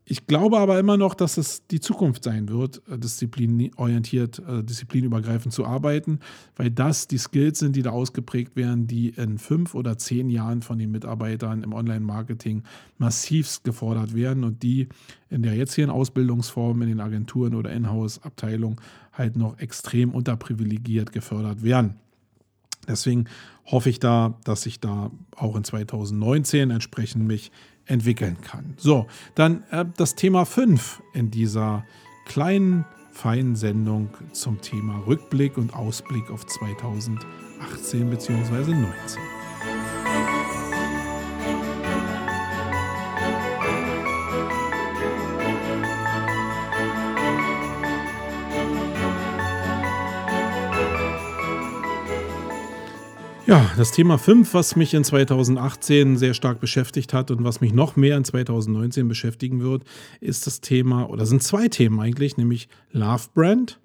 ich 0.09 0.29
glaube 0.29 0.59
aber 0.59 0.79
immer 0.79 0.97
noch, 0.97 1.14
dass 1.14 1.37
es 1.37 1.66
die 1.66 1.81
Zukunft 1.81 2.23
sein 2.23 2.49
wird, 2.49 2.81
äh, 2.88 2.97
disziplinorientiert, 2.97 4.38
äh, 4.38 4.62
disziplinübergreifend 4.62 5.53
zu 5.53 5.66
arbeiten, 5.66 6.21
weil 6.55 6.71
das 6.71 7.09
die 7.09 7.19
Skills 7.19 7.59
sind, 7.59 7.75
die 7.75 7.83
da 7.83 7.90
ausgeprägt 7.90 8.55
werden, 8.55 8.87
die 8.87 9.09
in 9.09 9.38
fünf 9.38 9.75
oder 9.75 9.99
zehn 9.99 10.31
Jahren 10.31 10.62
von 10.62 10.79
den 10.79 10.92
Mitarbeitern 10.92 11.64
im 11.64 11.73
Online-Marketing 11.73 12.62
massivst 12.99 13.64
gefordert 13.64 14.14
werden 14.14 14.45
und 14.45 14.62
die 14.62 14.88
in 15.29 15.42
der 15.42 15.57
jetzigen 15.57 15.90
Ausbildungsform 15.90 16.83
in 16.83 16.88
den 16.88 17.01
Agenturen 17.01 17.57
oder 17.57 17.73
Inhouse-Abteilungen 17.73 18.77
halt 19.12 19.37
noch 19.37 19.59
extrem 19.59 20.14
unterprivilegiert 20.14 21.11
gefördert 21.11 21.64
werden. 21.64 21.97
Deswegen 22.87 23.25
hoffe 23.64 23.90
ich 23.90 23.99
da, 23.99 24.38
dass 24.45 24.66
ich 24.66 24.79
da 24.79 25.11
auch 25.35 25.57
in 25.57 25.64
2019 25.64 26.71
entsprechend 26.71 27.27
mich 27.27 27.51
entwickeln 27.87 28.37
kann. 28.42 28.75
So, 28.77 29.07
dann 29.35 29.64
äh, 29.70 29.85
das 29.96 30.14
Thema 30.14 30.44
5 30.44 31.03
in 31.12 31.31
dieser 31.31 31.85
kleinen, 32.27 32.85
feinen 33.12 33.57
Sendung 33.57 34.11
zum 34.33 34.61
Thema 34.61 34.99
Rückblick 35.07 35.57
und 35.57 35.75
Ausblick 35.75 36.31
auf 36.31 36.46
2018 36.46 38.11
bzw. 38.11 38.44
2019. 38.44 40.36
Ja, 53.46 53.70
das 53.76 53.92
Thema 53.92 54.18
5, 54.18 54.54
was 54.54 54.74
mich 54.74 54.92
in 54.92 55.04
2018 55.04 56.16
sehr 56.16 56.35
stark 56.35 56.59
beschäftigt 56.59 57.14
hat 57.14 57.30
und 57.30 57.44
was 57.44 57.61
mich 57.61 57.72
noch 57.72 57.94
mehr 57.94 58.16
in 58.16 58.24
2019 58.24 59.06
beschäftigen 59.06 59.61
wird, 59.61 59.85
ist 60.20 60.48
das 60.48 60.61
Thema, 60.61 61.09
oder 61.09 61.26
sind 61.26 61.44
zwei 61.44 61.68
Themen 61.68 62.00
eigentlich, 62.00 62.37
nämlich 62.37 62.68
Love 62.90 63.28
Brand 63.35 63.78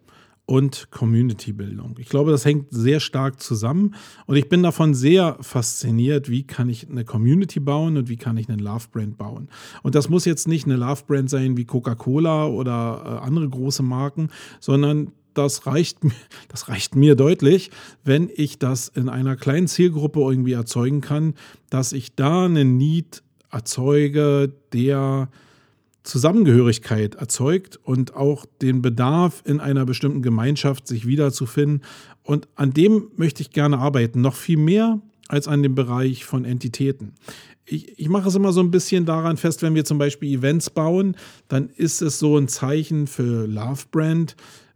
und 0.47 0.89
Community-Bildung. 0.89 1.97
Ich 1.99 2.09
glaube, 2.09 2.31
das 2.31 2.43
hängt 2.43 2.71
sehr 2.71 2.99
stark 2.99 3.39
zusammen 3.39 3.93
und 4.25 4.35
ich 4.35 4.49
bin 4.49 4.63
davon 4.63 4.95
sehr 4.95 5.37
fasziniert, 5.41 6.27
wie 6.27 6.41
kann 6.41 6.67
ich 6.67 6.89
eine 6.89 7.05
Community 7.05 7.59
bauen 7.59 7.97
und 7.97 8.09
wie 8.09 8.17
kann 8.17 8.37
ich 8.37 8.49
einen 8.49 8.59
Love-Brand 8.59 9.19
bauen. 9.19 9.47
Und 9.83 9.93
das 9.93 10.09
muss 10.09 10.25
jetzt 10.25 10.47
nicht 10.47 10.65
eine 10.65 10.75
Love-Brand 10.75 11.29
sein 11.29 11.55
wie 11.55 11.65
Coca-Cola 11.65 12.47
oder 12.47 13.19
äh, 13.21 13.25
andere 13.27 13.47
große 13.47 13.83
Marken, 13.83 14.29
sondern 14.59 15.11
das 15.33 15.65
reicht, 15.67 15.99
das 16.49 16.67
reicht 16.67 16.95
mir 16.95 17.15
deutlich, 17.15 17.71
wenn 18.03 18.29
ich 18.33 18.59
das 18.59 18.87
in 18.87 19.09
einer 19.09 19.35
kleinen 19.35 19.67
Zielgruppe 19.67 20.19
irgendwie 20.19 20.53
erzeugen 20.53 21.01
kann, 21.01 21.35
dass 21.69 21.93
ich 21.93 22.15
da 22.15 22.45
einen 22.45 22.77
Need 22.77 23.23
erzeuge, 23.51 24.53
der 24.73 25.29
Zusammengehörigkeit 26.03 27.15
erzeugt 27.15 27.79
und 27.83 28.15
auch 28.15 28.45
den 28.61 28.81
Bedarf 28.81 29.43
in 29.45 29.59
einer 29.59 29.85
bestimmten 29.85 30.21
Gemeinschaft 30.21 30.87
sich 30.87 31.05
wiederzufinden. 31.05 31.83
Und 32.23 32.47
an 32.55 32.71
dem 32.71 33.09
möchte 33.17 33.41
ich 33.41 33.51
gerne 33.51 33.77
arbeiten, 33.77 34.21
noch 34.21 34.35
viel 34.35 34.57
mehr 34.57 34.99
als 35.27 35.47
an 35.47 35.63
dem 35.63 35.75
Bereich 35.75 36.25
von 36.25 36.43
Entitäten. 36.43 37.13
Ich, 37.65 37.99
ich 37.99 38.09
mache 38.09 38.27
es 38.27 38.35
immer 38.35 38.51
so 38.51 38.61
ein 38.61 38.71
bisschen 38.71 39.05
daran 39.05 39.37
fest, 39.37 39.61
wenn 39.61 39.75
wir 39.75 39.85
zum 39.85 39.97
Beispiel 39.97 40.37
Events 40.37 40.69
bauen, 40.69 41.15
dann 41.47 41.69
ist 41.69 42.01
es 42.01 42.19
so 42.19 42.37
ein 42.37 42.47
Zeichen 42.47 43.07
für 43.07 43.47
Love 43.47 43.83
Brand, 43.91 44.35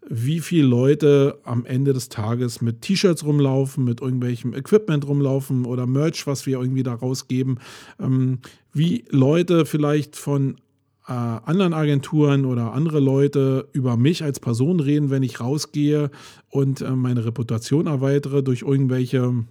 wie 0.09 0.39
viele 0.39 0.67
Leute 0.67 1.39
am 1.43 1.65
Ende 1.65 1.93
des 1.93 2.09
Tages 2.09 2.61
mit 2.61 2.81
T-Shirts 2.81 3.23
rumlaufen, 3.23 3.83
mit 3.83 4.01
irgendwelchem 4.01 4.53
Equipment 4.53 5.07
rumlaufen 5.07 5.65
oder 5.65 5.87
Merch, 5.87 6.27
was 6.27 6.45
wir 6.45 6.59
irgendwie 6.59 6.83
da 6.83 6.93
rausgeben, 6.93 7.59
ähm, 7.99 8.39
wie 8.73 9.05
Leute 9.09 9.65
vielleicht 9.65 10.15
von 10.15 10.57
äh, 11.07 11.11
anderen 11.11 11.73
Agenturen 11.73 12.45
oder 12.45 12.73
andere 12.73 12.99
Leute 12.99 13.67
über 13.73 13.97
mich 13.97 14.23
als 14.23 14.39
Person 14.39 14.79
reden, 14.79 15.09
wenn 15.09 15.23
ich 15.23 15.39
rausgehe 15.39 16.09
und 16.49 16.81
äh, 16.81 16.91
meine 16.91 17.25
Reputation 17.25 17.87
erweitere 17.87 18.43
durch 18.43 18.63
irgendwelche 18.63 19.45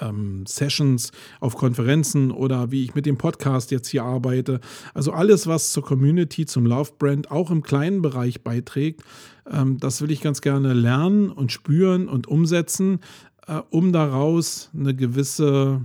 ähm, 0.00 0.44
Sessions 0.46 1.12
auf 1.40 1.56
Konferenzen 1.56 2.30
oder 2.30 2.70
wie 2.70 2.84
ich 2.84 2.94
mit 2.94 3.06
dem 3.06 3.18
Podcast 3.18 3.70
jetzt 3.70 3.88
hier 3.88 4.04
arbeite. 4.04 4.60
Also 4.92 5.12
alles, 5.12 5.46
was 5.46 5.72
zur 5.72 5.84
Community, 5.84 6.46
zum 6.46 6.66
Love 6.66 6.92
Brand 6.98 7.30
auch 7.30 7.50
im 7.50 7.62
kleinen 7.62 8.02
Bereich 8.02 8.42
beiträgt, 8.42 9.02
ähm, 9.50 9.78
das 9.78 10.00
will 10.00 10.10
ich 10.10 10.20
ganz 10.20 10.40
gerne 10.40 10.72
lernen 10.72 11.30
und 11.30 11.52
spüren 11.52 12.08
und 12.08 12.26
umsetzen, 12.26 13.00
äh, 13.46 13.60
um 13.70 13.92
daraus 13.92 14.70
eine 14.74 14.94
gewisse 14.94 15.82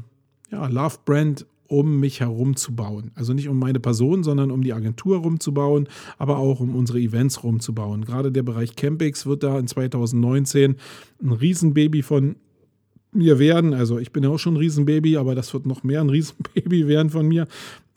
ja, 0.52 0.68
Love 0.68 0.98
Brand 1.06 1.46
um 1.70 2.00
mich 2.00 2.20
herum 2.20 2.56
zu 2.56 2.76
bauen. 2.76 3.12
Also 3.14 3.34
nicht 3.34 3.48
um 3.48 3.60
meine 3.60 3.80
Person, 3.80 4.24
sondern 4.24 4.50
um 4.50 4.64
die 4.64 4.74
Agentur 4.74 5.20
rumzubauen, 5.20 5.88
aber 6.18 6.38
auch 6.38 6.60
um 6.60 6.76
unsere 6.76 7.00
Events 7.00 7.44
rumzubauen. 7.44 8.06
Gerade 8.06 8.32
der 8.32 8.42
Bereich 8.42 8.76
Campix 8.76 9.28
wird 9.28 9.44
da 9.44 9.60
in 9.60 9.68
2019 9.68 10.78
ein 11.22 11.32
Riesenbaby 11.32 12.02
von 12.02 12.38
mir 13.12 13.40
werden, 13.40 13.74
also 13.74 13.98
ich 13.98 14.12
bin 14.12 14.24
ja 14.24 14.30
auch 14.30 14.38
schon 14.38 14.54
ein 14.54 14.58
Riesenbaby, 14.58 15.18
aber 15.18 15.36
das 15.36 15.54
wird 15.54 15.66
noch 15.66 15.84
mehr 15.84 16.02
ein 16.02 16.10
Riesenbaby 16.10 16.88
werden 16.88 17.10
von 17.10 17.28
mir, 17.28 17.48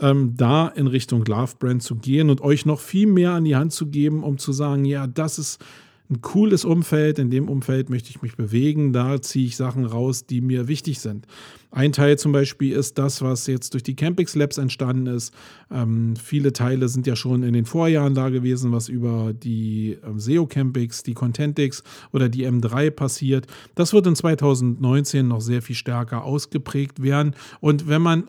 ähm, 0.00 0.34
da 0.36 0.68
in 0.68 0.86
Richtung 0.86 1.24
Love 1.24 1.52
Brand 1.58 1.82
zu 1.82 1.96
gehen 1.96 2.30
und 2.30 2.40
euch 2.40 2.66
noch 2.66 2.80
viel 2.80 3.06
mehr 3.06 3.32
an 3.32 3.44
die 3.44 3.56
Hand 3.56 3.72
zu 3.72 3.86
geben, 3.86 4.22
um 4.22 4.38
zu 4.38 4.52
sagen, 4.52 4.84
ja, 4.84 5.06
das 5.06 5.38
ist 5.38 5.62
ein 6.10 6.20
cooles 6.20 6.64
Umfeld, 6.64 7.18
in 7.18 7.30
dem 7.30 7.48
Umfeld 7.48 7.88
möchte 7.88 8.10
ich 8.10 8.22
mich 8.22 8.36
bewegen, 8.36 8.92
da 8.92 9.22
ziehe 9.22 9.46
ich 9.46 9.56
Sachen 9.56 9.86
raus, 9.86 10.26
die 10.26 10.40
mir 10.40 10.68
wichtig 10.68 11.00
sind. 11.00 11.26
Ein 11.70 11.92
Teil 11.92 12.18
zum 12.18 12.32
Beispiel 12.32 12.72
ist 12.72 12.98
das, 12.98 13.22
was 13.22 13.46
jetzt 13.46 13.72
durch 13.72 13.82
die 13.82 13.96
Campix 13.96 14.34
Labs 14.34 14.58
entstanden 14.58 15.06
ist. 15.06 15.32
Ähm, 15.70 16.14
viele 16.16 16.52
Teile 16.52 16.88
sind 16.88 17.06
ja 17.06 17.16
schon 17.16 17.42
in 17.42 17.54
den 17.54 17.64
Vorjahren 17.64 18.14
da 18.14 18.28
gewesen, 18.28 18.72
was 18.72 18.90
über 18.90 19.32
die 19.32 19.96
ähm, 20.06 20.18
SEO 20.18 20.46
Campix, 20.46 21.02
die 21.02 21.14
Contentix 21.14 21.82
oder 22.12 22.28
die 22.28 22.46
M3 22.46 22.90
passiert. 22.90 23.46
Das 23.74 23.94
wird 23.94 24.06
in 24.06 24.14
2019 24.14 25.26
noch 25.26 25.40
sehr 25.40 25.62
viel 25.62 25.76
stärker 25.76 26.24
ausgeprägt 26.24 27.02
werden. 27.02 27.34
Und 27.60 27.88
wenn 27.88 28.02
man 28.02 28.28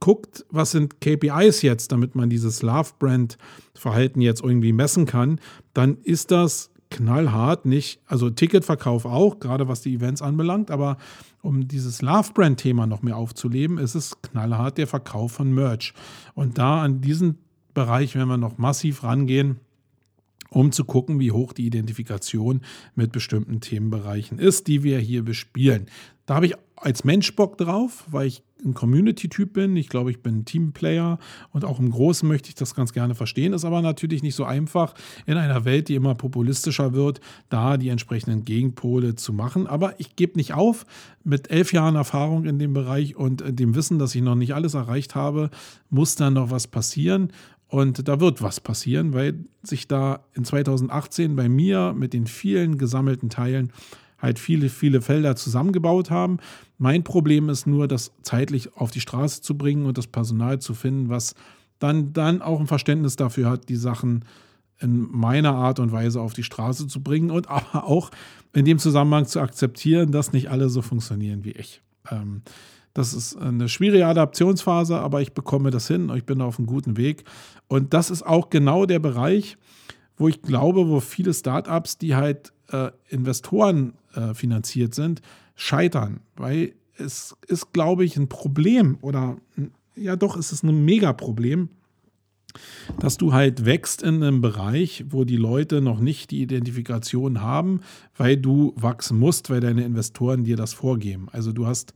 guckt, 0.00 0.44
was 0.50 0.70
sind 0.70 1.00
KPIs 1.00 1.62
jetzt, 1.62 1.90
damit 1.90 2.14
man 2.14 2.30
dieses 2.30 2.62
Love 2.62 2.90
Brand 2.98 3.36
Verhalten 3.74 4.20
jetzt 4.20 4.42
irgendwie 4.42 4.72
messen 4.72 5.06
kann, 5.06 5.40
dann 5.74 5.98
ist 6.04 6.30
das 6.30 6.70
knallhart, 6.90 7.66
nicht, 7.66 8.00
also 8.06 8.30
Ticketverkauf 8.30 9.04
auch, 9.04 9.38
gerade 9.38 9.68
was 9.68 9.80
die 9.80 9.94
Events 9.94 10.22
anbelangt, 10.22 10.70
aber 10.70 10.96
um 11.42 11.68
dieses 11.68 12.02
Love-Brand-Thema 12.02 12.86
noch 12.86 13.02
mehr 13.02 13.16
aufzuleben, 13.16 13.78
ist 13.78 13.94
es 13.94 14.20
knallhart 14.22 14.78
der 14.78 14.86
Verkauf 14.86 15.32
von 15.32 15.52
Merch. 15.52 15.94
Und 16.34 16.58
da 16.58 16.82
an 16.82 17.00
diesen 17.00 17.38
Bereich 17.74 18.14
werden 18.14 18.28
wir 18.28 18.36
noch 18.36 18.58
massiv 18.58 19.02
rangehen, 19.02 19.60
um 20.50 20.72
zu 20.72 20.84
gucken, 20.84 21.20
wie 21.20 21.32
hoch 21.32 21.52
die 21.52 21.66
Identifikation 21.66 22.60
mit 22.94 23.12
bestimmten 23.12 23.60
Themenbereichen 23.60 24.38
ist, 24.38 24.66
die 24.66 24.82
wir 24.82 24.98
hier 24.98 25.24
bespielen. 25.24 25.86
Da 26.26 26.34
habe 26.34 26.46
ich 26.46 26.54
als 26.76 27.04
Mensch 27.04 27.34
Bock 27.34 27.56
drauf, 27.56 28.04
weil 28.10 28.26
ich 28.26 28.42
ein 28.64 28.74
Community-Typ 28.74 29.52
bin. 29.52 29.76
Ich 29.76 29.88
glaube, 29.88 30.10
ich 30.10 30.22
bin 30.22 30.44
Teamplayer 30.44 31.18
und 31.52 31.64
auch 31.64 31.78
im 31.78 31.90
Großen 31.90 32.26
möchte 32.28 32.48
ich 32.48 32.54
das 32.54 32.74
ganz 32.74 32.92
gerne 32.92 33.14
verstehen. 33.14 33.52
Ist 33.52 33.64
aber 33.64 33.82
natürlich 33.82 34.22
nicht 34.22 34.34
so 34.34 34.44
einfach 34.44 34.94
in 35.26 35.36
einer 35.36 35.64
Welt, 35.64 35.88
die 35.88 35.94
immer 35.94 36.14
populistischer 36.14 36.92
wird, 36.94 37.20
da 37.48 37.76
die 37.76 37.90
entsprechenden 37.90 38.44
Gegenpole 38.44 39.14
zu 39.14 39.32
machen. 39.32 39.66
Aber 39.66 39.98
ich 40.00 40.16
gebe 40.16 40.36
nicht 40.36 40.54
auf. 40.54 40.86
Mit 41.22 41.50
elf 41.50 41.72
Jahren 41.72 41.96
Erfahrung 41.96 42.44
in 42.44 42.58
dem 42.58 42.72
Bereich 42.72 43.16
und 43.16 43.42
dem 43.46 43.74
Wissen, 43.74 43.98
dass 43.98 44.14
ich 44.14 44.22
noch 44.22 44.36
nicht 44.36 44.54
alles 44.54 44.74
erreicht 44.74 45.14
habe, 45.14 45.50
muss 45.90 46.14
dann 46.14 46.34
noch 46.34 46.50
was 46.50 46.66
passieren. 46.66 47.32
Und 47.68 48.06
da 48.06 48.20
wird 48.20 48.42
was 48.42 48.60
passieren, 48.60 49.12
weil 49.12 49.44
sich 49.62 49.88
da 49.88 50.20
in 50.34 50.44
2018 50.44 51.34
bei 51.34 51.48
mir 51.48 51.94
mit 51.96 52.12
den 52.12 52.26
vielen 52.26 52.78
gesammelten 52.78 53.28
Teilen 53.28 53.72
halt 54.18 54.38
viele, 54.38 54.68
viele 54.68 55.02
Felder 55.02 55.36
zusammengebaut 55.36 56.10
haben. 56.10 56.38
Mein 56.78 57.04
Problem 57.04 57.48
ist 57.48 57.66
nur, 57.66 57.88
das 57.88 58.12
zeitlich 58.22 58.76
auf 58.76 58.90
die 58.90 59.00
Straße 59.00 59.42
zu 59.42 59.58
bringen 59.58 59.86
und 59.86 59.98
das 59.98 60.06
Personal 60.06 60.58
zu 60.60 60.74
finden, 60.74 61.08
was 61.08 61.34
dann, 61.78 62.12
dann 62.12 62.40
auch 62.40 62.60
ein 62.60 62.66
Verständnis 62.66 63.16
dafür 63.16 63.50
hat, 63.50 63.68
die 63.68 63.76
Sachen 63.76 64.24
in 64.78 65.10
meiner 65.10 65.54
Art 65.54 65.78
und 65.78 65.92
Weise 65.92 66.20
auf 66.20 66.34
die 66.34 66.42
Straße 66.42 66.86
zu 66.86 67.02
bringen 67.02 67.30
und 67.30 67.48
aber 67.48 67.84
auch 67.84 68.10
in 68.52 68.64
dem 68.64 68.78
Zusammenhang 68.78 69.26
zu 69.26 69.40
akzeptieren, 69.40 70.12
dass 70.12 70.32
nicht 70.32 70.50
alle 70.50 70.68
so 70.68 70.82
funktionieren 70.82 71.44
wie 71.44 71.52
ich. 71.52 71.82
Ähm, 72.10 72.42
das 72.96 73.12
ist 73.12 73.36
eine 73.36 73.68
schwierige 73.68 74.06
Adaptionsphase, 74.06 74.98
aber 74.98 75.20
ich 75.20 75.34
bekomme 75.34 75.70
das 75.70 75.86
hin 75.86 76.08
und 76.08 76.16
ich 76.16 76.24
bin 76.24 76.40
auf 76.40 76.58
einem 76.58 76.66
guten 76.66 76.96
Weg. 76.96 77.24
Und 77.68 77.92
das 77.92 78.10
ist 78.10 78.22
auch 78.22 78.48
genau 78.48 78.86
der 78.86 79.00
Bereich, 79.00 79.58
wo 80.16 80.28
ich 80.28 80.40
glaube, 80.40 80.88
wo 80.88 81.00
viele 81.00 81.34
Startups, 81.34 81.98
die 81.98 82.14
halt 82.14 82.54
äh, 82.72 82.90
Investoren 83.08 83.92
äh, 84.14 84.32
finanziert 84.32 84.94
sind, 84.94 85.20
scheitern. 85.56 86.20
Weil 86.36 86.72
es 86.96 87.36
ist, 87.46 87.74
glaube 87.74 88.06
ich, 88.06 88.16
ein 88.16 88.30
Problem 88.30 88.96
oder 89.02 89.36
ja 89.94 90.16
doch, 90.16 90.38
es 90.38 90.50
ist 90.50 90.62
ein 90.62 90.86
Megaproblem, 90.86 91.68
dass 92.98 93.18
du 93.18 93.34
halt 93.34 93.66
wächst 93.66 94.02
in 94.02 94.22
einem 94.22 94.40
Bereich, 94.40 95.04
wo 95.10 95.24
die 95.24 95.36
Leute 95.36 95.82
noch 95.82 96.00
nicht 96.00 96.30
die 96.30 96.40
Identifikation 96.40 97.42
haben, 97.42 97.80
weil 98.16 98.38
du 98.38 98.72
wachsen 98.74 99.18
musst, 99.18 99.50
weil 99.50 99.60
deine 99.60 99.84
Investoren 99.84 100.44
dir 100.44 100.56
das 100.56 100.72
vorgeben. 100.72 101.28
Also 101.30 101.52
du 101.52 101.66
hast 101.66 101.92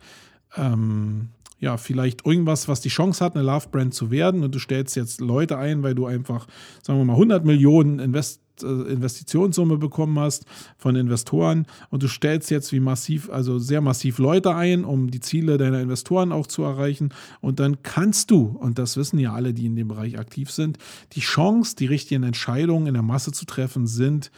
ähm, 0.57 1.31
ja, 1.59 1.77
vielleicht 1.77 2.27
irgendwas, 2.27 2.69
was 2.69 2.81
die 2.81 2.89
Chance 2.89 3.23
hat, 3.23 3.37
eine 3.37 3.45
Love-Brand 3.45 3.93
zu 3.93 4.11
werden. 4.11 4.43
Und 4.43 4.55
du 4.55 4.59
stellst 4.59 4.97
jetzt 4.97 5.21
Leute 5.21 5.59
ein, 5.59 5.83
weil 5.83 5.95
du 5.95 6.07
einfach, 6.07 6.47
sagen 6.83 6.99
wir 6.99 7.05
mal, 7.05 7.13
100 7.13 7.45
Millionen 7.45 7.99
Invest 7.99 8.41
äh, 8.63 8.93
Investitionssumme 8.93 9.77
bekommen 9.77 10.19
hast 10.19 10.47
von 10.79 10.97
Investoren. 10.97 11.67
Und 11.91 12.03
du 12.03 12.09
stellst 12.09 12.51
jetzt 12.51 12.73
wie 12.73 12.81
massiv, 12.81 13.31
also 13.31 13.59
sehr 13.59 13.81
massiv 13.81 14.19
Leute 14.19 14.55
ein, 14.55 14.85
um 14.85 15.11
die 15.11 15.21
Ziele 15.21 15.59
deiner 15.59 15.81
Investoren 15.81 16.33
auch 16.33 16.47
zu 16.47 16.63
erreichen. 16.63 17.11
Und 17.41 17.61
dann 17.61 17.83
kannst 17.83 18.31
du, 18.31 18.57
und 18.59 18.79
das 18.79 18.97
wissen 18.97 19.19
ja 19.19 19.35
alle, 19.35 19.53
die 19.53 19.67
in 19.67 19.77
dem 19.77 19.89
Bereich 19.89 20.19
aktiv 20.19 20.51
sind, 20.51 20.79
die 21.13 21.21
Chance, 21.21 21.77
die 21.77 21.87
richtigen 21.87 22.23
Entscheidungen 22.23 22.87
in 22.87 22.95
der 22.95 23.03
Masse 23.03 23.33
zu 23.33 23.45
treffen, 23.45 23.87
sind 23.87 24.31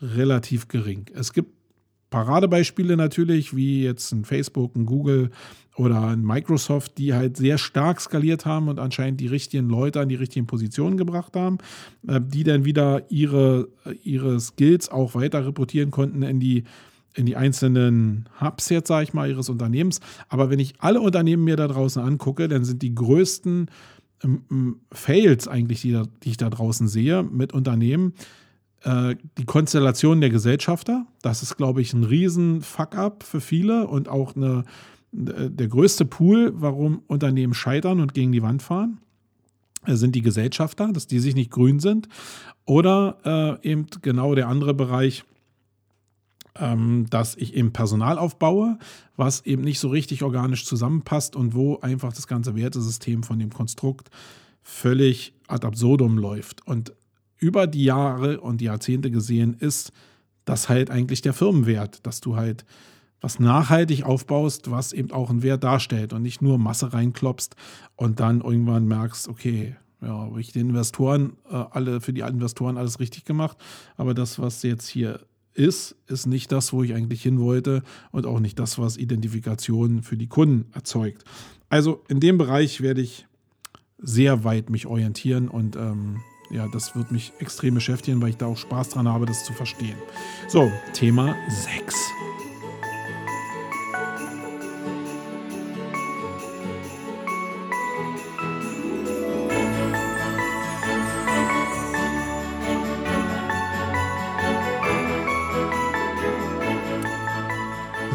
relativ 0.00 0.68
gering. 0.68 1.06
Es 1.14 1.34
gibt 1.34 1.59
Paradebeispiele 2.10 2.96
natürlich, 2.96 3.54
wie 3.54 3.84
jetzt 3.84 4.12
ein 4.12 4.24
Facebook, 4.24 4.76
ein 4.76 4.84
Google 4.84 5.30
oder 5.76 6.08
ein 6.08 6.22
Microsoft, 6.22 6.98
die 6.98 7.14
halt 7.14 7.36
sehr 7.36 7.56
stark 7.56 8.00
skaliert 8.00 8.44
haben 8.44 8.68
und 8.68 8.78
anscheinend 8.78 9.20
die 9.20 9.28
richtigen 9.28 9.68
Leute 9.68 10.00
an 10.00 10.08
die 10.08 10.16
richtigen 10.16 10.46
Positionen 10.46 10.96
gebracht 10.96 11.36
haben, 11.36 11.58
äh, 12.06 12.20
die 12.22 12.44
dann 12.44 12.64
wieder 12.64 13.10
ihre, 13.10 13.68
ihre 14.02 14.38
Skills 14.40 14.88
auch 14.88 15.14
weiter 15.14 15.46
reportieren 15.46 15.90
konnten 15.90 16.22
in 16.22 16.40
die 16.40 16.64
in 17.14 17.26
die 17.26 17.34
einzelnen 17.34 18.28
Hubs 18.40 18.68
jetzt, 18.68 18.86
sage 18.86 19.02
ich 19.02 19.12
mal, 19.12 19.28
ihres 19.28 19.48
Unternehmens. 19.48 19.98
Aber 20.28 20.48
wenn 20.48 20.60
ich 20.60 20.74
alle 20.78 21.00
Unternehmen 21.00 21.42
mir 21.42 21.56
da 21.56 21.66
draußen 21.66 22.00
angucke, 22.00 22.46
dann 22.46 22.64
sind 22.64 22.82
die 22.82 22.94
größten 22.94 23.68
ähm, 24.22 24.76
Fails 24.92 25.48
eigentlich, 25.48 25.80
die, 25.80 26.00
die 26.22 26.30
ich 26.30 26.36
da 26.36 26.48
draußen 26.50 26.86
sehe 26.86 27.24
mit 27.24 27.52
Unternehmen, 27.52 28.12
äh, 28.12 28.39
die 28.82 29.44
Konstellation 29.44 30.20
der 30.20 30.30
Gesellschafter, 30.30 31.06
das 31.20 31.42
ist, 31.42 31.56
glaube 31.56 31.82
ich, 31.82 31.92
ein 31.92 32.04
riesen 32.04 32.62
Fuck-up 32.62 33.24
für 33.24 33.40
viele 33.42 33.86
und 33.86 34.08
auch 34.08 34.34
eine, 34.34 34.64
äh, 35.12 35.50
der 35.50 35.68
größte 35.68 36.04
Pool, 36.04 36.52
warum 36.54 37.02
Unternehmen 37.06 37.54
scheitern 37.54 38.00
und 38.00 38.14
gegen 38.14 38.32
die 38.32 38.42
Wand 38.42 38.62
fahren, 38.62 38.98
äh, 39.86 39.96
sind 39.96 40.14
die 40.14 40.22
Gesellschafter, 40.22 40.92
dass 40.92 41.06
die 41.06 41.18
sich 41.18 41.34
nicht 41.34 41.50
grün 41.50 41.80
sind. 41.80 42.08
Oder 42.64 43.58
äh, 43.62 43.68
eben 43.68 43.86
genau 44.02 44.34
der 44.34 44.48
andere 44.48 44.74
Bereich, 44.74 45.24
ähm, 46.58 47.06
dass 47.10 47.36
ich 47.36 47.54
eben 47.54 47.72
Personal 47.72 48.18
aufbaue, 48.18 48.78
was 49.16 49.44
eben 49.46 49.62
nicht 49.62 49.78
so 49.78 49.88
richtig 49.88 50.22
organisch 50.22 50.64
zusammenpasst 50.64 51.36
und 51.36 51.54
wo 51.54 51.78
einfach 51.80 52.12
das 52.12 52.26
ganze 52.26 52.54
Wertesystem 52.54 53.22
von 53.22 53.38
dem 53.38 53.50
Konstrukt 53.50 54.10
völlig 54.62 55.34
ad 55.48 55.66
absurdum 55.66 56.18
läuft. 56.18 56.66
Und 56.66 56.92
über 57.40 57.66
die 57.66 57.84
Jahre 57.84 58.40
und 58.40 58.60
die 58.60 58.66
Jahrzehnte 58.66 59.10
gesehen 59.10 59.54
ist 59.58 59.92
das 60.44 60.68
halt 60.68 60.90
eigentlich 60.90 61.22
der 61.22 61.32
Firmenwert, 61.32 62.06
dass 62.06 62.20
du 62.20 62.36
halt 62.36 62.64
was 63.20 63.38
nachhaltig 63.38 64.04
aufbaust, 64.04 64.70
was 64.70 64.92
eben 64.92 65.10
auch 65.10 65.30
einen 65.30 65.42
Wert 65.42 65.64
darstellt 65.64 66.12
und 66.12 66.22
nicht 66.22 66.40
nur 66.40 66.58
Masse 66.58 66.92
reinklopst 66.92 67.54
und 67.96 68.20
dann 68.20 68.40
irgendwann 68.40 68.86
merkst, 68.86 69.28
okay, 69.28 69.76
ja, 70.00 70.08
habe 70.08 70.40
ich 70.40 70.52
den 70.52 70.70
Investoren 70.70 71.34
äh, 71.50 71.56
alle 71.56 72.00
für 72.00 72.12
die 72.12 72.22
Investoren 72.22 72.78
alles 72.78 73.00
richtig 73.00 73.24
gemacht, 73.24 73.58
aber 73.96 74.14
das, 74.14 74.38
was 74.38 74.62
jetzt 74.62 74.88
hier 74.88 75.20
ist, 75.52 75.96
ist 76.06 76.26
nicht 76.26 76.52
das, 76.52 76.72
wo 76.72 76.82
ich 76.82 76.94
eigentlich 76.94 77.22
hin 77.22 77.38
wollte 77.38 77.82
und 78.10 78.24
auch 78.24 78.40
nicht 78.40 78.58
das, 78.58 78.78
was 78.78 78.96
Identifikation 78.96 80.02
für 80.02 80.16
die 80.16 80.28
Kunden 80.28 80.72
erzeugt. 80.72 81.24
Also 81.68 82.02
in 82.08 82.20
dem 82.20 82.38
Bereich 82.38 82.80
werde 82.80 83.02
ich 83.02 83.26
sehr 83.98 84.44
weit 84.44 84.70
mich 84.70 84.86
orientieren 84.86 85.48
und 85.48 85.76
ähm, 85.76 86.20
ja, 86.50 86.66
das 86.68 86.96
wird 86.96 87.12
mich 87.12 87.32
extrem 87.38 87.74
beschäftigen, 87.74 88.20
weil 88.20 88.30
ich 88.30 88.36
da 88.36 88.46
auch 88.46 88.56
Spaß 88.56 88.90
dran 88.90 89.08
habe, 89.08 89.24
das 89.26 89.44
zu 89.44 89.52
verstehen. 89.52 89.96
So, 90.48 90.70
Thema 90.92 91.36
6. 91.48 91.94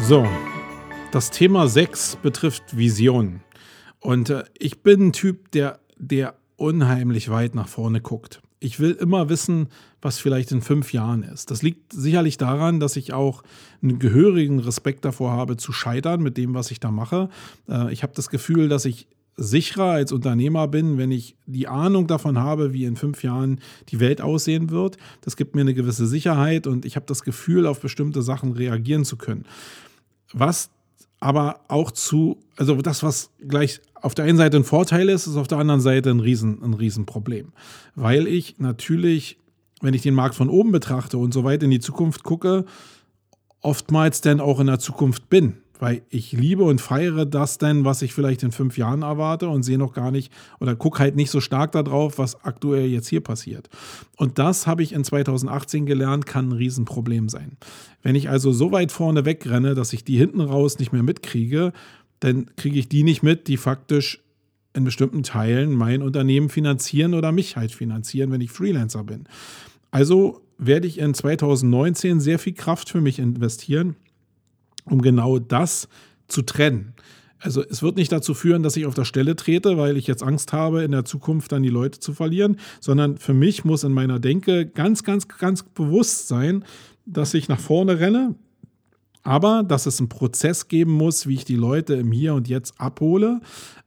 So, 0.02 0.24
das 1.10 1.30
Thema 1.30 1.66
6 1.66 2.18
betrifft 2.22 2.76
Vision. 2.76 3.40
Und 3.98 4.30
äh, 4.30 4.44
ich 4.56 4.82
bin 4.82 5.08
ein 5.08 5.12
Typ, 5.12 5.50
der, 5.50 5.80
der 5.96 6.36
unheimlich 6.56 7.28
weit 7.28 7.54
nach 7.54 7.68
vorne 7.68 8.00
guckt. 8.00 8.40
Ich 8.58 8.80
will 8.80 8.92
immer 8.92 9.28
wissen, 9.28 9.68
was 10.00 10.18
vielleicht 10.18 10.50
in 10.50 10.62
fünf 10.62 10.92
Jahren 10.92 11.22
ist. 11.22 11.50
Das 11.50 11.62
liegt 11.62 11.92
sicherlich 11.92 12.38
daran, 12.38 12.80
dass 12.80 12.96
ich 12.96 13.12
auch 13.12 13.42
einen 13.82 13.98
gehörigen 13.98 14.60
Respekt 14.60 15.04
davor 15.04 15.32
habe, 15.32 15.56
zu 15.56 15.72
scheitern 15.72 16.22
mit 16.22 16.36
dem, 16.36 16.54
was 16.54 16.70
ich 16.70 16.80
da 16.80 16.90
mache. 16.90 17.28
Äh, 17.68 17.92
ich 17.92 18.02
habe 18.02 18.14
das 18.14 18.30
Gefühl, 18.30 18.68
dass 18.68 18.84
ich 18.86 19.08
sicherer 19.36 19.90
als 19.90 20.12
Unternehmer 20.12 20.66
bin, 20.66 20.96
wenn 20.96 21.10
ich 21.10 21.36
die 21.44 21.68
Ahnung 21.68 22.06
davon 22.06 22.38
habe, 22.38 22.72
wie 22.72 22.84
in 22.84 22.96
fünf 22.96 23.22
Jahren 23.22 23.60
die 23.90 24.00
Welt 24.00 24.20
aussehen 24.20 24.70
wird. 24.70 24.96
Das 25.20 25.36
gibt 25.36 25.54
mir 25.54 25.60
eine 25.60 25.74
gewisse 25.74 26.06
Sicherheit 26.06 26.66
und 26.66 26.86
ich 26.86 26.96
habe 26.96 27.06
das 27.06 27.22
Gefühl, 27.22 27.66
auf 27.66 27.80
bestimmte 27.80 28.22
Sachen 28.22 28.52
reagieren 28.52 29.04
zu 29.04 29.16
können. 29.16 29.44
Was 30.32 30.70
aber 31.20 31.60
auch 31.68 31.90
zu, 31.90 32.40
also 32.56 32.80
das, 32.82 33.02
was 33.02 33.30
gleich 33.46 33.80
auf 34.06 34.14
der 34.14 34.24
einen 34.24 34.38
Seite 34.38 34.56
ein 34.56 34.64
Vorteil 34.64 35.08
ist, 35.08 35.26
ist 35.26 35.36
auf 35.36 35.48
der 35.48 35.58
anderen 35.58 35.80
Seite 35.80 36.10
ein, 36.10 36.20
Riesen, 36.20 36.62
ein 36.62 36.74
Riesenproblem. 36.74 37.52
Weil 37.96 38.28
ich 38.28 38.58
natürlich, 38.58 39.38
wenn 39.82 39.94
ich 39.94 40.02
den 40.02 40.14
Markt 40.14 40.36
von 40.36 40.48
oben 40.48 40.70
betrachte 40.70 41.18
und 41.18 41.34
so 41.34 41.42
weit 41.42 41.64
in 41.64 41.70
die 41.70 41.80
Zukunft 41.80 42.22
gucke, 42.22 42.64
oftmals 43.62 44.20
dann 44.20 44.40
auch 44.40 44.60
in 44.60 44.68
der 44.68 44.78
Zukunft 44.78 45.28
bin. 45.28 45.54
Weil 45.78 46.02
ich 46.08 46.32
liebe 46.32 46.62
und 46.62 46.80
feiere 46.80 47.26
das 47.26 47.58
denn, 47.58 47.84
was 47.84 48.00
ich 48.00 48.14
vielleicht 48.14 48.42
in 48.44 48.52
fünf 48.52 48.78
Jahren 48.78 49.02
erwarte 49.02 49.48
und 49.48 49.64
sehe 49.64 49.76
noch 49.76 49.92
gar 49.92 50.10
nicht 50.10 50.32
oder 50.60 50.76
gucke 50.76 51.00
halt 51.00 51.16
nicht 51.16 51.30
so 51.30 51.40
stark 51.40 51.72
darauf, 51.72 52.16
was 52.16 52.44
aktuell 52.44 52.86
jetzt 52.86 53.08
hier 53.08 53.20
passiert. 53.20 53.68
Und 54.16 54.38
das 54.38 54.68
habe 54.68 54.84
ich 54.84 54.92
in 54.92 55.04
2018 55.04 55.84
gelernt, 55.84 56.26
kann 56.26 56.48
ein 56.48 56.52
Riesenproblem 56.52 57.28
sein. 57.28 57.58
Wenn 58.02 58.14
ich 58.14 58.30
also 58.30 58.52
so 58.52 58.72
weit 58.72 58.92
vorne 58.92 59.24
wegrenne, 59.24 59.74
dass 59.74 59.92
ich 59.92 60.04
die 60.04 60.16
hinten 60.16 60.40
raus 60.40 60.78
nicht 60.78 60.92
mehr 60.92 61.02
mitkriege, 61.02 61.72
dann 62.26 62.50
kriege 62.56 62.78
ich 62.78 62.88
die 62.88 63.04
nicht 63.04 63.22
mit, 63.22 63.46
die 63.46 63.56
faktisch 63.56 64.20
in 64.74 64.84
bestimmten 64.84 65.22
Teilen 65.22 65.72
mein 65.72 66.02
Unternehmen 66.02 66.48
finanzieren 66.48 67.14
oder 67.14 67.30
mich 67.32 67.56
halt 67.56 67.72
finanzieren, 67.72 68.32
wenn 68.32 68.40
ich 68.40 68.50
Freelancer 68.50 69.04
bin. 69.04 69.24
Also 69.90 70.42
werde 70.58 70.88
ich 70.88 70.98
in 70.98 71.14
2019 71.14 72.20
sehr 72.20 72.38
viel 72.38 72.54
Kraft 72.54 72.90
für 72.90 73.00
mich 73.00 73.18
investieren, 73.18 73.94
um 74.84 75.02
genau 75.02 75.38
das 75.38 75.88
zu 76.26 76.42
trennen. 76.42 76.94
Also 77.38 77.62
es 77.62 77.82
wird 77.82 77.96
nicht 77.96 78.10
dazu 78.10 78.34
führen, 78.34 78.62
dass 78.62 78.76
ich 78.76 78.86
auf 78.86 78.94
der 78.94 79.04
Stelle 79.04 79.36
trete, 79.36 79.78
weil 79.78 79.96
ich 79.96 80.06
jetzt 80.06 80.22
Angst 80.22 80.52
habe, 80.52 80.82
in 80.82 80.90
der 80.90 81.04
Zukunft 81.04 81.52
dann 81.52 81.62
die 81.62 81.68
Leute 81.68 82.00
zu 82.00 82.12
verlieren, 82.12 82.58
sondern 82.80 83.18
für 83.18 83.34
mich 83.34 83.64
muss 83.64 83.84
in 83.84 83.92
meiner 83.92 84.18
Denke 84.18 84.66
ganz, 84.66 85.04
ganz, 85.04 85.28
ganz 85.28 85.62
bewusst 85.62 86.26
sein, 86.28 86.64
dass 87.04 87.34
ich 87.34 87.48
nach 87.48 87.60
vorne 87.60 88.00
renne, 88.00 88.34
aber 89.26 89.64
dass 89.64 89.86
es 89.86 89.98
einen 89.98 90.08
Prozess 90.08 90.68
geben 90.68 90.92
muss, 90.92 91.26
wie 91.26 91.34
ich 91.34 91.44
die 91.44 91.56
Leute 91.56 91.94
im 91.94 92.12
Hier 92.12 92.34
und 92.34 92.46
Jetzt 92.46 92.80
abhole, 92.80 93.40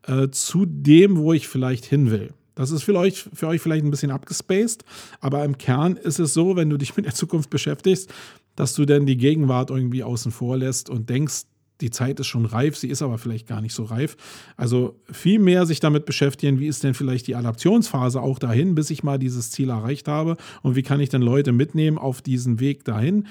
äh, 0.05 0.27
zu 0.29 0.65
dem, 0.65 1.17
wo 1.17 1.31
ich 1.31 1.47
vielleicht 1.47 1.85
hin 1.85 2.11
will. 2.11 2.33
Das 2.55 2.71
ist 2.71 2.83
für 2.83 2.93
euch, 2.95 3.29
für 3.33 3.47
euch 3.47 3.61
vielleicht 3.61 3.85
ein 3.85 3.91
bisschen 3.91 4.11
abgespaced, 4.11 4.83
aber 5.21 5.45
im 5.45 5.57
Kern 5.57 5.95
ist 5.95 6.19
es 6.19 6.33
so, 6.33 6.57
wenn 6.57 6.69
du 6.69 6.75
dich 6.75 6.97
mit 6.97 7.05
der 7.05 7.15
Zukunft 7.15 7.49
beschäftigst, 7.49 8.13
dass 8.57 8.73
du 8.73 8.83
dann 8.83 9.05
die 9.05 9.15
Gegenwart 9.15 9.69
irgendwie 9.69 10.03
außen 10.03 10.33
vor 10.33 10.57
lässt 10.57 10.89
und 10.89 11.09
denkst, 11.09 11.43
die 11.79 11.89
Zeit 11.89 12.19
ist 12.19 12.27
schon 12.27 12.45
reif, 12.45 12.75
sie 12.75 12.89
ist 12.89 13.01
aber 13.01 13.17
vielleicht 13.17 13.47
gar 13.47 13.61
nicht 13.61 13.73
so 13.73 13.85
reif. 13.85 14.17
Also 14.57 14.99
viel 15.09 15.39
mehr 15.39 15.65
sich 15.65 15.79
damit 15.79 16.05
beschäftigen, 16.05 16.59
wie 16.59 16.67
ist 16.67 16.83
denn 16.83 16.93
vielleicht 16.93 17.27
die 17.27 17.35
Adaptionsphase 17.35 18.21
auch 18.21 18.39
dahin, 18.39 18.75
bis 18.75 18.89
ich 18.89 19.03
mal 19.03 19.17
dieses 19.17 19.51
Ziel 19.51 19.69
erreicht 19.69 20.09
habe 20.09 20.35
und 20.61 20.75
wie 20.75 20.83
kann 20.83 20.99
ich 20.99 21.07
denn 21.07 21.21
Leute 21.21 21.53
mitnehmen 21.53 21.97
auf 21.97 22.21
diesen 22.21 22.59
Weg 22.59 22.83
dahin. 22.83 23.27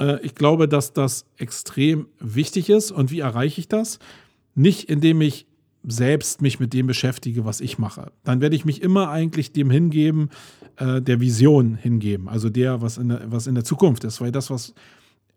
Äh, 0.00 0.20
ich 0.22 0.34
glaube, 0.34 0.66
dass 0.66 0.92
das 0.92 1.26
extrem 1.36 2.06
wichtig 2.18 2.70
ist 2.70 2.90
und 2.90 3.10
wie 3.10 3.20
erreiche 3.20 3.60
ich 3.60 3.68
das? 3.68 3.98
Nicht 4.54 4.88
indem 4.88 5.20
ich 5.20 5.46
selbst 5.84 6.42
mich 6.42 6.60
mit 6.60 6.72
dem 6.74 6.86
beschäftige, 6.86 7.44
was 7.44 7.60
ich 7.60 7.78
mache. 7.78 8.12
Dann 8.24 8.40
werde 8.40 8.56
ich 8.56 8.64
mich 8.64 8.82
immer 8.82 9.10
eigentlich 9.10 9.52
dem 9.52 9.70
hingeben, 9.70 10.30
äh, 10.76 11.00
der 11.00 11.20
Vision 11.20 11.74
hingeben, 11.74 12.28
also 12.28 12.50
der, 12.50 12.82
was 12.82 12.98
in 12.98 13.08
der, 13.08 13.30
was 13.30 13.46
in 13.46 13.54
der 13.54 13.64
Zukunft 13.64 14.04
ist, 14.04 14.20
weil 14.20 14.32
das, 14.32 14.50
was 14.50 14.74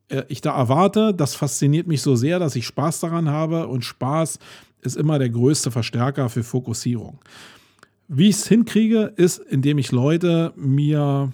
äh, 0.10 0.24
ich 0.28 0.42
da 0.42 0.56
erwarte, 0.56 1.14
das 1.14 1.36
fasziniert 1.36 1.88
mich 1.88 2.02
so 2.02 2.16
sehr, 2.16 2.40
dass 2.40 2.56
ich 2.56 2.66
Spaß 2.66 3.00
daran 3.02 3.30
habe 3.30 3.68
und 3.68 3.86
Spaß 3.86 4.40
ist 4.82 4.98
immer 4.98 5.18
der 5.18 5.30
größte 5.30 5.72
Verstärker 5.72 6.28
für 6.28 6.44
Fokussierung. 6.44 7.20
Wie 8.10 8.28
ich 8.28 8.36
es 8.36 8.48
hinkriege, 8.48 9.14
ist, 9.16 9.38
indem 9.38 9.78
ich 9.78 9.94
Leute 9.94 10.52
mir 10.58 11.32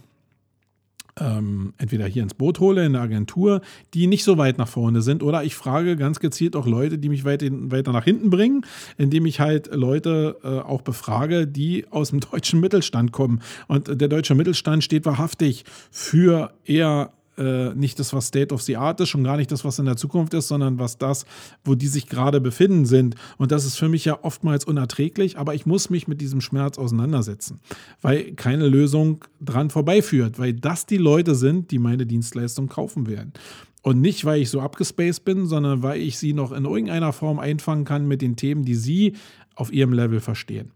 ähm, 1.19 1.73
entweder 1.77 2.05
hier 2.05 2.23
ins 2.23 2.33
Boot 2.33 2.59
hole, 2.59 2.85
in 2.85 2.93
der 2.93 3.01
Agentur, 3.01 3.61
die 3.93 4.07
nicht 4.07 4.23
so 4.23 4.37
weit 4.37 4.57
nach 4.57 4.67
vorne 4.67 5.01
sind. 5.01 5.23
Oder 5.23 5.43
ich 5.43 5.55
frage 5.55 5.95
ganz 5.95 6.19
gezielt 6.19 6.55
auch 6.55 6.67
Leute, 6.67 6.97
die 6.97 7.09
mich 7.09 7.25
weit 7.25 7.43
weiter 7.43 7.91
nach 7.91 8.03
hinten 8.03 8.29
bringen, 8.29 8.65
indem 8.97 9.25
ich 9.25 9.39
halt 9.39 9.73
Leute 9.73 10.37
äh, 10.43 10.47
auch 10.47 10.81
befrage, 10.81 11.47
die 11.47 11.85
aus 11.89 12.09
dem 12.09 12.19
deutschen 12.31 12.59
Mittelstand 12.59 13.11
kommen. 13.11 13.41
Und 13.67 14.01
der 14.01 14.07
deutsche 14.07 14.35
Mittelstand 14.35 14.83
steht 14.83 15.05
wahrhaftig 15.05 15.65
für 15.91 16.51
eher 16.65 17.11
äh, 17.39 17.73
nicht 17.73 17.99
das, 17.99 18.13
was 18.13 18.27
State 18.27 18.53
of 18.53 18.61
the 18.61 18.77
Art 18.77 18.99
ist, 18.99 19.09
schon 19.09 19.23
gar 19.23 19.37
nicht 19.37 19.51
das, 19.51 19.65
was 19.65 19.79
in 19.79 19.85
der 19.85 19.95
Zukunft 19.95 20.33
ist, 20.33 20.49
sondern 20.49 20.77
was 20.77 20.97
das, 20.97 21.25
wo 21.63 21.75
die 21.75 21.87
sich 21.87 22.07
gerade 22.07 22.41
befinden 22.41 22.85
sind. 22.85 23.15
Und 23.37 23.51
das 23.51 23.65
ist 23.65 23.77
für 23.77 23.89
mich 23.89 24.05
ja 24.05 24.19
oftmals 24.21 24.65
unerträglich, 24.65 25.37
aber 25.37 25.55
ich 25.55 25.65
muss 25.65 25.89
mich 25.89 26.07
mit 26.07 26.21
diesem 26.21 26.41
Schmerz 26.41 26.77
auseinandersetzen, 26.77 27.59
weil 28.01 28.33
keine 28.33 28.67
Lösung 28.67 29.25
dran 29.41 29.69
vorbeiführt, 29.69 30.37
weil 30.37 30.53
das 30.53 30.85
die 30.85 30.97
Leute 30.97 31.35
sind, 31.35 31.71
die 31.71 31.79
meine 31.79 32.05
Dienstleistung 32.05 32.67
kaufen 32.67 33.07
werden. 33.07 33.33
Und 33.81 34.01
nicht, 34.01 34.25
weil 34.25 34.41
ich 34.41 34.49
so 34.49 34.59
abgespaced 34.59 35.23
bin, 35.23 35.45
sondern 35.45 35.81
weil 35.83 36.01
ich 36.01 36.17
sie 36.17 36.33
noch 36.33 36.51
in 36.51 36.65
irgendeiner 36.65 37.13
Form 37.13 37.39
einfangen 37.39 37.85
kann 37.85 38.07
mit 38.07 38.21
den 38.21 38.35
Themen, 38.35 38.65
die 38.65 38.75
sie 38.75 39.13
auf 39.55 39.71
ihrem 39.71 39.93
Level 39.93 40.19
verstehen. 40.19 40.71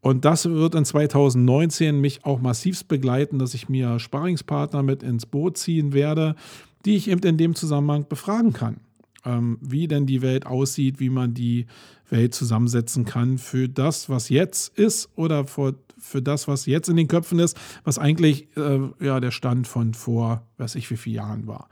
Und 0.00 0.24
das 0.24 0.46
wird 0.46 0.74
in 0.74 0.84
2019 0.84 2.00
mich 2.00 2.24
auch 2.24 2.40
massivst 2.40 2.88
begleiten, 2.88 3.38
dass 3.38 3.54
ich 3.54 3.68
mir 3.68 3.98
Sparingspartner 3.98 4.82
mit 4.82 5.02
ins 5.02 5.26
Boot 5.26 5.58
ziehen 5.58 5.92
werde, 5.92 6.36
die 6.84 6.96
ich 6.96 7.08
eben 7.08 7.22
in 7.22 7.36
dem 7.36 7.54
Zusammenhang 7.54 8.06
befragen 8.08 8.52
kann. 8.52 8.80
Ähm, 9.24 9.58
wie 9.60 9.86
denn 9.86 10.06
die 10.06 10.22
Welt 10.22 10.46
aussieht, 10.46 10.98
wie 10.98 11.10
man 11.10 11.34
die 11.34 11.66
Welt 12.08 12.34
zusammensetzen 12.34 13.04
kann 13.04 13.36
für 13.36 13.68
das, 13.68 14.08
was 14.08 14.30
jetzt 14.30 14.78
ist 14.78 15.10
oder 15.14 15.44
für, 15.46 15.74
für 15.98 16.22
das, 16.22 16.48
was 16.48 16.64
jetzt 16.64 16.88
in 16.88 16.96
den 16.96 17.06
Köpfen 17.06 17.38
ist, 17.38 17.54
was 17.84 17.98
eigentlich 17.98 18.48
äh, 18.56 18.80
ja, 18.98 19.20
der 19.20 19.30
Stand 19.30 19.68
von 19.68 19.92
vor, 19.92 20.46
weiß 20.56 20.74
ich 20.76 20.90
wie 20.90 20.96
vielen 20.96 21.16
Jahren 21.16 21.46
war. 21.46 21.68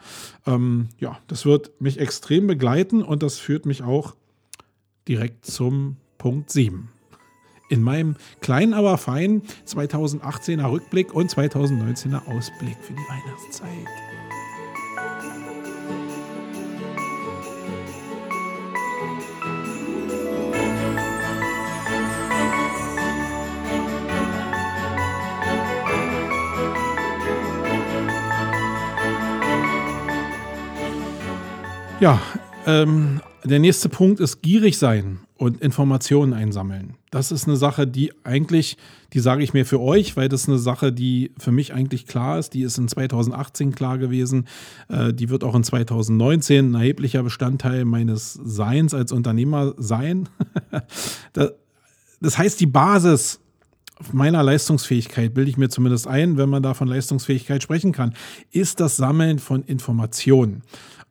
Ähm, 0.47 0.89
ja, 0.99 1.19
das 1.27 1.47
wird 1.47 1.81
mich 1.81 1.99
extrem 1.99 2.47
begleiten 2.47 3.03
und 3.03 3.23
das 3.23 3.39
führt 3.39 3.65
mich 3.65 3.83
auch 3.83 4.15
direkt 5.09 5.47
zum 5.47 5.97
Punkt 6.19 6.51
7 6.51 6.91
in 7.69 7.83
meinem 7.83 8.17
kleinen, 8.41 8.75
aber 8.75 8.99
feinen 8.99 9.43
2018er 9.67 10.71
Rückblick 10.71 11.15
und 11.15 11.31
2019er 11.31 12.27
Ausblick 12.27 12.77
für 12.83 12.93
die 12.93 13.09
Weihnachtszeit. 13.09 13.89
Ja, 32.01 32.21
ähm, 32.65 33.21
der 33.45 33.59
nächste 33.59 33.89
Punkt 33.89 34.21
ist 34.21 34.43
gierig 34.43 34.79
sein 34.79 35.21
und 35.37 35.61
Informationen 35.61 36.33
einsammeln. 36.33 36.95
Das 37.11 37.31
ist 37.31 37.47
eine 37.47 37.57
Sache, 37.57 37.87
die 37.87 38.13
eigentlich, 38.25 38.77
die 39.13 39.21
sage 39.21 39.43
ich 39.43 39.55
mir 39.55 39.65
für 39.65 39.81
euch, 39.81 40.17
weil 40.17 40.29
das 40.29 40.49
eine 40.49 40.59
Sache, 40.59 40.93
die 40.93 41.31
für 41.39 41.53
mich 41.53 41.73
eigentlich 41.73 42.07
klar 42.07 42.39
ist. 42.39 42.55
Die 42.55 42.63
ist 42.63 42.77
in 42.79 42.89
2018 42.89 43.75
klar 43.75 43.99
gewesen. 43.99 44.47
Äh, 44.89 45.15
die 45.15 45.31
wird 45.31 45.45
auch 45.45 45.55
in 45.55 45.63
2019 45.63 46.73
ein 46.73 46.75
erheblicher 46.75 47.23
Bestandteil 47.23 47.85
meines 47.85 48.33
Seins 48.33 48.93
als 48.95 49.13
Unternehmer 49.13 49.75
sein. 49.79 50.29
das 52.21 52.39
heißt, 52.39 52.61
die 52.61 52.67
Basis 52.67 53.41
meiner 54.13 54.43
Leistungsfähigkeit, 54.43 55.35
bilde 55.35 55.51
ich 55.51 55.57
mir 55.57 55.69
zumindest 55.69 56.07
ein, 56.07 56.37
wenn 56.37 56.49
man 56.49 56.63
da 56.63 56.75
von 56.75 56.89
Leistungsfähigkeit 56.89 57.63
sprechen 57.63 57.93
kann, 57.93 58.15
ist 58.53 58.81
das 58.81 58.97
Sammeln 58.97 59.39
von 59.39 59.63
Informationen. 59.65 60.63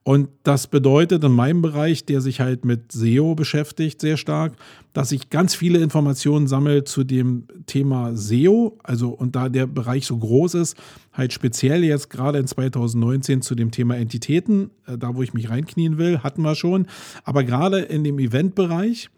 Und 0.08 0.30
das 0.44 0.68
bedeutet 0.68 1.22
in 1.26 1.34
meinem 1.34 1.62
Bereich, 1.62 2.06
der 2.06 2.22
sich 2.22 2.40
halt 2.40 2.64
mit 2.64 2.94
SEO 2.94 3.36
beschäftigt, 3.36 4.00
sehr 4.00 4.16
stark, 4.16 4.54
dass 4.94 5.12
ich 5.12 5.30
ganz 5.30 5.54
viele 5.54 5.80
Informationen 5.80 6.48
sammle 6.48 6.86
zu 6.86 7.04
dem 7.04 7.44
Thema 7.66 8.16
SEO. 8.16 8.78
Also, 8.84 9.10
und 9.10 9.36
da 9.36 9.50
der 9.50 9.68
Bereich 9.68 10.08
so 10.08 10.16
groß 10.16 10.54
ist, 10.54 10.78
halt 11.12 11.34
speziell 11.34 11.84
jetzt 11.84 12.10
gerade 12.10 12.40
in 12.40 12.48
2019 12.48 13.42
zu 13.42 13.54
dem 13.54 13.72
Thema 13.72 13.98
Entitäten, 13.98 14.72
äh, 14.86 14.98
da 14.98 15.14
wo 15.14 15.24
ich 15.24 15.34
mich 15.34 15.50
reinknien 15.50 15.98
will, 15.98 16.20
hatten 16.20 16.42
wir 16.42 16.56
schon. 16.56 16.88
Aber 17.26 17.44
gerade 17.44 17.80
in 17.80 18.06
dem 18.06 18.18
Eventbereich 18.18 19.10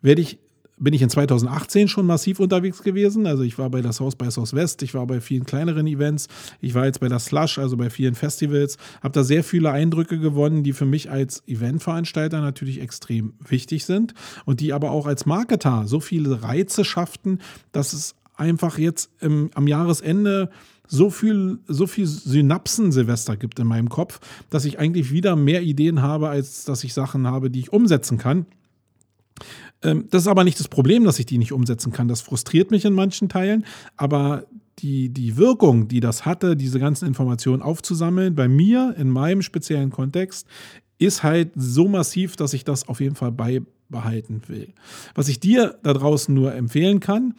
werde 0.00 0.22
ich 0.22 0.38
bin 0.78 0.94
ich 0.94 1.02
in 1.02 1.10
2018 1.10 1.88
schon 1.88 2.06
massiv 2.06 2.40
unterwegs 2.40 2.82
gewesen. 2.82 3.26
Also 3.26 3.42
ich 3.42 3.58
war 3.58 3.70
bei 3.70 3.82
der 3.82 3.92
South 3.92 4.16
by 4.16 4.30
Southwest, 4.30 4.82
ich 4.82 4.94
war 4.94 5.06
bei 5.06 5.20
vielen 5.20 5.44
kleineren 5.44 5.86
Events, 5.86 6.28
ich 6.60 6.74
war 6.74 6.86
jetzt 6.86 7.00
bei 7.00 7.08
der 7.08 7.18
Slush, 7.18 7.58
also 7.58 7.76
bei 7.76 7.90
vielen 7.90 8.14
Festivals, 8.14 8.76
habe 9.02 9.12
da 9.12 9.24
sehr 9.24 9.44
viele 9.44 9.70
Eindrücke 9.70 10.18
gewonnen, 10.18 10.62
die 10.62 10.72
für 10.72 10.86
mich 10.86 11.10
als 11.10 11.42
Eventveranstalter 11.46 12.40
natürlich 12.40 12.80
extrem 12.80 13.34
wichtig 13.46 13.84
sind 13.84 14.14
und 14.44 14.60
die 14.60 14.72
aber 14.72 14.90
auch 14.90 15.06
als 15.06 15.26
Marketer 15.26 15.84
so 15.86 16.00
viele 16.00 16.42
Reize 16.42 16.84
schafften, 16.84 17.40
dass 17.72 17.92
es 17.92 18.14
einfach 18.36 18.78
jetzt 18.78 19.10
im, 19.20 19.50
am 19.54 19.66
Jahresende 19.66 20.50
so 20.86 21.10
viel, 21.10 21.58
so 21.66 21.86
viel 21.86 22.06
Synapsen 22.06 22.92
Silvester 22.92 23.36
gibt 23.36 23.58
in 23.58 23.66
meinem 23.66 23.90
Kopf, 23.90 24.20
dass 24.48 24.64
ich 24.64 24.78
eigentlich 24.78 25.12
wieder 25.12 25.36
mehr 25.36 25.62
Ideen 25.62 26.00
habe, 26.00 26.28
als 26.30 26.64
dass 26.64 26.82
ich 26.82 26.94
Sachen 26.94 27.26
habe, 27.26 27.50
die 27.50 27.60
ich 27.60 27.72
umsetzen 27.72 28.16
kann. 28.16 28.46
Ähm, 29.82 30.06
das 30.10 30.22
ist 30.22 30.28
aber 30.28 30.44
nicht 30.44 30.58
das 30.58 30.68
Problem, 30.68 31.04
dass 31.04 31.18
ich 31.18 31.26
die 31.26 31.38
nicht 31.38 31.52
umsetzen 31.52 31.92
kann. 31.92 32.08
Das 32.08 32.20
frustriert 32.20 32.70
mich 32.70 32.84
in 32.84 32.92
manchen 32.92 33.28
Teilen, 33.28 33.64
aber 33.96 34.44
die, 34.78 35.08
die 35.08 35.36
Wirkung, 35.36 35.88
die 35.88 36.00
das 36.00 36.24
hatte, 36.24 36.56
diese 36.56 36.78
ganzen 36.78 37.06
Informationen 37.06 37.62
aufzusammeln, 37.62 38.34
bei 38.34 38.48
mir 38.48 38.94
in 38.96 39.10
meinem 39.10 39.42
speziellen 39.42 39.90
Kontext, 39.90 40.46
ist 40.98 41.22
halt 41.22 41.50
so 41.54 41.88
massiv, 41.88 42.36
dass 42.36 42.52
ich 42.52 42.64
das 42.64 42.88
auf 42.88 43.00
jeden 43.00 43.14
Fall 43.14 43.32
beibehalten 43.32 44.42
will. 44.48 44.68
Was 45.14 45.28
ich 45.28 45.40
dir 45.40 45.78
da 45.82 45.92
draußen 45.92 46.34
nur 46.34 46.54
empfehlen 46.54 47.00
kann, 47.00 47.34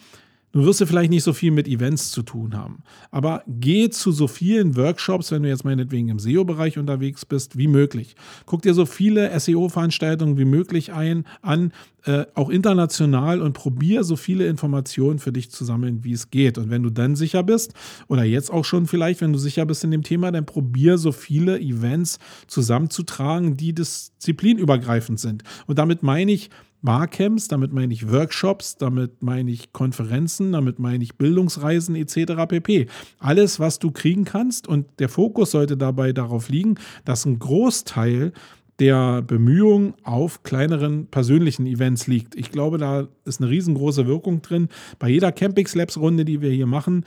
Du 0.51 0.65
wirst 0.65 0.79
ja 0.79 0.87
vielleicht 0.87 1.11
nicht 1.11 1.23
so 1.23 1.33
viel 1.33 1.51
mit 1.51 1.67
Events 1.67 2.11
zu 2.11 2.23
tun 2.23 2.57
haben. 2.57 2.81
Aber 3.11 3.43
geh 3.47 3.89
zu 3.89 4.11
so 4.11 4.27
vielen 4.27 4.75
Workshops, 4.75 5.31
wenn 5.31 5.43
du 5.43 5.49
jetzt 5.49 5.63
meinetwegen 5.63 6.09
im 6.09 6.17
SEO-Bereich 6.17 6.79
unterwegs 6.79 7.23
bist, 7.23 7.57
wie 7.57 7.67
möglich. 7.67 8.15
Guck 8.47 8.63
dir 8.63 8.73
so 8.73 8.87
viele 8.87 9.39
SEO-Veranstaltungen 9.39 10.37
wie 10.37 10.45
möglich 10.45 10.91
ein, 10.91 11.25
an, 11.43 11.71
äh, 12.05 12.25
auch 12.33 12.49
international 12.49 13.41
und 13.41 13.53
probier 13.53 14.03
so 14.03 14.15
viele 14.15 14.47
Informationen 14.47 15.19
für 15.19 15.31
dich 15.31 15.51
zu 15.51 15.65
sammeln, 15.65 16.03
wie 16.03 16.13
es 16.13 16.31
geht. 16.31 16.57
Und 16.57 16.71
wenn 16.71 16.81
du 16.81 16.89
dann 16.89 17.15
sicher 17.15 17.43
bist, 17.43 17.73
oder 18.07 18.23
jetzt 18.23 18.51
auch 18.51 18.65
schon 18.65 18.87
vielleicht, 18.87 19.21
wenn 19.21 19.33
du 19.33 19.39
sicher 19.39 19.67
bist 19.67 19.83
in 19.83 19.91
dem 19.91 20.03
Thema, 20.03 20.31
dann 20.31 20.47
probier 20.47 20.97
so 20.97 21.11
viele 21.11 21.59
Events 21.59 22.17
zusammenzutragen, 22.47 23.55
die 23.55 23.73
disziplinübergreifend 23.73 25.19
sind. 25.19 25.43
Und 25.67 25.77
damit 25.77 26.01
meine 26.01 26.31
ich, 26.31 26.49
Barcamps, 26.81 27.47
damit 27.47 27.73
meine 27.73 27.93
ich 27.93 28.11
Workshops, 28.11 28.77
damit 28.77 29.21
meine 29.21 29.51
ich 29.51 29.73
Konferenzen, 29.73 30.53
damit 30.53 30.79
meine 30.79 31.03
ich 31.03 31.17
Bildungsreisen 31.17 31.95
etc. 31.95 32.47
pp. 32.47 32.87
Alles, 33.19 33.59
was 33.59 33.79
du 33.79 33.91
kriegen 33.91 34.23
kannst 34.23 34.67
und 34.67 34.87
der 34.99 35.09
Fokus 35.09 35.51
sollte 35.51 35.77
dabei 35.77 36.13
darauf 36.13 36.49
liegen, 36.49 36.75
dass 37.05 37.25
ein 37.25 37.39
Großteil 37.39 38.31
der 38.79 39.21
Bemühungen 39.21 39.93
auf 40.03 40.43
kleineren 40.43 41.07
persönlichen 41.07 41.65
Events 41.65 42.07
liegt. 42.07 42.35
Ich 42.35 42.49
glaube, 42.49 42.77
da 42.77 43.07
ist 43.25 43.41
eine 43.41 43.49
riesengroße 43.49 44.07
Wirkung 44.07 44.41
drin. 44.41 44.69
Bei 44.99 45.09
jeder 45.09 45.33
Campix 45.33 45.75
Labs 45.75 45.97
Runde, 45.97 46.23
die 46.23 46.41
wir 46.41 46.51
hier 46.51 46.65
machen, 46.65 47.03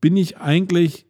bin 0.00 0.16
ich 0.16 0.36
eigentlich 0.36 1.06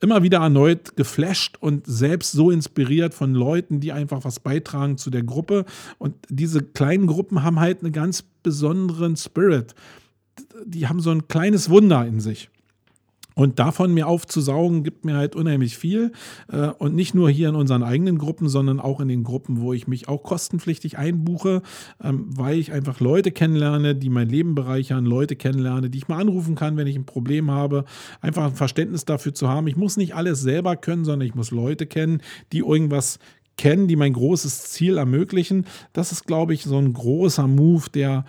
immer 0.00 0.22
wieder 0.22 0.38
erneut 0.38 0.96
geflasht 0.96 1.56
und 1.60 1.86
selbst 1.86 2.32
so 2.32 2.50
inspiriert 2.50 3.14
von 3.14 3.34
Leuten, 3.34 3.80
die 3.80 3.92
einfach 3.92 4.24
was 4.24 4.40
beitragen 4.40 4.96
zu 4.96 5.10
der 5.10 5.22
Gruppe. 5.22 5.64
Und 5.98 6.14
diese 6.28 6.62
kleinen 6.62 7.06
Gruppen 7.06 7.42
haben 7.42 7.60
halt 7.60 7.82
einen 7.82 7.92
ganz 7.92 8.22
besonderen 8.42 9.16
Spirit. 9.16 9.74
Die 10.64 10.88
haben 10.88 11.00
so 11.00 11.10
ein 11.10 11.28
kleines 11.28 11.70
Wunder 11.70 12.06
in 12.06 12.20
sich. 12.20 12.50
Und 13.34 13.58
davon 13.58 13.94
mir 13.94 14.06
aufzusaugen, 14.06 14.82
gibt 14.82 15.04
mir 15.04 15.16
halt 15.16 15.36
unheimlich 15.36 15.78
viel. 15.78 16.12
Äh, 16.50 16.68
und 16.78 16.94
nicht 16.94 17.14
nur 17.14 17.30
hier 17.30 17.48
in 17.48 17.54
unseren 17.54 17.82
eigenen 17.82 18.18
Gruppen, 18.18 18.48
sondern 18.48 18.80
auch 18.80 19.00
in 19.00 19.08
den 19.08 19.22
Gruppen, 19.22 19.60
wo 19.60 19.72
ich 19.72 19.86
mich 19.86 20.08
auch 20.08 20.22
kostenpflichtig 20.22 20.98
einbuche, 20.98 21.62
ähm, 22.02 22.26
weil 22.36 22.58
ich 22.58 22.72
einfach 22.72 23.00
Leute 23.00 23.30
kennenlerne, 23.30 23.94
die 23.94 24.10
mein 24.10 24.28
Leben 24.28 24.54
bereichern, 24.54 25.04
Leute 25.04 25.36
kennenlerne, 25.36 25.90
die 25.90 25.98
ich 25.98 26.08
mal 26.08 26.20
anrufen 26.20 26.54
kann, 26.54 26.76
wenn 26.76 26.86
ich 26.86 26.96
ein 26.96 27.06
Problem 27.06 27.50
habe. 27.50 27.84
Einfach 28.20 28.44
ein 28.44 28.54
Verständnis 28.54 29.04
dafür 29.04 29.34
zu 29.34 29.48
haben. 29.48 29.66
Ich 29.66 29.76
muss 29.76 29.96
nicht 29.96 30.14
alles 30.14 30.40
selber 30.40 30.76
können, 30.76 31.04
sondern 31.04 31.26
ich 31.26 31.34
muss 31.34 31.50
Leute 31.50 31.86
kennen, 31.86 32.22
die 32.52 32.58
irgendwas 32.58 33.18
kennen, 33.56 33.88
die 33.88 33.96
mein 33.96 34.14
großes 34.14 34.70
Ziel 34.70 34.96
ermöglichen. 34.96 35.66
Das 35.92 36.12
ist, 36.12 36.26
glaube 36.26 36.54
ich, 36.54 36.64
so 36.64 36.78
ein 36.78 36.92
großer 36.94 37.46
Move, 37.46 37.90
der 37.92 38.24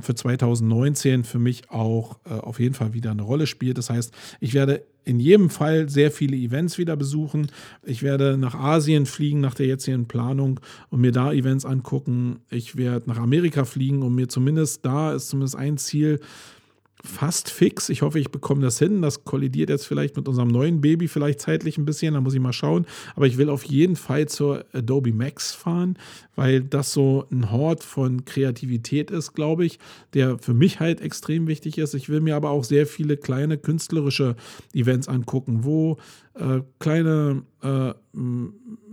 für 0.00 0.14
2019 0.14 1.24
für 1.24 1.38
mich 1.38 1.70
auch 1.70 2.18
äh, 2.24 2.34
auf 2.34 2.60
jeden 2.60 2.74
Fall 2.74 2.92
wieder 2.92 3.10
eine 3.10 3.22
Rolle 3.22 3.46
spielt. 3.46 3.78
Das 3.78 3.90
heißt, 3.90 4.12
ich 4.40 4.54
werde 4.54 4.84
in 5.04 5.18
jedem 5.18 5.50
Fall 5.50 5.88
sehr 5.88 6.10
viele 6.10 6.36
Events 6.36 6.78
wieder 6.78 6.96
besuchen. 6.96 7.48
Ich 7.82 8.02
werde 8.02 8.36
nach 8.38 8.54
Asien 8.54 9.06
fliegen 9.06 9.40
nach 9.40 9.54
der 9.54 9.66
jetzigen 9.66 10.06
Planung 10.06 10.60
und 10.90 11.00
mir 11.00 11.12
da 11.12 11.32
Events 11.32 11.64
angucken. 11.64 12.40
Ich 12.50 12.76
werde 12.76 13.08
nach 13.08 13.18
Amerika 13.18 13.64
fliegen 13.64 14.02
und 14.02 14.14
mir 14.14 14.28
zumindest 14.28 14.84
da 14.84 15.14
ist 15.14 15.28
zumindest 15.28 15.56
ein 15.56 15.78
Ziel, 15.78 16.20
fast 17.02 17.50
fix. 17.50 17.88
Ich 17.88 18.02
hoffe, 18.02 18.18
ich 18.18 18.30
bekomme 18.30 18.62
das 18.62 18.78
hin. 18.78 19.02
Das 19.02 19.24
kollidiert 19.24 19.70
jetzt 19.70 19.86
vielleicht 19.86 20.16
mit 20.16 20.28
unserem 20.28 20.48
neuen 20.48 20.80
Baby 20.80 21.08
vielleicht 21.08 21.40
zeitlich 21.40 21.76
ein 21.76 21.84
bisschen. 21.84 22.14
Da 22.14 22.20
muss 22.20 22.34
ich 22.34 22.40
mal 22.40 22.52
schauen. 22.52 22.86
Aber 23.16 23.26
ich 23.26 23.38
will 23.38 23.50
auf 23.50 23.64
jeden 23.64 23.96
Fall 23.96 24.28
zur 24.28 24.64
Adobe 24.72 25.12
Max 25.12 25.52
fahren, 25.52 25.98
weil 26.36 26.62
das 26.62 26.92
so 26.92 27.26
ein 27.30 27.50
Hort 27.50 27.82
von 27.82 28.24
Kreativität 28.24 29.10
ist, 29.10 29.32
glaube 29.32 29.64
ich, 29.64 29.78
der 30.14 30.38
für 30.38 30.54
mich 30.54 30.80
halt 30.80 31.00
extrem 31.00 31.48
wichtig 31.48 31.78
ist. 31.78 31.94
Ich 31.94 32.08
will 32.08 32.20
mir 32.20 32.36
aber 32.36 32.50
auch 32.50 32.64
sehr 32.64 32.86
viele 32.86 33.16
kleine 33.16 33.58
künstlerische 33.58 34.36
Events 34.72 35.08
angucken, 35.08 35.64
wo 35.64 35.98
äh, 36.34 36.60
kleine 36.78 37.42
äh, 37.62 37.92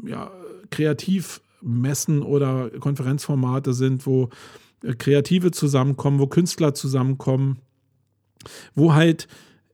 ja, 0.08 0.32
Kreativmessen 0.72 2.24
oder 2.24 2.72
Konferenzformate 2.80 3.74
sind, 3.74 4.08
wo 4.08 4.30
äh, 4.84 4.96
Kreative 4.96 5.52
zusammenkommen, 5.52 6.20
wo 6.20 6.28
Künstler 6.28 6.74
zusammenkommen 6.74 7.60
wo 8.76 8.94
halt 8.94 9.28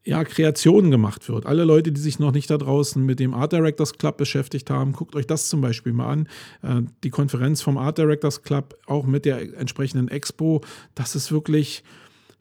ja, 0.06 0.22
Kreationen 0.22 0.92
gemacht 0.92 1.28
wird. 1.28 1.46
Alle 1.46 1.64
Leute, 1.64 1.90
die 1.90 2.00
sich 2.00 2.20
noch 2.20 2.30
nicht 2.30 2.48
da 2.48 2.56
draußen 2.56 3.04
mit 3.04 3.18
dem 3.18 3.34
Art 3.34 3.52
Directors 3.52 3.98
Club 3.98 4.16
beschäftigt 4.16 4.70
haben, 4.70 4.92
guckt 4.92 5.16
euch 5.16 5.26
das 5.26 5.48
zum 5.48 5.60
Beispiel 5.60 5.92
mal 5.92 6.12
an. 6.12 6.28
Äh, 6.62 6.82
die 7.02 7.10
Konferenz 7.10 7.60
vom 7.60 7.76
Art 7.76 7.98
Directors 7.98 8.42
Club, 8.42 8.78
auch 8.86 9.04
mit 9.04 9.24
der 9.24 9.58
entsprechenden 9.58 10.06
Expo, 10.06 10.62
das 10.94 11.16
ist 11.16 11.32
wirklich 11.32 11.82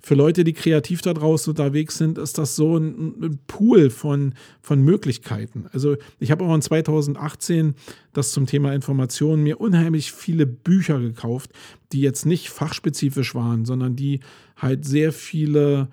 für 0.05 0.13
Leute, 0.13 0.43
die 0.43 0.53
kreativ 0.53 1.01
da 1.01 1.15
draußen 1.15 1.49
unterwegs 1.49 1.97
sind, 1.97 2.19
ist 2.19 2.37
das 2.37 2.55
so 2.55 2.77
ein, 2.77 3.15
ein 3.23 3.39
Pool 3.47 3.89
von, 3.89 4.35
von 4.61 4.83
Möglichkeiten. 4.83 5.65
Also 5.73 5.97
ich 6.19 6.29
habe 6.29 6.45
auch 6.45 6.53
in 6.53 6.61
2018 6.61 7.73
das 8.13 8.31
zum 8.31 8.45
Thema 8.45 8.75
Informationen 8.75 9.41
mir 9.41 9.59
unheimlich 9.59 10.11
viele 10.11 10.45
Bücher 10.45 10.99
gekauft, 10.99 11.49
die 11.91 12.01
jetzt 12.01 12.27
nicht 12.27 12.51
fachspezifisch 12.51 13.33
waren, 13.33 13.65
sondern 13.65 13.95
die 13.95 14.19
halt 14.55 14.85
sehr 14.85 15.11
viele 15.11 15.89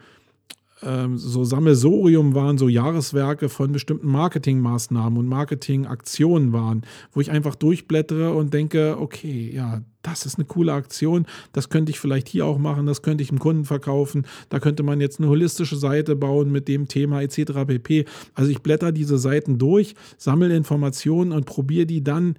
so 1.14 1.44
Sammelsorium 1.44 2.34
waren, 2.34 2.58
so 2.58 2.68
Jahreswerke 2.68 3.48
von 3.48 3.72
bestimmten 3.72 4.08
Marketingmaßnahmen 4.08 5.18
und 5.18 5.26
Marketingaktionen 5.26 6.52
waren, 6.52 6.82
wo 7.12 7.20
ich 7.20 7.30
einfach 7.30 7.54
durchblättere 7.54 8.32
und 8.32 8.52
denke, 8.52 8.96
okay, 8.98 9.50
ja, 9.54 9.82
das 10.02 10.26
ist 10.26 10.36
eine 10.38 10.44
coole 10.44 10.72
Aktion, 10.72 11.26
das 11.52 11.68
könnte 11.68 11.90
ich 11.90 12.00
vielleicht 12.00 12.28
hier 12.28 12.46
auch 12.46 12.58
machen, 12.58 12.86
das 12.86 13.02
könnte 13.02 13.22
ich 13.22 13.28
dem 13.28 13.38
Kunden 13.38 13.64
verkaufen, 13.64 14.26
da 14.48 14.58
könnte 14.58 14.82
man 14.82 15.00
jetzt 15.00 15.20
eine 15.20 15.28
holistische 15.28 15.76
Seite 15.76 16.16
bauen 16.16 16.50
mit 16.50 16.66
dem 16.66 16.88
Thema 16.88 17.22
etc. 17.22 17.64
pp. 17.66 18.04
Also 18.34 18.50
ich 18.50 18.62
blätter 18.62 18.90
diese 18.90 19.18
Seiten 19.18 19.58
durch, 19.58 19.94
sammle 20.18 20.54
Informationen 20.56 21.30
und 21.30 21.46
probiere 21.46 21.86
die 21.86 22.02
dann 22.02 22.34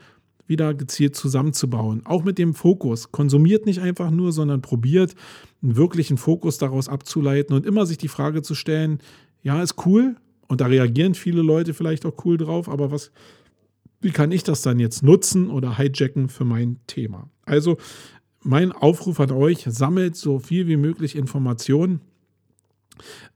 wieder 0.53 0.73
gezielt 0.75 1.15
zusammenzubauen. 1.15 2.05
Auch 2.05 2.23
mit 2.23 2.37
dem 2.37 2.53
Fokus. 2.53 3.11
Konsumiert 3.11 3.65
nicht 3.65 3.79
einfach 3.79 4.11
nur, 4.11 4.31
sondern 4.31 4.61
probiert 4.61 5.15
einen 5.63 5.75
wirklichen 5.75 6.17
Fokus 6.17 6.59
daraus 6.59 6.87
abzuleiten 6.87 7.55
und 7.55 7.65
immer 7.65 7.87
sich 7.87 7.97
die 7.97 8.07
Frage 8.07 8.43
zu 8.43 8.53
stellen, 8.53 8.99
ja, 9.41 9.61
ist 9.61 9.85
cool 9.85 10.15
und 10.47 10.61
da 10.61 10.67
reagieren 10.67 11.15
viele 11.15 11.41
Leute 11.41 11.73
vielleicht 11.73 12.05
auch 12.05 12.23
cool 12.23 12.37
drauf, 12.37 12.69
aber 12.69 12.91
was, 12.91 13.11
wie 13.99 14.11
kann 14.11 14.31
ich 14.31 14.43
das 14.43 14.61
dann 14.61 14.79
jetzt 14.79 15.01
nutzen 15.01 15.49
oder 15.49 15.77
hijacken 15.77 16.29
für 16.29 16.45
mein 16.45 16.79
Thema? 16.85 17.29
Also 17.45 17.77
mein 18.41 18.71
Aufruf 18.71 19.19
an 19.19 19.31
euch, 19.31 19.65
sammelt 19.67 20.15
so 20.15 20.37
viel 20.37 20.67
wie 20.67 20.77
möglich 20.77 21.15
Informationen 21.15 22.01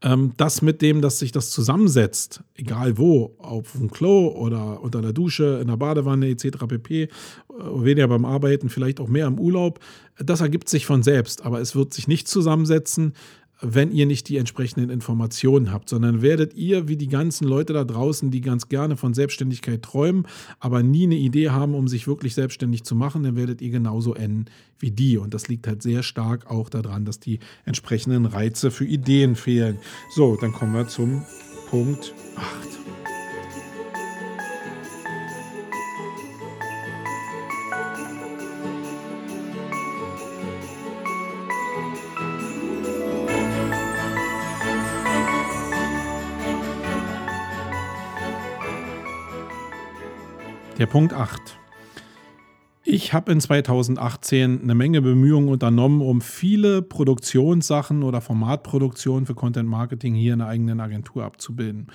ähm, 0.02 0.34
das 0.38 0.62
mit 0.62 0.82
dem, 0.82 1.02
dass 1.02 1.20
sich 1.20 1.32
das 1.32 1.50
zusammensetzt, 1.50 2.44
egal 2.56 2.98
wo, 2.98 3.36
auf 3.40 3.74
dem 3.74 3.92
Klo 3.92 4.28
oder 4.30 4.82
unter 4.82 5.02
der 5.02 5.14
Dusche, 5.14 5.60
in 5.62 5.68
der 5.68 5.78
Badewanne 5.78 6.30
etc. 6.30 6.66
pp, 6.68 7.04
äh, 7.04 7.08
weniger 7.50 8.08
beim 8.08 8.26
Arbeiten, 8.26 8.70
vielleicht 8.70 9.00
auch 9.00 9.08
mehr 9.08 9.28
im 9.28 9.40
Urlaub, 9.40 9.80
das 10.18 10.42
ergibt 10.42 10.70
sich 10.70 10.86
von 10.86 11.04
selbst, 11.04 11.44
aber 11.44 11.62
es 11.62 11.76
wird 11.76 11.94
sich 11.94 12.08
nicht 12.08 12.28
zusammensetzen, 12.28 13.14
wenn 13.62 13.92
ihr 13.92 14.06
nicht 14.06 14.30
die 14.30 14.38
entsprechenden 14.38 14.90
Informationen 14.90 15.72
habt, 15.72 15.90
sondern 15.90 16.22
werdet 16.22 16.54
ihr 16.54 16.88
wie 16.88 16.98
die 16.98 17.08
ganzen 17.08 17.48
Leute 17.48 17.74
da 17.74 17.84
draußen, 17.84 18.32
die 18.32 18.42
ganz 18.42 18.70
gerne 18.70 18.98
von 18.98 19.14
Selbstständigkeit 19.14 19.82
träumen, 19.82 20.28
aber 20.60 20.84
nie 20.84 21.04
eine 21.04 21.16
Idee 21.16 21.50
haben, 21.50 21.74
um 21.74 21.88
sich 21.88 22.08
wirklich 22.08 22.36
selbstständig 22.36 22.84
zu 22.84 22.96
machen, 22.96 23.24
dann 23.24 23.36
werdet 23.36 23.62
ihr 23.62 23.70
genauso 23.70 24.14
enden 24.14 24.46
wie 24.80 24.92
die. 24.92 25.18
Und 25.18 25.34
das 25.34 25.48
liegt 25.48 25.68
halt 25.68 25.82
sehr 25.82 26.04
stark 26.04 26.50
auch 26.52 26.70
daran, 26.70 27.06
dass 27.06 27.20
die 27.20 27.40
entsprechenden 27.66 28.26
Reize 28.26 28.72
für 28.72 28.86
Ideen 28.86 29.36
fehlen. 29.36 29.78
So, 30.12 30.36
dann 30.36 30.52
kommen 30.52 30.74
wir 30.74 30.88
zum 30.88 31.24
Punkt 31.70 32.14
8. 32.36 32.87
Der 50.78 50.86
Punkt 50.86 51.12
8. 51.12 51.58
Ich 52.84 53.12
habe 53.12 53.32
in 53.32 53.42
2018 53.42 54.62
eine 54.62 54.76
Menge 54.76 55.02
Bemühungen 55.02 55.50
unternommen, 55.50 56.02
um 56.02 56.22
viele 56.22 56.84
Produktionssachen 56.84 58.04
oder 58.04 58.22
Formatproduktionen 58.22 59.26
für 59.26 59.34
Content 59.34 59.68
Marketing 59.68 60.14
hier 60.14 60.34
in 60.34 60.40
der 60.40 60.50
eigenen 60.50 60.80
Agentur 60.80 61.24
abzubilden. 61.24 61.88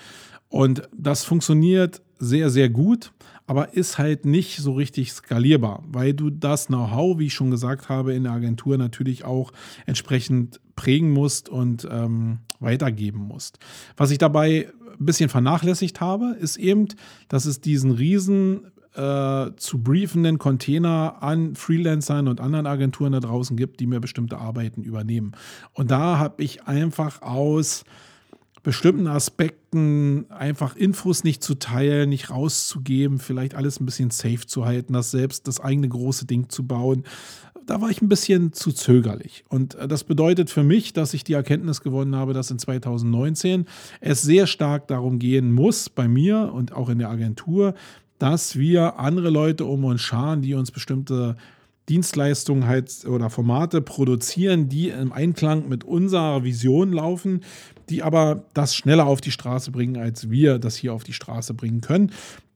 Und 0.49 0.83
das 0.93 1.23
funktioniert 1.23 2.03
sehr, 2.19 2.51
sehr 2.51 2.69
gut, 2.71 3.13
aber 3.47 3.75
ist 3.75 3.99
halt 3.99 4.27
nicht 4.27 4.59
so 4.59 4.73
richtig 4.73 5.13
skalierbar, 5.13 5.85
weil 5.87 6.13
du 6.13 6.31
das 6.31 6.67
Know-how, 6.67 7.21
wie 7.21 7.27
ich 7.27 7.35
schon 7.35 7.53
gesagt 7.53 7.89
habe, 7.89 8.15
in 8.15 8.25
der 8.25 8.33
Agentur 8.33 8.79
natürlich 8.79 9.25
auch 9.25 9.53
entsprechend 9.87 10.61
prägen 10.75 11.13
musst 11.13 11.49
und 11.49 11.87
ähm, 11.89 12.41
weitergeben 12.59 13.21
musst. 13.21 13.61
Was 13.97 14.11
ich 14.11 14.19
dabei 14.19 14.69
ein 14.99 15.07
bisschen 15.07 15.29
vernachlässigt 15.29 16.01
habe, 16.01 16.37
ist 16.39 16.57
eben, 16.57 16.89
dass 17.29 17.45
es 17.45 17.61
diesen 17.61 17.93
riesen 17.93 18.72
äh, 18.95 19.51
zu 19.57 19.79
briefenden 19.83 20.39
Container 20.39 21.17
an 21.21 21.55
Freelancern 21.55 22.29
und 22.29 22.41
anderen 22.41 22.67
Agenturen 22.67 23.13
da 23.13 23.21
draußen 23.21 23.57
gibt, 23.57 23.81
die 23.81 23.87
mir 23.87 24.01
bestimmte 24.01 24.39
Arbeiten 24.39 24.83
übernehmen. 24.83 25.33
Und 25.73 25.91
da 25.91 26.19
habe 26.19 26.43
ich 26.43 26.65
einfach 26.65 27.23
aus 27.23 27.85
bestimmten 28.63 29.09
Aspekten 29.09 30.31
einfach 30.31 30.77
Infos 30.77 31.25
nicht 31.25 31.43
zu 31.43 31.55
teilen, 31.55 32.11
nicht 32.11 32.31
rauszugeben, 32.31 33.19
vielleicht 33.19 33.55
alles 33.55 33.81
ein 33.81 33.87
bisschen 33.87 34.11
safe 34.11 34.47
zu 34.47 34.65
halten, 34.65 34.93
das 34.93 35.11
selbst 35.11 35.49
das 35.49 35.61
eigene 35.61 35.89
große 35.89 36.27
Ding 36.27 36.49
zu 36.49 36.67
bauen. 36.67 37.05
Da 37.67 37.81
war 37.81 37.91
ich 37.91 38.03
ein 38.03 38.09
bisschen 38.09 38.53
zu 38.53 38.73
zögerlich. 38.73 39.45
Und 39.49 39.77
äh, 39.77 39.89
das 39.89 40.05
bedeutet 40.05 40.51
für 40.51 40.63
mich, 40.65 40.93
dass 40.93 41.15
ich 41.15 41.25
die 41.25 41.33
Erkenntnis 41.33 41.81
gewonnen 41.81 42.17
habe, 42.17 42.35
dass 42.35 42.51
in 42.51 42.59
2019 42.59 43.67
es 44.01 44.23
sehr 44.23 44.47
stark 44.47 44.89
darum 44.89 45.19
gehen 45.19 45.53
muss, 45.53 45.89
bei 45.89 46.09
mir 46.09 46.53
und 46.53 46.73
auch 46.73 46.89
in 46.89 46.99
der 46.99 47.09
Agentur, 47.09 47.75
dass 48.23 48.57
wir 48.57 49.01
andere 49.01 49.31
Leute 49.31 49.65
um 49.65 49.85
uns 49.85 50.01
scharen, 50.01 50.43
die 50.43 50.55
uns 50.55 50.71
bestimmte 50.71 51.35
Dienstleistungen 51.89 52.69
halt 52.69 53.05
oder 53.05 53.31
Formate 53.31 53.83
produzieren, 53.83 54.69
die 54.69 54.91
im 54.91 55.13
Einklang 55.13 55.69
mit 55.69 55.83
unserer 55.83 56.45
Vision 56.45 56.93
laufen, 56.93 57.41
die 57.91 58.05
aber 58.05 58.45
das 58.55 58.77
schneller 58.77 59.07
auf 59.07 59.21
die 59.21 59.33
Straße 59.33 59.73
bringen, 59.73 59.97
als 59.97 60.31
wir 60.31 60.61
das 60.61 60.77
hier 60.77 60.93
auf 60.95 61.03
die 61.03 61.13
Straße 61.13 61.53
bringen 61.55 61.81
können. 61.81 62.13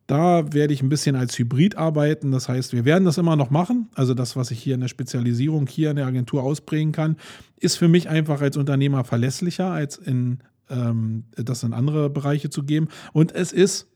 Da 0.07 0.53
werde 0.53 0.73
ich 0.73 0.83
ein 0.83 0.89
bisschen 0.89 1.17
als 1.17 1.37
Hybrid 1.37 1.77
arbeiten. 1.77 2.31
Das 2.31 2.49
heißt, 2.49 2.73
wir 2.73 2.85
werden 2.85 3.05
das 3.05 3.19
immer 3.19 3.35
noch 3.35 3.51
machen. 3.51 3.89
Also 3.97 4.15
das, 4.15 4.37
was 4.37 4.53
ich 4.53 4.63
hier 4.63 4.77
in 4.77 4.83
der 4.83 4.89
Spezialisierung 4.89 5.67
hier 5.67 5.91
in 5.91 5.97
der 5.97 6.07
Agentur 6.07 6.45
ausprägen 6.45 6.93
kann, 6.93 7.17
ist 7.59 7.75
für 7.75 7.89
mich 7.89 8.09
einfach 8.09 8.41
als 8.41 8.57
Unternehmer 8.57 9.03
verlässlicher, 9.03 9.73
als 9.73 9.99
in 9.99 10.39
ähm, 10.71 11.25
das 11.35 11.65
in 11.65 11.73
andere 11.73 12.09
Bereiche 12.09 12.51
zu 12.51 12.63
geben. 12.63 12.87
Und 13.13 13.35
es 13.35 13.53
ist 13.53 13.89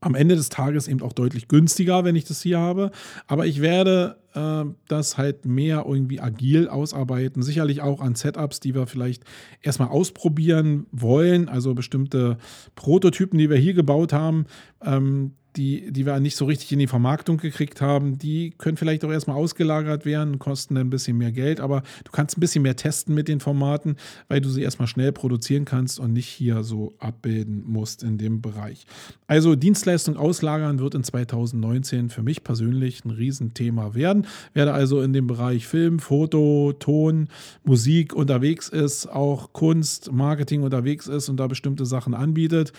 am 0.00 0.14
Ende 0.14 0.36
des 0.36 0.48
Tages 0.48 0.88
eben 0.88 1.02
auch 1.02 1.12
deutlich 1.12 1.48
günstiger, 1.48 2.04
wenn 2.04 2.16
ich 2.16 2.24
das 2.24 2.42
hier 2.42 2.58
habe. 2.58 2.90
Aber 3.26 3.46
ich 3.46 3.60
werde 3.60 4.16
äh, 4.34 4.64
das 4.86 5.18
halt 5.18 5.44
mehr 5.44 5.84
irgendwie 5.86 6.20
agil 6.20 6.68
ausarbeiten. 6.68 7.42
Sicherlich 7.42 7.80
auch 7.80 8.00
an 8.00 8.14
Setups, 8.14 8.60
die 8.60 8.74
wir 8.74 8.86
vielleicht 8.86 9.24
erstmal 9.62 9.88
ausprobieren 9.88 10.86
wollen. 10.92 11.48
Also 11.48 11.74
bestimmte 11.74 12.38
Prototypen, 12.74 13.38
die 13.38 13.50
wir 13.50 13.56
hier 13.56 13.74
gebaut 13.74 14.12
haben. 14.12 14.46
Ähm, 14.82 15.32
die, 15.56 15.90
die 15.90 16.06
wir 16.06 16.20
nicht 16.20 16.36
so 16.36 16.44
richtig 16.44 16.72
in 16.72 16.78
die 16.78 16.86
Vermarktung 16.86 17.38
gekriegt 17.38 17.80
haben, 17.80 18.18
die 18.18 18.50
können 18.58 18.76
vielleicht 18.76 19.04
auch 19.04 19.10
erstmal 19.10 19.36
ausgelagert 19.36 20.04
werden, 20.04 20.38
kosten 20.38 20.76
ein 20.76 20.90
bisschen 20.90 21.18
mehr 21.18 21.32
Geld, 21.32 21.60
aber 21.60 21.82
du 22.04 22.12
kannst 22.12 22.36
ein 22.36 22.40
bisschen 22.40 22.62
mehr 22.62 22.76
testen 22.76 23.14
mit 23.14 23.28
den 23.28 23.40
Formaten, 23.40 23.96
weil 24.28 24.40
du 24.40 24.48
sie 24.48 24.62
erstmal 24.62 24.88
schnell 24.88 25.12
produzieren 25.12 25.64
kannst 25.64 25.98
und 25.98 26.12
nicht 26.12 26.28
hier 26.28 26.62
so 26.62 26.94
abbilden 26.98 27.64
musst 27.66 28.02
in 28.02 28.18
dem 28.18 28.40
Bereich. 28.40 28.86
Also 29.26 29.56
Dienstleistung 29.56 30.16
auslagern 30.16 30.78
wird 30.78 30.94
in 30.94 31.02
2019 31.02 32.10
für 32.10 32.22
mich 32.22 32.44
persönlich 32.44 33.04
ein 33.04 33.10
Riesenthema 33.10 33.94
werden. 33.94 34.26
Werde 34.54 34.72
also 34.72 35.00
in 35.00 35.12
dem 35.12 35.26
Bereich 35.26 35.66
Film, 35.66 35.98
Foto, 35.98 36.72
Ton, 36.78 37.28
Musik 37.64 38.14
unterwegs 38.14 38.68
ist, 38.68 39.06
auch 39.06 39.52
Kunst, 39.52 40.12
Marketing 40.12 40.62
unterwegs 40.62 41.08
ist 41.08 41.28
und 41.28 41.38
da 41.38 41.46
bestimmte 41.46 41.86
Sachen 41.86 42.14
anbietet. 42.14 42.72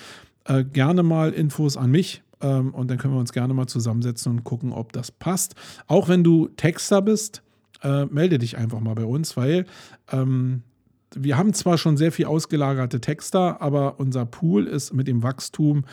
Äh, 0.45 0.63
gerne 0.63 1.03
mal 1.03 1.31
Infos 1.31 1.75
an 1.75 1.91
mich 1.91 2.23
ähm, 2.41 2.73
und 2.73 2.89
dann 2.89 2.97
können 2.97 3.13
wir 3.13 3.19
uns 3.19 3.33
gerne 3.33 3.53
mal 3.53 3.67
zusammensetzen 3.67 4.31
und 4.31 4.43
gucken, 4.43 4.71
ob 4.71 4.93
das 4.93 5.11
passt. 5.11 5.55
Auch 5.87 6.07
wenn 6.07 6.23
du 6.23 6.47
Texter 6.49 7.01
bist, 7.01 7.43
äh, 7.83 8.05
melde 8.05 8.37
dich 8.37 8.57
einfach 8.57 8.79
mal 8.79 8.95
bei 8.95 9.05
uns, 9.05 9.37
weil 9.37 9.65
ähm, 10.11 10.63
wir 11.15 11.37
haben 11.37 11.53
zwar 11.53 11.77
schon 11.77 11.97
sehr 11.97 12.11
viel 12.11 12.25
ausgelagerte 12.25 13.01
Texter, 13.01 13.61
aber 13.61 13.99
unser 13.99 14.25
Pool 14.25 14.67
ist 14.67 14.93
mit 14.93 15.07
dem 15.07 15.23
Wachstum 15.23 15.85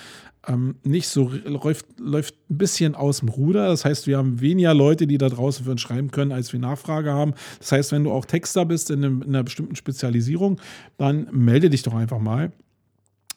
ähm, 0.47 0.76
nicht 0.84 1.09
so, 1.09 1.32
läuft, 1.44 1.86
läuft 1.99 2.34
ein 2.51 2.59
bisschen 2.59 2.94
aus 2.94 3.20
dem 3.20 3.28
Ruder. 3.28 3.68
Das 3.68 3.84
heißt, 3.84 4.07
wir 4.07 4.18
haben 4.18 4.40
weniger 4.40 4.74
Leute, 4.74 5.07
die 5.07 5.18
da 5.18 5.28
draußen 5.28 5.64
für 5.64 5.70
uns 5.70 5.80
schreiben 5.80 6.11
können, 6.11 6.32
als 6.32 6.53
wir 6.53 6.61
Nachfrage 6.61 7.12
haben. 7.12 7.34
Das 7.59 7.72
heißt, 7.72 7.92
wenn 7.92 8.05
du 8.05 8.12
auch 8.12 8.24
Texter 8.24 8.64
bist 8.64 8.90
in, 8.90 9.05
einem, 9.05 9.22
in 9.22 9.28
einer 9.30 9.44
bestimmten 9.44 9.76
Spezialisierung, 9.76 10.61
dann 10.99 11.28
melde 11.32 11.70
dich 11.70 11.82
doch 11.82 11.94
einfach 11.94 12.20
mal 12.20 12.53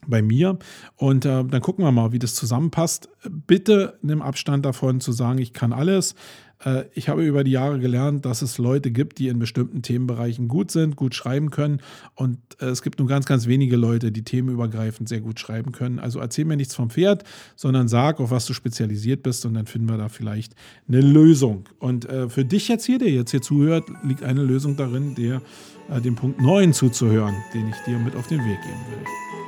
bei 0.08 0.22
mir. 0.22 0.58
Und 0.95 1.26
äh, 1.26 1.43
dann 1.43 1.62
gucken 1.62 1.84
wir 1.84 1.91
mal, 1.91 2.12
wie 2.12 2.20
das 2.20 2.36
zusammenpasst. 2.36 3.10
Bitte 3.30 3.97
nimm 4.02 4.22
Abstand 4.22 4.66
davon 4.66 5.02
zu 5.02 5.12
sagen, 5.12 5.39
ich 5.39 5.54
kann 5.54 5.74
alles. 5.74 6.16
Äh, 6.64 6.86
ich 6.93 7.10
habe 7.10 7.26
über 7.26 7.43
die 7.43 7.52
Jahre 7.52 7.80
gelernt, 7.80 8.26
dass 8.26 8.41
es 8.41 8.58
Leute 8.58 8.91
gibt, 8.91 9.20
die 9.20 9.28
in 9.28 9.39
bestimmten 9.39 9.82
Themenbereichen 9.82 10.47
gut 10.47 10.72
sind, 10.72 10.95
gut 10.95 11.16
schreiben 11.16 11.52
können. 11.52 11.82
Und 12.16 12.39
äh, 12.60 12.68
es 12.68 12.82
gibt 12.82 13.00
nur 13.00 13.08
ganz, 13.08 13.26
ganz 13.26 13.47
wenige 13.47 13.76
Leute, 13.76 14.12
die 14.12 14.24
themenübergreifend 14.24 15.10
sehr 15.10 15.22
gut 15.22 15.39
schreiben 15.39 15.72
können. 15.72 16.00
Also 16.00 16.20
erzähl 16.20 16.45
mir 16.45 16.58
nichts 16.58 16.76
vom 16.76 16.89
Pferd, 16.89 17.24
sondern 17.56 17.88
sag, 17.88 18.20
auf 18.20 18.32
was 18.32 18.45
du 18.45 18.54
spezialisiert 18.54 19.24
bist 19.24 19.45
und 19.45 19.54
dann 19.54 19.66
finden 19.66 19.89
wir 19.89 19.97
da 19.97 20.10
vielleicht 20.10 20.56
eine 20.88 21.02
Lösung. 21.02 21.66
Und 21.80 22.08
äh, 22.10 22.30
für 22.30 22.45
dich 22.45 22.68
jetzt 22.68 22.86
hier, 22.86 23.00
der 23.00 23.10
jetzt 23.10 23.32
hier 23.32 23.41
zuhört, 23.41 23.86
liegt 24.04 24.24
eine 24.24 24.43
Lösung 24.43 24.76
darin, 24.76 25.16
der 25.16 25.41
äh, 25.89 26.02
dem 26.02 26.16
Punkt 26.16 26.41
9 26.41 26.74
zuzuhören, 26.74 27.36
den 27.54 27.70
ich 27.70 27.76
dir 27.86 27.97
mit 28.00 28.16
auf 28.16 28.28
den 28.28 28.39
Weg 28.39 28.62
geben 28.62 28.86
will. 28.89 29.39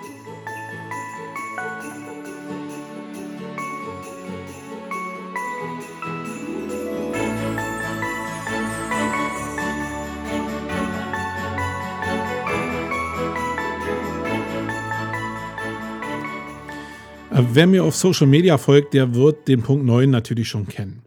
Wer 17.49 17.67
mir 17.67 17.83
auf 17.83 17.95
Social 17.95 18.27
Media 18.27 18.57
folgt, 18.57 18.93
der 18.93 19.15
wird 19.15 19.47
den 19.47 19.63
Punkt 19.63 19.85
9 19.85 20.09
natürlich 20.09 20.47
schon 20.47 20.67
kennen. 20.67 21.01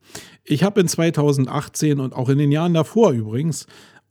Ich 0.45 0.63
habe 0.63 0.81
in 0.81 0.89
2018 0.89 2.01
und 2.01 2.13
auch 2.13 2.29
in 2.29 2.39
den 2.39 2.51
Jahren 2.51 2.75
davor 2.75 3.13
übrigens 3.13 3.67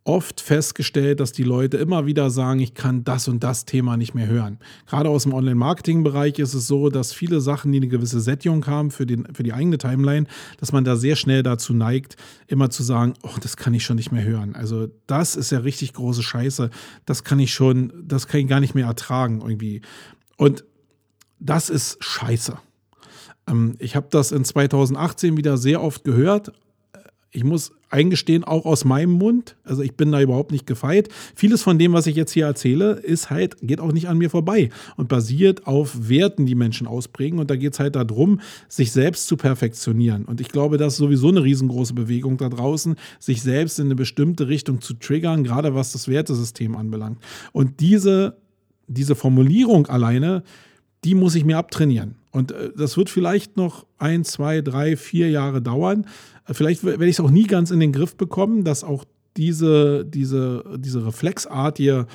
oft 0.06 0.42
festgestellt, 0.42 1.20
dass 1.20 1.32
die 1.32 1.44
Leute 1.44 1.78
immer 1.78 2.06
wieder 2.06 2.30
sagen, 2.30 2.60
ich 2.60 2.74
kann 2.74 3.04
das 3.04 3.28
und 3.28 3.44
das 3.44 3.66
Thema 3.66 3.98
nicht 3.98 4.14
mehr 4.14 4.28
hören. 4.28 4.60
Gerade 4.88 5.10
aus 5.10 5.24
dem 5.24 5.34
Online-Marketing-Bereich 5.34 6.40
ist 6.40 6.54
es 6.54 6.68
so, 6.68 6.90
dass 6.90 7.14
viele 7.14 7.40
Sachen, 7.40 7.72
die 7.72 7.78
eine 7.78 7.88
gewisse 7.88 8.20
Sättigung 8.20 8.66
haben 8.68 8.92
für, 8.92 9.06
den, 9.06 9.28
für 9.34 9.44
die 9.44 9.54
eigene 9.54 9.78
Timeline, 9.78 10.26
dass 10.60 10.72
man 10.72 10.84
da 10.84 10.96
sehr 10.96 11.16
schnell 11.16 11.44
dazu 11.44 11.74
neigt, 11.74 12.18
immer 12.48 12.70
zu 12.70 12.84
sagen, 12.84 13.14
oh, 13.24 13.38
das 13.42 13.56
kann 13.58 13.74
ich 13.74 13.86
schon 13.86 13.96
nicht 13.96 14.12
mehr 14.12 14.24
hören. 14.24 14.56
Also 14.56 14.88
das 15.08 15.36
ist 15.36 15.52
ja 15.52 15.60
richtig 15.60 15.94
große 15.94 16.24
Scheiße. 16.24 16.70
Das 17.06 17.24
kann 17.24 17.40
ich 17.40 17.54
schon, 17.54 17.94
das 18.06 18.28
kann 18.28 18.42
ich 18.42 18.48
gar 18.48 18.60
nicht 18.60 18.76
mehr 18.76 18.88
ertragen 18.88 19.42
irgendwie. 19.42 19.82
Und 20.38 20.66
das 21.44 21.70
ist 21.70 22.04
scheiße. 22.04 22.58
Ähm, 23.48 23.76
ich 23.80 23.96
habe 23.96 24.08
das 24.10 24.32
in 24.32 24.46
2018 24.46 25.38
wieder 25.38 25.58
sehr 25.58 25.84
oft 25.84 26.04
gehört. 26.04 26.52
Ich 27.36 27.44
muss 27.44 27.72
eingestehen, 27.90 28.44
auch 28.44 28.66
aus 28.66 28.86
meinem 28.86 29.14
Mund. 29.14 29.56
Also 29.64 29.82
ich 29.82 29.96
bin 29.96 30.12
da 30.12 30.22
überhaupt 30.22 30.52
nicht 30.52 30.68
gefeit. 30.68 31.10
Vieles 31.36 31.64
von 31.64 31.80
dem, 31.80 31.92
was 31.92 32.06
ich 32.06 32.16
jetzt 32.16 32.32
hier 32.32 32.46
erzähle, 32.46 32.94
ist 32.94 33.32
halt, 33.32 33.58
geht 33.62 33.80
auch 33.80 33.92
nicht 33.92 34.08
an 34.08 34.20
mir 34.20 34.30
vorbei 34.30 34.70
und 34.98 35.10
basiert 35.10 35.66
auf 35.66 36.10
Werten, 36.10 36.46
die 36.46 36.54
Menschen 36.54 36.86
ausprägen. 36.86 37.40
Und 37.40 37.50
da 37.50 37.56
geht 37.56 37.74
es 37.74 37.80
halt 37.80 37.96
darum, 37.96 38.40
sich 38.70 38.92
selbst 38.92 39.28
zu 39.28 39.36
perfektionieren. 39.36 40.26
Und 40.26 40.42
ich 40.42 40.50
glaube, 40.50 40.78
das 40.78 40.94
ist 40.94 41.00
sowieso 41.00 41.30
eine 41.30 41.44
riesengroße 41.44 41.96
Bewegung 41.96 42.38
da 42.38 42.50
draußen, 42.50 42.96
sich 43.20 43.42
selbst 43.42 43.80
in 43.80 43.86
eine 43.86 43.96
bestimmte 43.96 44.48
Richtung 44.48 44.80
zu 44.80 44.94
triggern, 44.94 45.44
gerade 45.44 45.74
was 45.74 45.92
das 45.92 46.08
Wertesystem 46.08 46.76
anbelangt. 46.76 47.18
Und 47.52 47.80
diese, 47.80 48.38
diese 48.88 49.16
Formulierung 49.16 49.88
alleine, 49.88 50.44
die 51.04 51.16
muss 51.16 51.36
ich 51.36 51.46
mir 51.46 51.58
abtrainieren. 51.58 52.16
Und 52.32 52.52
äh, 52.52 52.72
das 52.76 52.98
wird 52.98 53.10
vielleicht 53.10 53.58
noch 53.58 53.86
ein, 53.98 54.24
zwei, 54.24 54.62
drei, 54.62 54.98
vier 54.98 55.30
Jahre 55.30 55.62
dauern. 55.62 56.06
Äh, 56.48 56.54
vielleicht 56.54 56.84
werde 56.84 57.06
ich 57.06 57.16
es 57.16 57.20
auch 57.20 57.32
nie 57.32 57.48
ganz 57.48 57.72
in 57.72 57.80
den 57.80 57.92
Griff 57.92 58.16
bekommen, 58.16 58.64
dass 58.64 58.84
auch 58.84 59.06
diese, 59.38 60.06
diese, 60.06 60.64
diese 60.78 61.06
reflexartige 61.06 62.08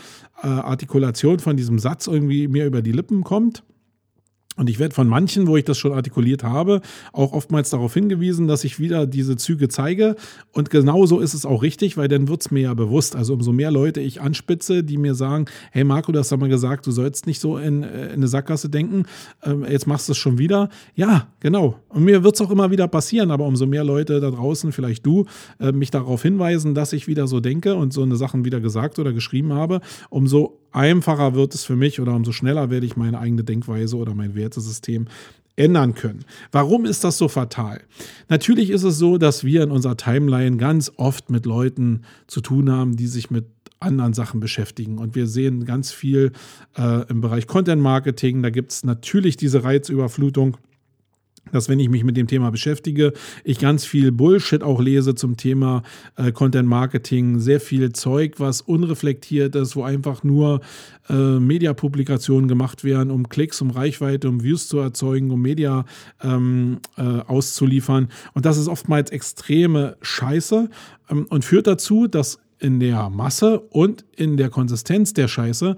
äh, 0.43 0.47
Artikulation 0.47 1.39
von 1.41 1.57
diesem 1.57 1.79
Satz 1.79 2.07
irgendwie 2.07 2.49
mir 2.49 2.67
über 2.67 2.83
die 2.83 2.93
Lippen 2.93 3.25
kommt. 3.25 3.63
Und 4.59 4.69
ich 4.69 4.81
werde 4.81 4.95
von 4.95 5.07
manchen, 5.07 5.47
wo 5.47 5.57
ich 5.57 5.65
das 5.65 5.79
schon 5.79 5.93
artikuliert 5.93 6.43
habe, 6.43 6.81
auch 7.13 7.33
oftmals 7.33 7.71
darauf 7.71 7.95
hingewiesen, 7.95 8.49
dass 8.49 8.65
ich 8.65 8.81
wieder 8.81 9.07
diese 9.07 9.37
Züge 9.37 9.69
zeige. 9.69 10.17
Und 10.53 10.69
genauso 10.69 11.21
ist 11.21 11.33
es 11.33 11.47
auch 11.47 11.63
richtig, 11.63 11.97
weil 11.97 12.09
dann 12.09 12.27
wird 12.27 12.41
es 12.41 12.51
mir 12.51 12.63
ja 12.63 12.75
bewusst. 12.75 13.15
Also 13.15 13.35
umso 13.35 13.53
mehr 13.53 13.71
Leute 13.71 14.01
ich 14.01 14.21
anspitze, 14.21 14.83
die 14.83 14.99
mir 14.99 15.15
sagen, 15.15 15.45
hey 15.71 15.85
Marco, 15.85 16.11
du 16.11 16.19
hast 16.19 16.33
doch 16.33 16.39
mal 16.39 16.49
gesagt, 16.49 16.89
du 16.89 16.91
sollst 16.91 17.29
nicht 17.29 17.41
so 17.41 17.57
in, 17.57 17.85
äh, 17.85 18.07
in 18.07 18.15
eine 18.15 18.27
Sackgasse 18.27 18.69
denken, 18.69 19.05
ähm, 19.45 19.65
jetzt 19.69 19.87
machst 19.87 20.09
du 20.09 20.13
es 20.13 20.19
schon 20.19 20.39
wieder. 20.39 20.71
Ja, 20.97 21.29
genau. 21.39 21.77
Und 21.89 22.03
mir 22.03 22.25
wird 22.25 22.35
es 22.35 22.41
auch 22.41 22.51
immer 22.51 22.73
wieder 22.73 22.89
passieren, 22.89 23.31
aber 23.31 23.47
umso 23.47 23.65
mehr 23.65 23.85
Leute 23.85 24.19
da 24.19 24.31
draußen, 24.31 24.73
vielleicht 24.73 25.07
du, 25.07 25.27
äh, 25.61 25.71
mich 25.71 25.93
darauf 25.93 26.23
hinweisen, 26.23 26.75
dass 26.75 26.93
ich 26.93 27.07
wieder 27.07 27.29
so 27.29 27.39
denke 27.39 27.77
und 27.77 27.93
so 27.93 28.03
eine 28.03 28.17
Sachen 28.17 28.45
wieder 28.45 28.61
gesagt 28.61 28.99
oder 28.99 29.13
geschrieben 29.13 29.53
habe, 29.53 29.81
umso 30.11 30.59
einfacher 30.73 31.35
wird 31.35 31.55
es 31.55 31.65
für 31.65 31.77
mich 31.77 32.01
oder 32.01 32.15
umso 32.15 32.33
schneller 32.33 32.71
werde 32.71 32.87
ich 32.87 32.97
meine 32.97 33.19
eigene 33.19 33.45
Denkweise 33.45 33.97
oder 33.97 34.15
mein 34.15 34.35
Wertesystem 34.35 35.07
ändern 35.57 35.95
können. 35.95 36.25
Warum 36.53 36.85
ist 36.85 37.05
das 37.05 37.19
so 37.19 37.29
fatal? 37.29 37.81
Natürlich 38.29 38.71
ist 38.71 38.85
es 38.85 38.97
so, 38.99 39.19
dass 39.19 39.45
wir 39.45 39.65
in 39.65 39.71
unserer 39.71 39.97
Timeline 39.97 40.57
ganz 40.57 40.93
oft 40.97 41.31
mit 41.31 41.47
Leuten 41.47 42.03
zu 42.29 42.41
tun 42.41 42.71
haben, 42.71 42.97
die 42.97 43.09
sich 43.09 43.31
mit 43.31 43.47
anderen 43.81 44.15
Sachen 44.15 44.41
beschäftigen. 44.41 44.99
Und 44.99 45.15
wir 45.15 45.27
sehen 45.27 45.65
ganz 45.65 45.93
viel 45.93 46.33
äh, 46.77 47.09
im 47.09 47.21
Bereich 47.21 47.47
Content 47.47 47.83
Marketing. 47.83 48.43
Da 48.43 48.51
gibt 48.51 48.73
es 48.73 48.85
natürlich 48.85 49.37
diese 49.37 49.65
Reizüberflutung 49.65 50.57
dass 51.53 51.69
wenn 51.69 51.81
ich 51.81 51.89
mich 51.89 52.05
mit 52.05 52.17
dem 52.17 52.27
Thema 52.27 52.51
beschäftige, 52.51 53.13
ich 53.45 53.59
ganz 53.59 53.85
viel 53.85 54.13
Bullshit 54.13 54.63
auch 54.63 54.81
lese 54.81 55.15
zum 55.15 55.37
Thema 55.37 55.83
äh, 56.17 56.33
Content 56.33 56.69
Marketing, 56.69 57.41
sehr 57.41 57.61
viel 57.61 57.93
Zeug, 57.93 58.35
was 58.39 58.61
unreflektiert 58.61 59.55
ist, 59.55 59.77
wo 59.77 59.83
einfach 59.83 60.23
nur 60.23 60.61
äh, 61.09 61.15
Mediapublikationen 61.15 62.49
gemacht 62.49 62.85
werden, 62.85 63.11
um 63.11 63.29
Klicks, 63.29 63.61
um 63.61 63.71
Reichweite, 63.71 64.29
um 64.29 64.43
Views 64.43 64.69
zu 64.69 64.79
erzeugen, 64.79 65.31
um 65.31 65.41
Media 65.41 65.85
ähm, 66.23 66.79
äh, 66.97 67.03
auszuliefern. 67.03 68.09
Und 68.35 68.47
das 68.47 68.59
ist 68.59 68.69
oftmals 68.69 69.11
extreme 69.11 69.97
Scheiße 70.03 70.69
ähm, 71.11 71.27
und 71.29 71.45
führt 71.45 71.67
dazu, 71.67 72.07
dass 72.07 72.39
in 72.59 72.81
der 72.81 73.09
Masse 73.09 73.61
und 73.61 74.05
in 74.17 74.37
der 74.37 74.51
Konsistenz 74.51 75.13
der 75.13 75.29
Scheiße 75.29 75.77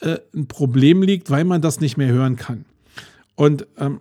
äh, 0.00 0.18
ein 0.34 0.46
Problem 0.46 1.02
liegt, 1.02 1.30
weil 1.30 1.44
man 1.44 1.62
das 1.62 1.80
nicht 1.80 1.96
mehr 1.96 2.12
hören 2.12 2.36
kann. 2.36 2.64
Und 3.34 3.66
ähm, 3.78 4.00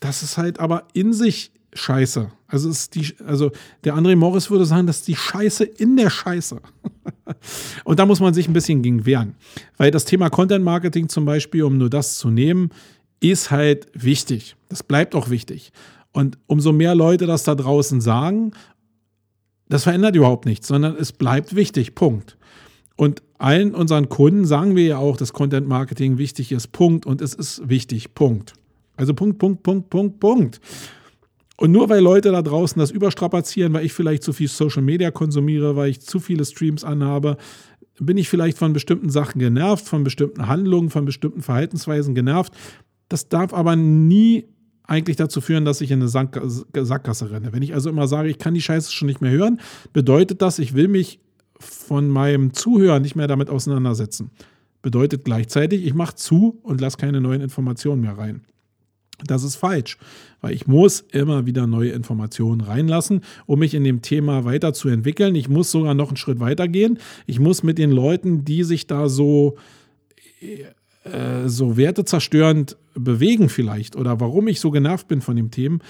das 0.00 0.22
ist 0.22 0.36
halt 0.38 0.60
aber 0.60 0.88
in 0.92 1.12
sich 1.12 1.52
scheiße. 1.74 2.30
Also, 2.46 2.70
ist 2.70 2.94
die, 2.94 3.14
also 3.26 3.50
der 3.82 3.96
André 3.96 4.16
Morris 4.16 4.50
würde 4.50 4.64
sagen, 4.64 4.86
das 4.86 4.98
ist 4.98 5.08
die 5.08 5.16
Scheiße 5.16 5.64
in 5.64 5.96
der 5.96 6.10
Scheiße. 6.10 6.60
Und 7.84 7.98
da 7.98 8.06
muss 8.06 8.20
man 8.20 8.32
sich 8.32 8.48
ein 8.48 8.52
bisschen 8.52 8.82
gegen 8.82 9.06
wehren. 9.06 9.34
Weil 9.76 9.90
das 9.90 10.04
Thema 10.04 10.30
Content 10.30 10.64
Marketing 10.64 11.08
zum 11.08 11.24
Beispiel, 11.24 11.64
um 11.64 11.78
nur 11.78 11.90
das 11.90 12.18
zu 12.18 12.30
nehmen, 12.30 12.70
ist 13.20 13.50
halt 13.50 13.88
wichtig. 13.94 14.56
Das 14.68 14.82
bleibt 14.82 15.14
auch 15.14 15.30
wichtig. 15.30 15.72
Und 16.12 16.38
umso 16.46 16.72
mehr 16.72 16.94
Leute 16.94 17.26
das 17.26 17.42
da 17.42 17.54
draußen 17.54 18.00
sagen, 18.00 18.52
das 19.68 19.82
verändert 19.84 20.14
überhaupt 20.14 20.46
nichts, 20.46 20.68
sondern 20.68 20.94
es 20.96 21.12
bleibt 21.12 21.56
wichtig. 21.56 21.94
Punkt. 21.94 22.36
Und 22.96 23.22
allen 23.38 23.74
unseren 23.74 24.08
Kunden 24.08 24.44
sagen 24.44 24.76
wir 24.76 24.84
ja 24.84 24.98
auch, 24.98 25.16
dass 25.16 25.32
Content 25.32 25.66
Marketing 25.66 26.18
wichtig 26.18 26.52
ist. 26.52 26.68
Punkt. 26.68 27.06
Und 27.06 27.20
es 27.20 27.34
ist 27.34 27.68
wichtig. 27.68 28.14
Punkt. 28.14 28.54
Also 28.96 29.14
Punkt, 29.14 29.38
Punkt, 29.38 29.62
Punkt, 29.62 29.90
Punkt, 29.90 30.20
Punkt. 30.20 30.60
Und 31.56 31.70
nur 31.70 31.88
weil 31.88 32.02
Leute 32.02 32.32
da 32.32 32.42
draußen 32.42 32.80
das 32.80 32.90
überstrapazieren, 32.90 33.72
weil 33.72 33.84
ich 33.84 33.92
vielleicht 33.92 34.22
zu 34.22 34.32
viel 34.32 34.48
Social 34.48 34.82
Media 34.82 35.10
konsumiere, 35.10 35.76
weil 35.76 35.90
ich 35.90 36.00
zu 36.00 36.18
viele 36.18 36.44
Streams 36.44 36.82
anhabe, 36.82 37.36
bin 38.00 38.16
ich 38.16 38.28
vielleicht 38.28 38.58
von 38.58 38.72
bestimmten 38.72 39.08
Sachen 39.08 39.38
genervt, 39.38 39.86
von 39.86 40.02
bestimmten 40.02 40.48
Handlungen, 40.48 40.90
von 40.90 41.04
bestimmten 41.04 41.42
Verhaltensweisen 41.42 42.14
genervt. 42.14 42.52
Das 43.08 43.28
darf 43.28 43.54
aber 43.54 43.76
nie 43.76 44.46
eigentlich 44.82 45.16
dazu 45.16 45.40
führen, 45.40 45.64
dass 45.64 45.80
ich 45.80 45.92
in 45.92 46.00
eine 46.02 46.08
Sackgasse 46.08 47.30
renne. 47.30 47.52
Wenn 47.52 47.62
ich 47.62 47.72
also 47.72 47.88
immer 47.88 48.08
sage, 48.08 48.28
ich 48.28 48.38
kann 48.38 48.54
die 48.54 48.60
Scheiße 48.60 48.92
schon 48.92 49.06
nicht 49.06 49.20
mehr 49.20 49.30
hören, 49.30 49.60
bedeutet 49.92 50.42
das, 50.42 50.58
ich 50.58 50.74
will 50.74 50.88
mich 50.88 51.20
von 51.60 52.08
meinem 52.08 52.52
Zuhören 52.52 53.02
nicht 53.02 53.14
mehr 53.14 53.28
damit 53.28 53.48
auseinandersetzen. 53.48 54.32
Bedeutet 54.82 55.24
gleichzeitig, 55.24 55.86
ich 55.86 55.94
mache 55.94 56.16
zu 56.16 56.58
und 56.64 56.80
lasse 56.80 56.96
keine 56.96 57.20
neuen 57.20 57.40
Informationen 57.40 58.02
mehr 58.02 58.18
rein. 58.18 58.42
Das 59.24 59.44
ist 59.44 59.56
falsch, 59.56 59.96
weil 60.40 60.54
ich 60.54 60.66
muss 60.66 61.04
immer 61.12 61.46
wieder 61.46 61.66
neue 61.66 61.90
Informationen 61.90 62.60
reinlassen, 62.60 63.20
um 63.46 63.60
mich 63.60 63.74
in 63.74 63.84
dem 63.84 64.02
Thema 64.02 64.44
weiterzuentwickeln. 64.44 65.34
Ich 65.36 65.48
muss 65.48 65.70
sogar 65.70 65.94
noch 65.94 66.08
einen 66.08 66.16
Schritt 66.16 66.40
weiter 66.40 66.66
gehen. 66.66 66.98
Ich 67.26 67.38
muss 67.38 67.62
mit 67.62 67.78
den 67.78 67.92
Leuten, 67.92 68.44
die 68.44 68.64
sich 68.64 68.86
da 68.86 69.08
so 69.08 69.56
äh, 71.04 71.48
so 71.48 71.76
wertezerstörend 71.76 72.78
bewegen 72.94 73.50
vielleicht 73.50 73.94
oder 73.94 74.20
warum 74.20 74.48
ich 74.48 74.58
so 74.58 74.70
genervt 74.70 75.06
bin 75.06 75.20
von 75.20 75.36
dem 75.36 75.50
Themen. 75.50 75.80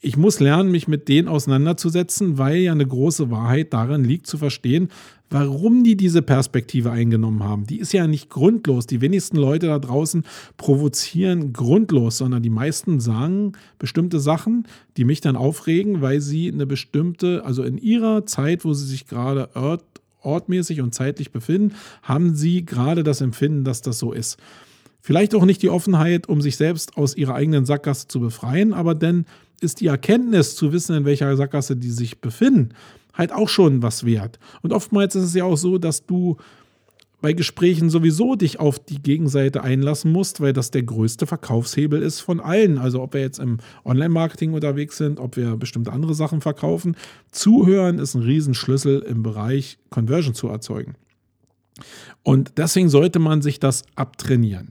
Ich 0.00 0.16
muss 0.16 0.38
lernen, 0.38 0.70
mich 0.70 0.86
mit 0.86 1.08
denen 1.08 1.26
auseinanderzusetzen, 1.26 2.38
weil 2.38 2.58
ja 2.58 2.70
eine 2.70 2.86
große 2.86 3.32
Wahrheit 3.32 3.72
darin 3.72 4.04
liegt, 4.04 4.28
zu 4.28 4.38
verstehen, 4.38 4.88
warum 5.30 5.84
die 5.84 5.96
diese 5.96 6.22
Perspektive 6.22 6.90
eingenommen 6.90 7.42
haben. 7.42 7.66
Die 7.66 7.78
ist 7.78 7.92
ja 7.92 8.06
nicht 8.06 8.28
grundlos. 8.28 8.86
Die 8.86 9.00
wenigsten 9.00 9.36
Leute 9.36 9.68
da 9.68 9.78
draußen 9.78 10.24
provozieren 10.56 11.52
grundlos, 11.52 12.18
sondern 12.18 12.42
die 12.42 12.50
meisten 12.50 13.00
sagen 13.00 13.52
bestimmte 13.78 14.18
Sachen, 14.18 14.66
die 14.96 15.04
mich 15.04 15.20
dann 15.20 15.36
aufregen, 15.36 16.02
weil 16.02 16.20
sie 16.20 16.50
eine 16.52 16.66
bestimmte, 16.66 17.44
also 17.44 17.62
in 17.62 17.78
ihrer 17.78 18.26
Zeit, 18.26 18.64
wo 18.64 18.74
sie 18.74 18.86
sich 18.86 19.06
gerade 19.06 19.48
ortmäßig 20.22 20.80
und 20.80 20.94
zeitlich 20.94 21.30
befinden, 21.30 21.76
haben 22.02 22.34
sie 22.34 22.66
gerade 22.66 23.04
das 23.04 23.20
Empfinden, 23.20 23.64
dass 23.64 23.82
das 23.82 23.98
so 23.98 24.12
ist. 24.12 24.36
Vielleicht 25.00 25.34
auch 25.34 25.46
nicht 25.46 25.62
die 25.62 25.70
Offenheit, 25.70 26.28
um 26.28 26.42
sich 26.42 26.56
selbst 26.56 26.98
aus 26.98 27.16
ihrer 27.16 27.34
eigenen 27.34 27.64
Sackgasse 27.64 28.08
zu 28.08 28.20
befreien, 28.20 28.74
aber 28.74 28.94
denn 28.94 29.24
ist 29.60 29.80
die 29.80 29.86
Erkenntnis 29.86 30.56
zu 30.56 30.72
wissen, 30.72 30.96
in 30.96 31.04
welcher 31.04 31.36
Sackgasse 31.36 31.76
die 31.76 31.90
sich 31.90 32.20
befinden, 32.20 32.70
halt 33.14 33.32
auch 33.32 33.48
schon 33.48 33.82
was 33.82 34.04
wert. 34.04 34.38
Und 34.62 34.72
oftmals 34.72 35.14
ist 35.14 35.24
es 35.24 35.34
ja 35.34 35.44
auch 35.44 35.56
so, 35.56 35.78
dass 35.78 36.06
du 36.06 36.36
bei 37.20 37.32
Gesprächen 37.34 37.90
sowieso 37.90 38.34
dich 38.34 38.60
auf 38.60 38.78
die 38.78 39.02
Gegenseite 39.02 39.62
einlassen 39.62 40.10
musst, 40.10 40.40
weil 40.40 40.52
das 40.52 40.70
der 40.70 40.82
größte 40.82 41.26
Verkaufshebel 41.26 42.02
ist 42.02 42.20
von 42.20 42.40
allen. 42.40 42.78
Also 42.78 43.02
ob 43.02 43.14
wir 43.14 43.20
jetzt 43.20 43.38
im 43.38 43.58
Online-Marketing 43.84 44.54
unterwegs 44.54 44.96
sind, 44.96 45.20
ob 45.20 45.36
wir 45.36 45.56
bestimmte 45.56 45.92
andere 45.92 46.14
Sachen 46.14 46.40
verkaufen. 46.40 46.96
Zuhören 47.30 47.98
ist 47.98 48.14
ein 48.14 48.22
Riesenschlüssel 48.22 49.00
im 49.00 49.22
Bereich 49.22 49.78
Conversion 49.90 50.34
zu 50.34 50.48
erzeugen. 50.48 50.94
Und 52.22 52.52
deswegen 52.56 52.88
sollte 52.88 53.18
man 53.18 53.42
sich 53.42 53.60
das 53.60 53.84
abtrainieren. 53.96 54.70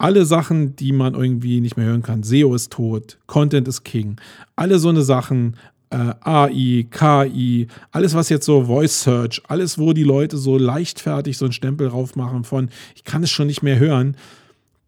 Alle 0.00 0.24
Sachen, 0.24 0.76
die 0.76 0.92
man 0.92 1.12
irgendwie 1.12 1.60
nicht 1.60 1.76
mehr 1.76 1.84
hören 1.84 2.02
kann, 2.02 2.22
SEO 2.22 2.54
ist 2.54 2.72
tot, 2.72 3.18
Content 3.26 3.68
ist 3.68 3.84
King, 3.84 4.16
alle 4.56 4.78
so 4.78 4.88
eine 4.88 5.02
Sachen, 5.02 5.58
äh, 5.90 6.14
AI, 6.20 6.86
KI, 6.90 7.66
alles 7.92 8.14
was 8.14 8.30
jetzt 8.30 8.46
so 8.46 8.64
Voice 8.64 9.02
Search, 9.02 9.42
alles 9.46 9.78
wo 9.78 9.92
die 9.92 10.02
Leute 10.02 10.38
so 10.38 10.56
leichtfertig 10.56 11.36
so 11.36 11.44
einen 11.44 11.52
Stempel 11.52 11.90
drauf 11.90 12.16
machen 12.16 12.44
von, 12.44 12.70
ich 12.96 13.04
kann 13.04 13.22
es 13.22 13.30
schon 13.30 13.46
nicht 13.46 13.62
mehr 13.62 13.78
hören, 13.78 14.16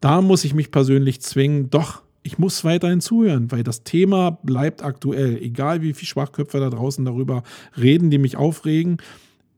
da 0.00 0.22
muss 0.22 0.44
ich 0.44 0.54
mich 0.54 0.70
persönlich 0.70 1.20
zwingen, 1.20 1.68
doch, 1.68 2.00
ich 2.22 2.38
muss 2.38 2.64
weiterhin 2.64 3.02
zuhören, 3.02 3.52
weil 3.52 3.64
das 3.64 3.84
Thema 3.84 4.38
bleibt 4.42 4.82
aktuell, 4.82 5.36
egal 5.42 5.82
wie 5.82 5.92
viele 5.92 6.08
Schwachköpfe 6.08 6.58
da 6.58 6.70
draußen 6.70 7.04
darüber 7.04 7.42
reden, 7.76 8.08
die 8.08 8.16
mich 8.16 8.38
aufregen. 8.38 8.96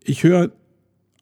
Ich 0.02 0.24
höre 0.24 0.50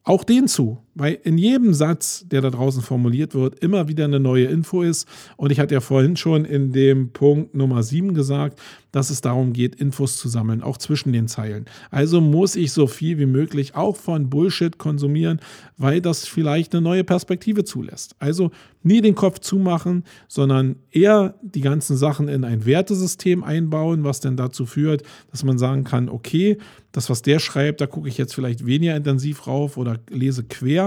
auch 0.03 0.23
den 0.23 0.47
zu, 0.47 0.79
weil 0.95 1.17
in 1.23 1.37
jedem 1.37 1.73
Satz, 1.73 2.25
der 2.27 2.41
da 2.41 2.49
draußen 2.49 2.81
formuliert 2.81 3.33
wird, 3.33 3.59
immer 3.59 3.87
wieder 3.87 4.05
eine 4.05 4.19
neue 4.19 4.45
Info 4.45 4.81
ist. 4.81 5.07
Und 5.37 5.51
ich 5.51 5.59
hatte 5.59 5.73
ja 5.73 5.81
vorhin 5.81 6.15
schon 6.15 6.45
in 6.45 6.71
dem 6.71 7.11
Punkt 7.11 7.55
Nummer 7.55 7.83
7 7.83 8.13
gesagt, 8.13 8.59
dass 8.91 9.09
es 9.09 9.21
darum 9.21 9.53
geht, 9.53 9.75
Infos 9.75 10.17
zu 10.17 10.29
sammeln, 10.29 10.61
auch 10.61 10.77
zwischen 10.77 11.13
den 11.13 11.27
Zeilen. 11.27 11.65
Also 11.89 12.21
muss 12.21 12.55
ich 12.55 12.71
so 12.71 12.85
viel 12.85 13.17
wie 13.17 13.25
möglich 13.25 13.75
auch 13.75 13.95
von 13.95 14.29
Bullshit 14.29 14.77
konsumieren, 14.77 15.41
weil 15.77 15.99
das 15.99 16.27
vielleicht 16.27 16.73
eine 16.73 16.81
neue 16.81 17.03
Perspektive 17.03 17.63
zulässt. 17.63 18.15
Also 18.19 18.51
nie 18.83 19.01
den 19.01 19.15
Kopf 19.15 19.39
zumachen, 19.39 20.03
sondern 20.27 20.75
eher 20.91 21.33
die 21.41 21.61
ganzen 21.61 21.97
Sachen 21.97 22.27
in 22.27 22.43
ein 22.43 22.65
Wertesystem 22.65 23.43
einbauen, 23.43 24.03
was 24.03 24.19
dann 24.19 24.37
dazu 24.37 24.67
führt, 24.67 25.01
dass 25.31 25.43
man 25.43 25.57
sagen 25.57 25.83
kann, 25.85 26.07
okay, 26.07 26.57
das, 26.91 27.09
was 27.09 27.23
der 27.23 27.39
schreibt, 27.39 27.81
da 27.81 27.87
gucke 27.87 28.07
ich 28.07 28.19
jetzt 28.19 28.35
vielleicht 28.35 28.67
weniger 28.67 28.95
intensiv 28.95 29.47
rauf 29.47 29.77
oder 29.77 29.99
lese 30.09 30.43
quer. 30.43 30.82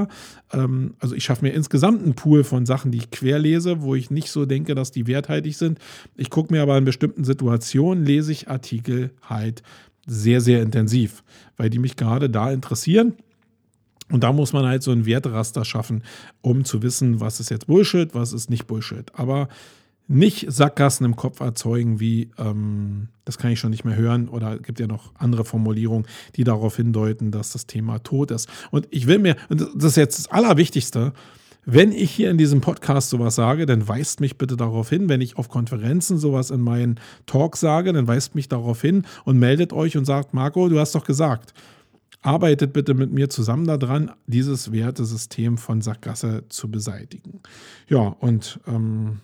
Ähm, 0.53 0.95
also 1.01 1.15
ich 1.15 1.25
schaffe 1.25 1.45
mir 1.45 1.53
insgesamt 1.53 2.03
einen 2.03 2.15
Pool 2.15 2.45
von 2.45 2.67
Sachen, 2.67 2.91
die 2.93 2.99
ich 2.99 3.11
quer 3.11 3.39
lese, 3.39 3.83
wo 3.83 3.95
ich 3.95 4.11
nicht 4.11 4.31
so 4.31 4.47
denke, 4.47 4.75
dass 4.75 4.91
die 4.91 5.07
werthaltig 5.07 5.57
sind. 5.57 5.79
Ich 6.17 6.31
gucke 6.31 6.53
mir 6.53 6.63
aber 6.63 6.77
in 6.79 6.85
bestimmten 6.85 7.25
Situationen, 7.25 8.05
lese 8.05 8.33
ich 8.33 8.49
Artikel 8.49 9.11
halt 9.23 9.63
sehr, 10.07 10.41
sehr 10.41 10.63
intensiv, 10.63 11.25
weil 11.57 11.71
die 11.71 11.79
mich 11.79 11.97
gerade 11.97 12.31
da 12.31 12.53
interessieren. 12.53 13.15
Und 14.11 14.23
da 14.23 14.33
muss 14.33 14.53
man 14.53 14.65
halt 14.65 14.83
so 14.83 14.93
ein 14.93 15.05
Werteraster 15.05 15.65
schaffen, 15.65 16.03
um 16.41 16.65
zu 16.65 16.83
wissen, 16.83 17.21
was 17.21 17.41
ist 17.41 17.51
jetzt 17.51 17.67
Bullshit, 17.67 18.15
was 18.15 18.33
ist 18.33 18.51
nicht 18.51 18.67
Bullshit. 18.69 19.11
Aber 19.15 19.49
nicht 20.09 20.51
Sackgassen 20.51 21.05
im 21.05 21.17
Kopf 21.17 21.41
erzeugen, 21.41 21.99
wie 22.01 22.31
ähm, 22.39 23.09
das 23.25 23.39
kann 23.39 23.51
ich 23.51 23.59
schon 23.59 23.71
nicht 23.71 23.85
mehr 23.85 23.97
hören 23.97 24.29
oder 24.29 24.59
gibt 24.59 24.79
ja 24.79 24.87
noch 24.87 25.13
andere 25.17 25.45
Formulierungen, 25.45 26.07
die 26.37 26.45
darauf 26.45 26.77
hindeuten, 26.77 27.33
dass 27.33 27.51
das 27.53 27.67
Thema 27.67 27.99
tot 27.99 28.31
ist. 28.31 28.49
Und 28.71 28.87
ich 28.91 29.07
will 29.07 29.19
mir, 29.19 29.37
und 29.49 29.61
das 29.61 29.85
ist 29.85 29.97
jetzt 29.97 30.19
das 30.19 30.31
Allerwichtigste, 30.31 31.13
Wenn 31.69 31.91
ich 31.91 32.13
hier 32.13 32.31
in 32.31 32.39
diesem 32.39 32.61
Podcast 32.61 33.11
sowas 33.11 33.35
sage, 33.35 33.67
dann 33.67 33.89
weist 33.89 34.21
mich 34.21 34.39
bitte 34.39 34.57
darauf 34.57 34.89
hin. 34.89 35.09
Wenn 35.09 35.21
ich 35.21 35.37
auf 35.37 35.49
Konferenzen 35.49 36.17
sowas 36.17 36.53
in 36.53 36.61
meinen 36.61 37.01
Talk 37.27 37.57
sage, 37.57 37.93
dann 37.93 38.07
weist 38.07 38.37
mich 38.37 38.49
darauf 38.49 38.81
hin 38.81 39.05
und 39.25 39.37
meldet 39.41 39.73
euch 39.73 39.97
und 39.97 40.05
sagt, 40.05 40.33
Marco, 40.33 40.69
du 40.69 40.79
hast 40.79 40.95
doch 40.95 41.05
gesagt. 41.05 41.55
Arbeitet 42.23 42.73
bitte 42.73 42.95
mit 42.95 43.13
mir 43.13 43.29
zusammen 43.31 43.67
daran, 43.67 44.13
dieses 44.29 44.71
Wertesystem 44.71 45.59
von 45.59 45.83
Sackgasse 45.83 46.45
zu 46.49 46.71
beseitigen. 46.71 47.41
Ja, 47.89 48.15
und 48.21 48.61
ähm, 48.69 49.19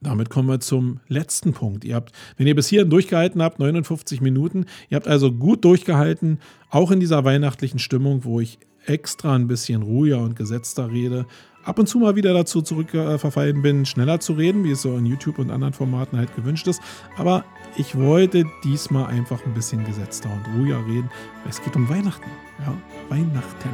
damit 0.00 0.30
kommen 0.30 0.48
wir 0.48 0.60
zum 0.60 1.00
letzten 1.08 1.52
Punkt. 1.52 1.84
Ihr 1.84 1.96
habt, 1.96 2.12
wenn 2.36 2.46
ihr 2.46 2.54
bis 2.54 2.68
hierhin 2.68 2.90
durchgehalten 2.90 3.42
habt, 3.42 3.58
59 3.58 4.20
Minuten, 4.20 4.66
ihr 4.88 4.96
habt 4.96 5.08
also 5.08 5.32
gut 5.32 5.64
durchgehalten, 5.64 6.38
auch 6.70 6.90
in 6.90 7.00
dieser 7.00 7.24
weihnachtlichen 7.24 7.78
Stimmung, 7.78 8.24
wo 8.24 8.40
ich 8.40 8.58
extra 8.86 9.34
ein 9.34 9.48
bisschen 9.48 9.82
ruhiger 9.82 10.18
und 10.18 10.36
gesetzter 10.36 10.90
rede, 10.90 11.26
ab 11.64 11.78
und 11.78 11.86
zu 11.86 11.98
mal 11.98 12.16
wieder 12.16 12.32
dazu 12.32 12.62
zurückverfallen 12.62 13.60
bin, 13.60 13.84
schneller 13.84 14.20
zu 14.20 14.32
reden, 14.32 14.64
wie 14.64 14.70
es 14.70 14.82
so 14.82 14.96
in 14.96 15.04
YouTube 15.04 15.38
und 15.38 15.50
anderen 15.50 15.74
Formaten 15.74 16.18
halt 16.18 16.34
gewünscht 16.34 16.66
ist. 16.66 16.80
Aber 17.16 17.44
ich 17.76 17.96
wollte 17.96 18.44
diesmal 18.64 19.06
einfach 19.06 19.44
ein 19.44 19.54
bisschen 19.54 19.84
gesetzter 19.84 20.30
und 20.30 20.58
ruhiger 20.58 20.78
reden, 20.86 21.10
weil 21.42 21.50
es 21.50 21.62
geht 21.62 21.76
um 21.76 21.88
Weihnachten. 21.88 22.30
Ja, 22.60 22.74
Weihnachten. 23.08 23.68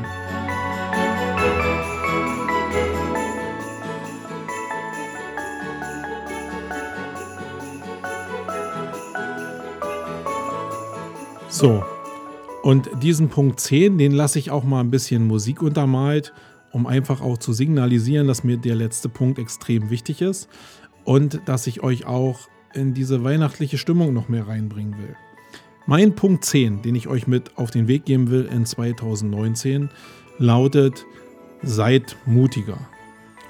So, 11.54 11.84
und 12.64 12.90
diesen 13.00 13.28
Punkt 13.28 13.60
10, 13.60 13.96
den 13.96 14.10
lasse 14.10 14.40
ich 14.40 14.50
auch 14.50 14.64
mal 14.64 14.80
ein 14.80 14.90
bisschen 14.90 15.24
Musik 15.24 15.62
untermalt, 15.62 16.32
um 16.72 16.84
einfach 16.84 17.20
auch 17.20 17.38
zu 17.38 17.52
signalisieren, 17.52 18.26
dass 18.26 18.42
mir 18.42 18.56
der 18.56 18.74
letzte 18.74 19.08
Punkt 19.08 19.38
extrem 19.38 19.88
wichtig 19.88 20.20
ist 20.20 20.48
und 21.04 21.42
dass 21.46 21.68
ich 21.68 21.84
euch 21.84 22.06
auch 22.06 22.48
in 22.74 22.92
diese 22.92 23.22
weihnachtliche 23.22 23.78
Stimmung 23.78 24.12
noch 24.12 24.28
mehr 24.28 24.48
reinbringen 24.48 24.98
will. 24.98 25.14
Mein 25.86 26.16
Punkt 26.16 26.44
10, 26.44 26.82
den 26.82 26.96
ich 26.96 27.06
euch 27.06 27.28
mit 27.28 27.56
auf 27.56 27.70
den 27.70 27.86
Weg 27.86 28.04
geben 28.04 28.30
will 28.30 28.46
in 28.52 28.66
2019, 28.66 29.90
lautet, 30.38 31.06
seid 31.62 32.16
mutiger. 32.26 32.80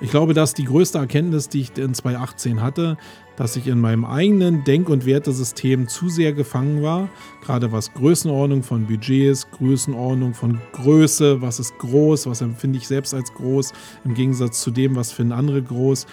Ich 0.02 0.10
glaube, 0.10 0.34
dass 0.34 0.52
die 0.52 0.64
größte 0.64 0.98
Erkenntnis, 0.98 1.48
die 1.48 1.62
ich 1.62 1.78
in 1.78 1.94
2018 1.94 2.60
hatte, 2.60 2.98
dass 3.36 3.56
ich 3.56 3.66
in 3.66 3.80
meinem 3.80 4.04
eigenen 4.04 4.64
Denk- 4.64 4.88
und 4.88 5.06
Wertesystem 5.06 5.88
zu 5.88 6.08
sehr 6.08 6.32
gefangen 6.32 6.82
war, 6.82 7.08
gerade 7.42 7.72
was 7.72 7.92
Größenordnung 7.94 8.62
von 8.62 8.86
Budgets, 8.86 9.50
Größenordnung 9.50 10.34
von 10.34 10.60
Größe, 10.72 11.42
was 11.42 11.58
ist 11.60 11.78
groß, 11.78 12.26
was 12.26 12.40
empfinde 12.40 12.78
ich 12.78 12.86
selbst 12.86 13.14
als 13.14 13.32
groß, 13.34 13.72
im 14.04 14.14
Gegensatz 14.14 14.60
zu 14.60 14.70
dem, 14.70 14.96
was 14.96 15.12
finden 15.12 15.32
andere 15.32 15.62
groß. 15.62 16.06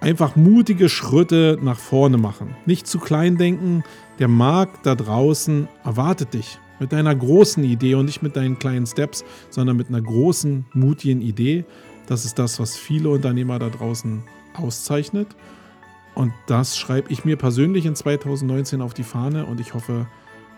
Einfach 0.00 0.36
mutige 0.36 0.88
Schritte 0.88 1.58
nach 1.60 1.78
vorne 1.78 2.18
machen. 2.18 2.54
Nicht 2.66 2.86
zu 2.86 3.00
klein 3.00 3.36
denken. 3.36 3.82
Der 4.20 4.28
Markt 4.28 4.86
da 4.86 4.94
draußen 4.94 5.66
erwartet 5.84 6.34
dich 6.34 6.60
mit 6.78 6.92
deiner 6.92 7.14
großen 7.14 7.64
Idee 7.64 7.94
und 7.94 8.06
nicht 8.06 8.22
mit 8.22 8.36
deinen 8.36 8.58
kleinen 8.58 8.86
Steps, 8.86 9.24
sondern 9.50 9.76
mit 9.76 9.88
einer 9.88 10.00
großen, 10.00 10.66
mutigen 10.72 11.20
Idee. 11.20 11.64
Das 12.06 12.24
ist 12.24 12.38
das, 12.38 12.60
was 12.60 12.76
viele 12.76 13.10
Unternehmer 13.10 13.58
da 13.58 13.68
draußen 13.68 14.22
auszeichnet. 14.54 15.28
Und 16.18 16.32
das 16.46 16.76
schreibe 16.76 17.12
ich 17.12 17.24
mir 17.24 17.36
persönlich 17.36 17.86
in 17.86 17.94
2019 17.94 18.82
auf 18.82 18.92
die 18.92 19.04
Fahne 19.04 19.46
und 19.46 19.60
ich 19.60 19.72
hoffe, 19.72 20.08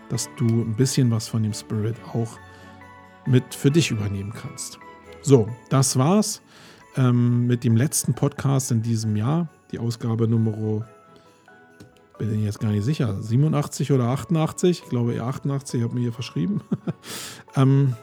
dass 0.09 0.27
du 0.35 0.47
ein 0.47 0.73
bisschen 0.75 1.11
was 1.11 1.27
von 1.27 1.43
dem 1.43 1.53
Spirit 1.53 1.95
auch 2.15 2.39
mit 3.27 3.53
für 3.53 3.69
dich 3.69 3.91
übernehmen 3.91 4.33
kannst. 4.33 4.79
So, 5.21 5.47
das 5.69 5.99
war's 5.99 6.41
ähm, 6.95 7.45
mit 7.45 7.63
dem 7.63 7.75
letzten 7.75 8.15
Podcast 8.15 8.71
in 8.71 8.81
diesem 8.81 9.15
Jahr. 9.15 9.49
Die 9.71 9.77
Ausgabe 9.77 10.27
Nummer, 10.27 10.87
bin 12.17 12.39
ich 12.39 12.45
jetzt 12.45 12.59
gar 12.59 12.71
nicht 12.71 12.83
sicher, 12.83 13.21
87 13.21 13.91
oder 13.91 14.05
88. 14.05 14.81
Ich 14.81 14.89
glaube 14.89 15.13
eher 15.13 15.25
88, 15.25 15.79
ich 15.79 15.83
habe 15.83 15.93
mir 15.93 16.01
hier 16.01 16.13
verschrieben. 16.13 16.61
ähm, 17.55 17.93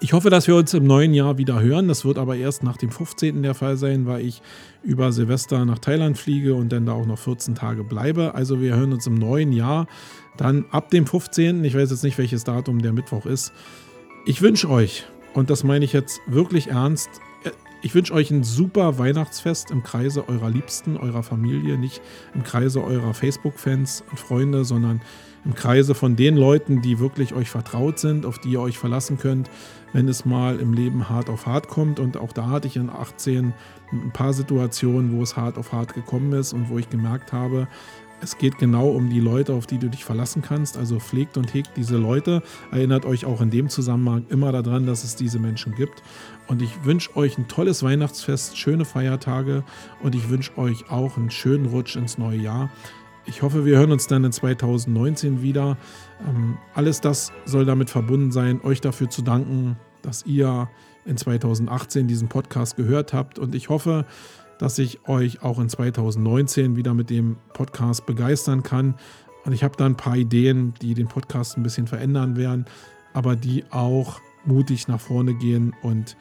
ich 0.00 0.14
hoffe, 0.14 0.30
dass 0.30 0.46
wir 0.46 0.56
uns 0.56 0.72
im 0.72 0.84
neuen 0.84 1.12
Jahr 1.12 1.36
wieder 1.36 1.60
hören. 1.60 1.88
Das 1.88 2.04
wird 2.04 2.18
aber 2.18 2.36
erst 2.36 2.62
nach 2.62 2.78
dem 2.78 2.90
15. 2.90 3.42
der 3.42 3.54
Fall 3.54 3.76
sein, 3.76 4.06
weil 4.06 4.24
ich 4.24 4.40
über 4.82 5.12
Silvester 5.12 5.64
nach 5.64 5.78
Thailand 5.78 6.16
fliege 6.16 6.54
und 6.54 6.70
dann 6.72 6.86
da 6.86 6.92
auch 6.92 7.06
noch 7.06 7.18
14 7.18 7.54
Tage 7.54 7.84
bleibe. 7.84 8.34
Also 8.34 8.60
wir 8.60 8.76
hören 8.76 8.92
uns 8.92 9.06
im 9.06 9.14
neuen 9.14 9.52
Jahr 9.52 9.86
dann 10.36 10.64
ab 10.70 10.90
dem 10.90 11.06
15. 11.06 11.64
Ich 11.64 11.74
weiß 11.74 11.90
jetzt 11.90 12.02
nicht, 12.02 12.16
welches 12.16 12.44
Datum 12.44 12.80
der 12.80 12.94
Mittwoch 12.94 13.26
ist. 13.26 13.52
Ich 14.24 14.40
wünsche 14.40 14.70
euch, 14.70 15.04
und 15.34 15.50
das 15.50 15.64
meine 15.64 15.84
ich 15.84 15.92
jetzt 15.92 16.20
wirklich 16.26 16.68
ernst, 16.68 17.10
ich 17.82 17.94
wünsche 17.94 18.12
euch 18.12 18.30
ein 18.30 18.44
super 18.44 18.98
Weihnachtsfest 18.98 19.70
im 19.70 19.82
Kreise 19.82 20.28
eurer 20.28 20.50
Liebsten, 20.50 20.98
eurer 20.98 21.22
Familie, 21.22 21.78
nicht 21.78 22.02
im 22.34 22.42
Kreise 22.42 22.84
eurer 22.84 23.14
Facebook-Fans 23.14 24.04
und 24.10 24.20
Freunde, 24.20 24.64
sondern 24.66 25.00
im 25.44 25.54
Kreise 25.54 25.94
von 25.94 26.16
den 26.16 26.36
Leuten, 26.36 26.82
die 26.82 26.98
wirklich 26.98 27.32
euch 27.32 27.48
vertraut 27.48 27.98
sind, 27.98 28.26
auf 28.26 28.38
die 28.38 28.50
ihr 28.50 28.60
euch 28.60 28.76
verlassen 28.76 29.18
könnt, 29.18 29.48
wenn 29.92 30.08
es 30.08 30.24
mal 30.24 30.58
im 30.58 30.72
Leben 30.72 31.08
hart 31.08 31.28
auf 31.28 31.46
hart 31.46 31.68
kommt. 31.68 32.00
Und 32.00 32.16
auch 32.16 32.32
da 32.32 32.48
hatte 32.48 32.68
ich 32.68 32.76
in 32.76 32.90
18 32.90 33.52
ein 33.92 34.10
paar 34.12 34.32
Situationen, 34.32 35.16
wo 35.16 35.22
es 35.22 35.36
hart 35.36 35.58
auf 35.58 35.72
hart 35.72 35.94
gekommen 35.94 36.32
ist 36.32 36.52
und 36.52 36.68
wo 36.68 36.78
ich 36.78 36.88
gemerkt 36.90 37.32
habe, 37.32 37.68
es 38.22 38.36
geht 38.36 38.58
genau 38.58 38.88
um 38.90 39.08
die 39.08 39.20
Leute, 39.20 39.54
auf 39.54 39.66
die 39.66 39.78
du 39.78 39.88
dich 39.88 40.04
verlassen 40.04 40.42
kannst. 40.42 40.76
Also 40.76 40.98
pflegt 41.00 41.36
und 41.36 41.54
hegt 41.54 41.76
diese 41.76 41.96
Leute. 41.96 42.42
Erinnert 42.70 43.06
euch 43.06 43.24
auch 43.24 43.40
in 43.40 43.50
dem 43.50 43.68
Zusammenhang 43.68 44.26
immer 44.28 44.52
daran, 44.52 44.86
dass 44.86 45.04
es 45.04 45.16
diese 45.16 45.38
Menschen 45.38 45.74
gibt. 45.74 46.02
Und 46.46 46.60
ich 46.60 46.84
wünsche 46.84 47.16
euch 47.16 47.38
ein 47.38 47.48
tolles 47.48 47.82
Weihnachtsfest, 47.82 48.58
schöne 48.58 48.84
Feiertage 48.84 49.64
und 50.02 50.14
ich 50.14 50.28
wünsche 50.28 50.56
euch 50.58 50.90
auch 50.90 51.16
einen 51.16 51.30
schönen 51.30 51.66
Rutsch 51.66 51.96
ins 51.96 52.18
neue 52.18 52.38
Jahr. 52.38 52.70
Ich 53.26 53.42
hoffe, 53.42 53.64
wir 53.64 53.78
hören 53.78 53.92
uns 53.92 54.06
dann 54.06 54.24
in 54.24 54.32
2019 54.32 55.42
wieder. 55.42 55.76
Ähm, 56.28 56.58
alles 56.74 57.00
das 57.00 57.32
soll 57.44 57.64
damit 57.64 57.90
verbunden 57.90 58.32
sein, 58.32 58.60
euch 58.62 58.80
dafür 58.80 59.10
zu 59.10 59.22
danken, 59.22 59.76
dass 60.02 60.24
ihr 60.26 60.68
in 61.04 61.16
2018 61.16 62.06
diesen 62.06 62.28
Podcast 62.28 62.76
gehört 62.76 63.12
habt. 63.12 63.38
Und 63.38 63.54
ich 63.54 63.68
hoffe, 63.68 64.06
dass 64.58 64.78
ich 64.78 65.08
euch 65.08 65.42
auch 65.42 65.58
in 65.58 65.68
2019 65.68 66.76
wieder 66.76 66.94
mit 66.94 67.10
dem 67.10 67.36
Podcast 67.54 68.06
begeistern 68.06 68.62
kann. 68.62 68.94
Und 69.44 69.52
ich 69.52 69.64
habe 69.64 69.76
da 69.76 69.86
ein 69.86 69.96
paar 69.96 70.16
Ideen, 70.16 70.74
die 70.82 70.94
den 70.94 71.08
Podcast 71.08 71.56
ein 71.56 71.62
bisschen 71.62 71.86
verändern 71.86 72.36
werden, 72.36 72.66
aber 73.14 73.36
die 73.36 73.64
auch 73.70 74.20
mutig 74.44 74.88
nach 74.88 75.00
vorne 75.00 75.34
gehen 75.34 75.74
und 75.82 76.16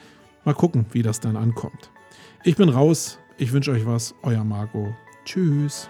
mal 0.46 0.54
gucken, 0.54 0.86
wie 0.92 1.02
das 1.02 1.20
dann 1.20 1.36
ankommt. 1.36 1.92
Ich 2.44 2.56
bin 2.56 2.70
raus. 2.70 3.20
Ich 3.38 3.52
wünsche 3.52 3.72
euch 3.72 3.86
was. 3.86 4.16
Euer 4.24 4.44
Marco. 4.44 4.94
Tschüss. 5.26 5.90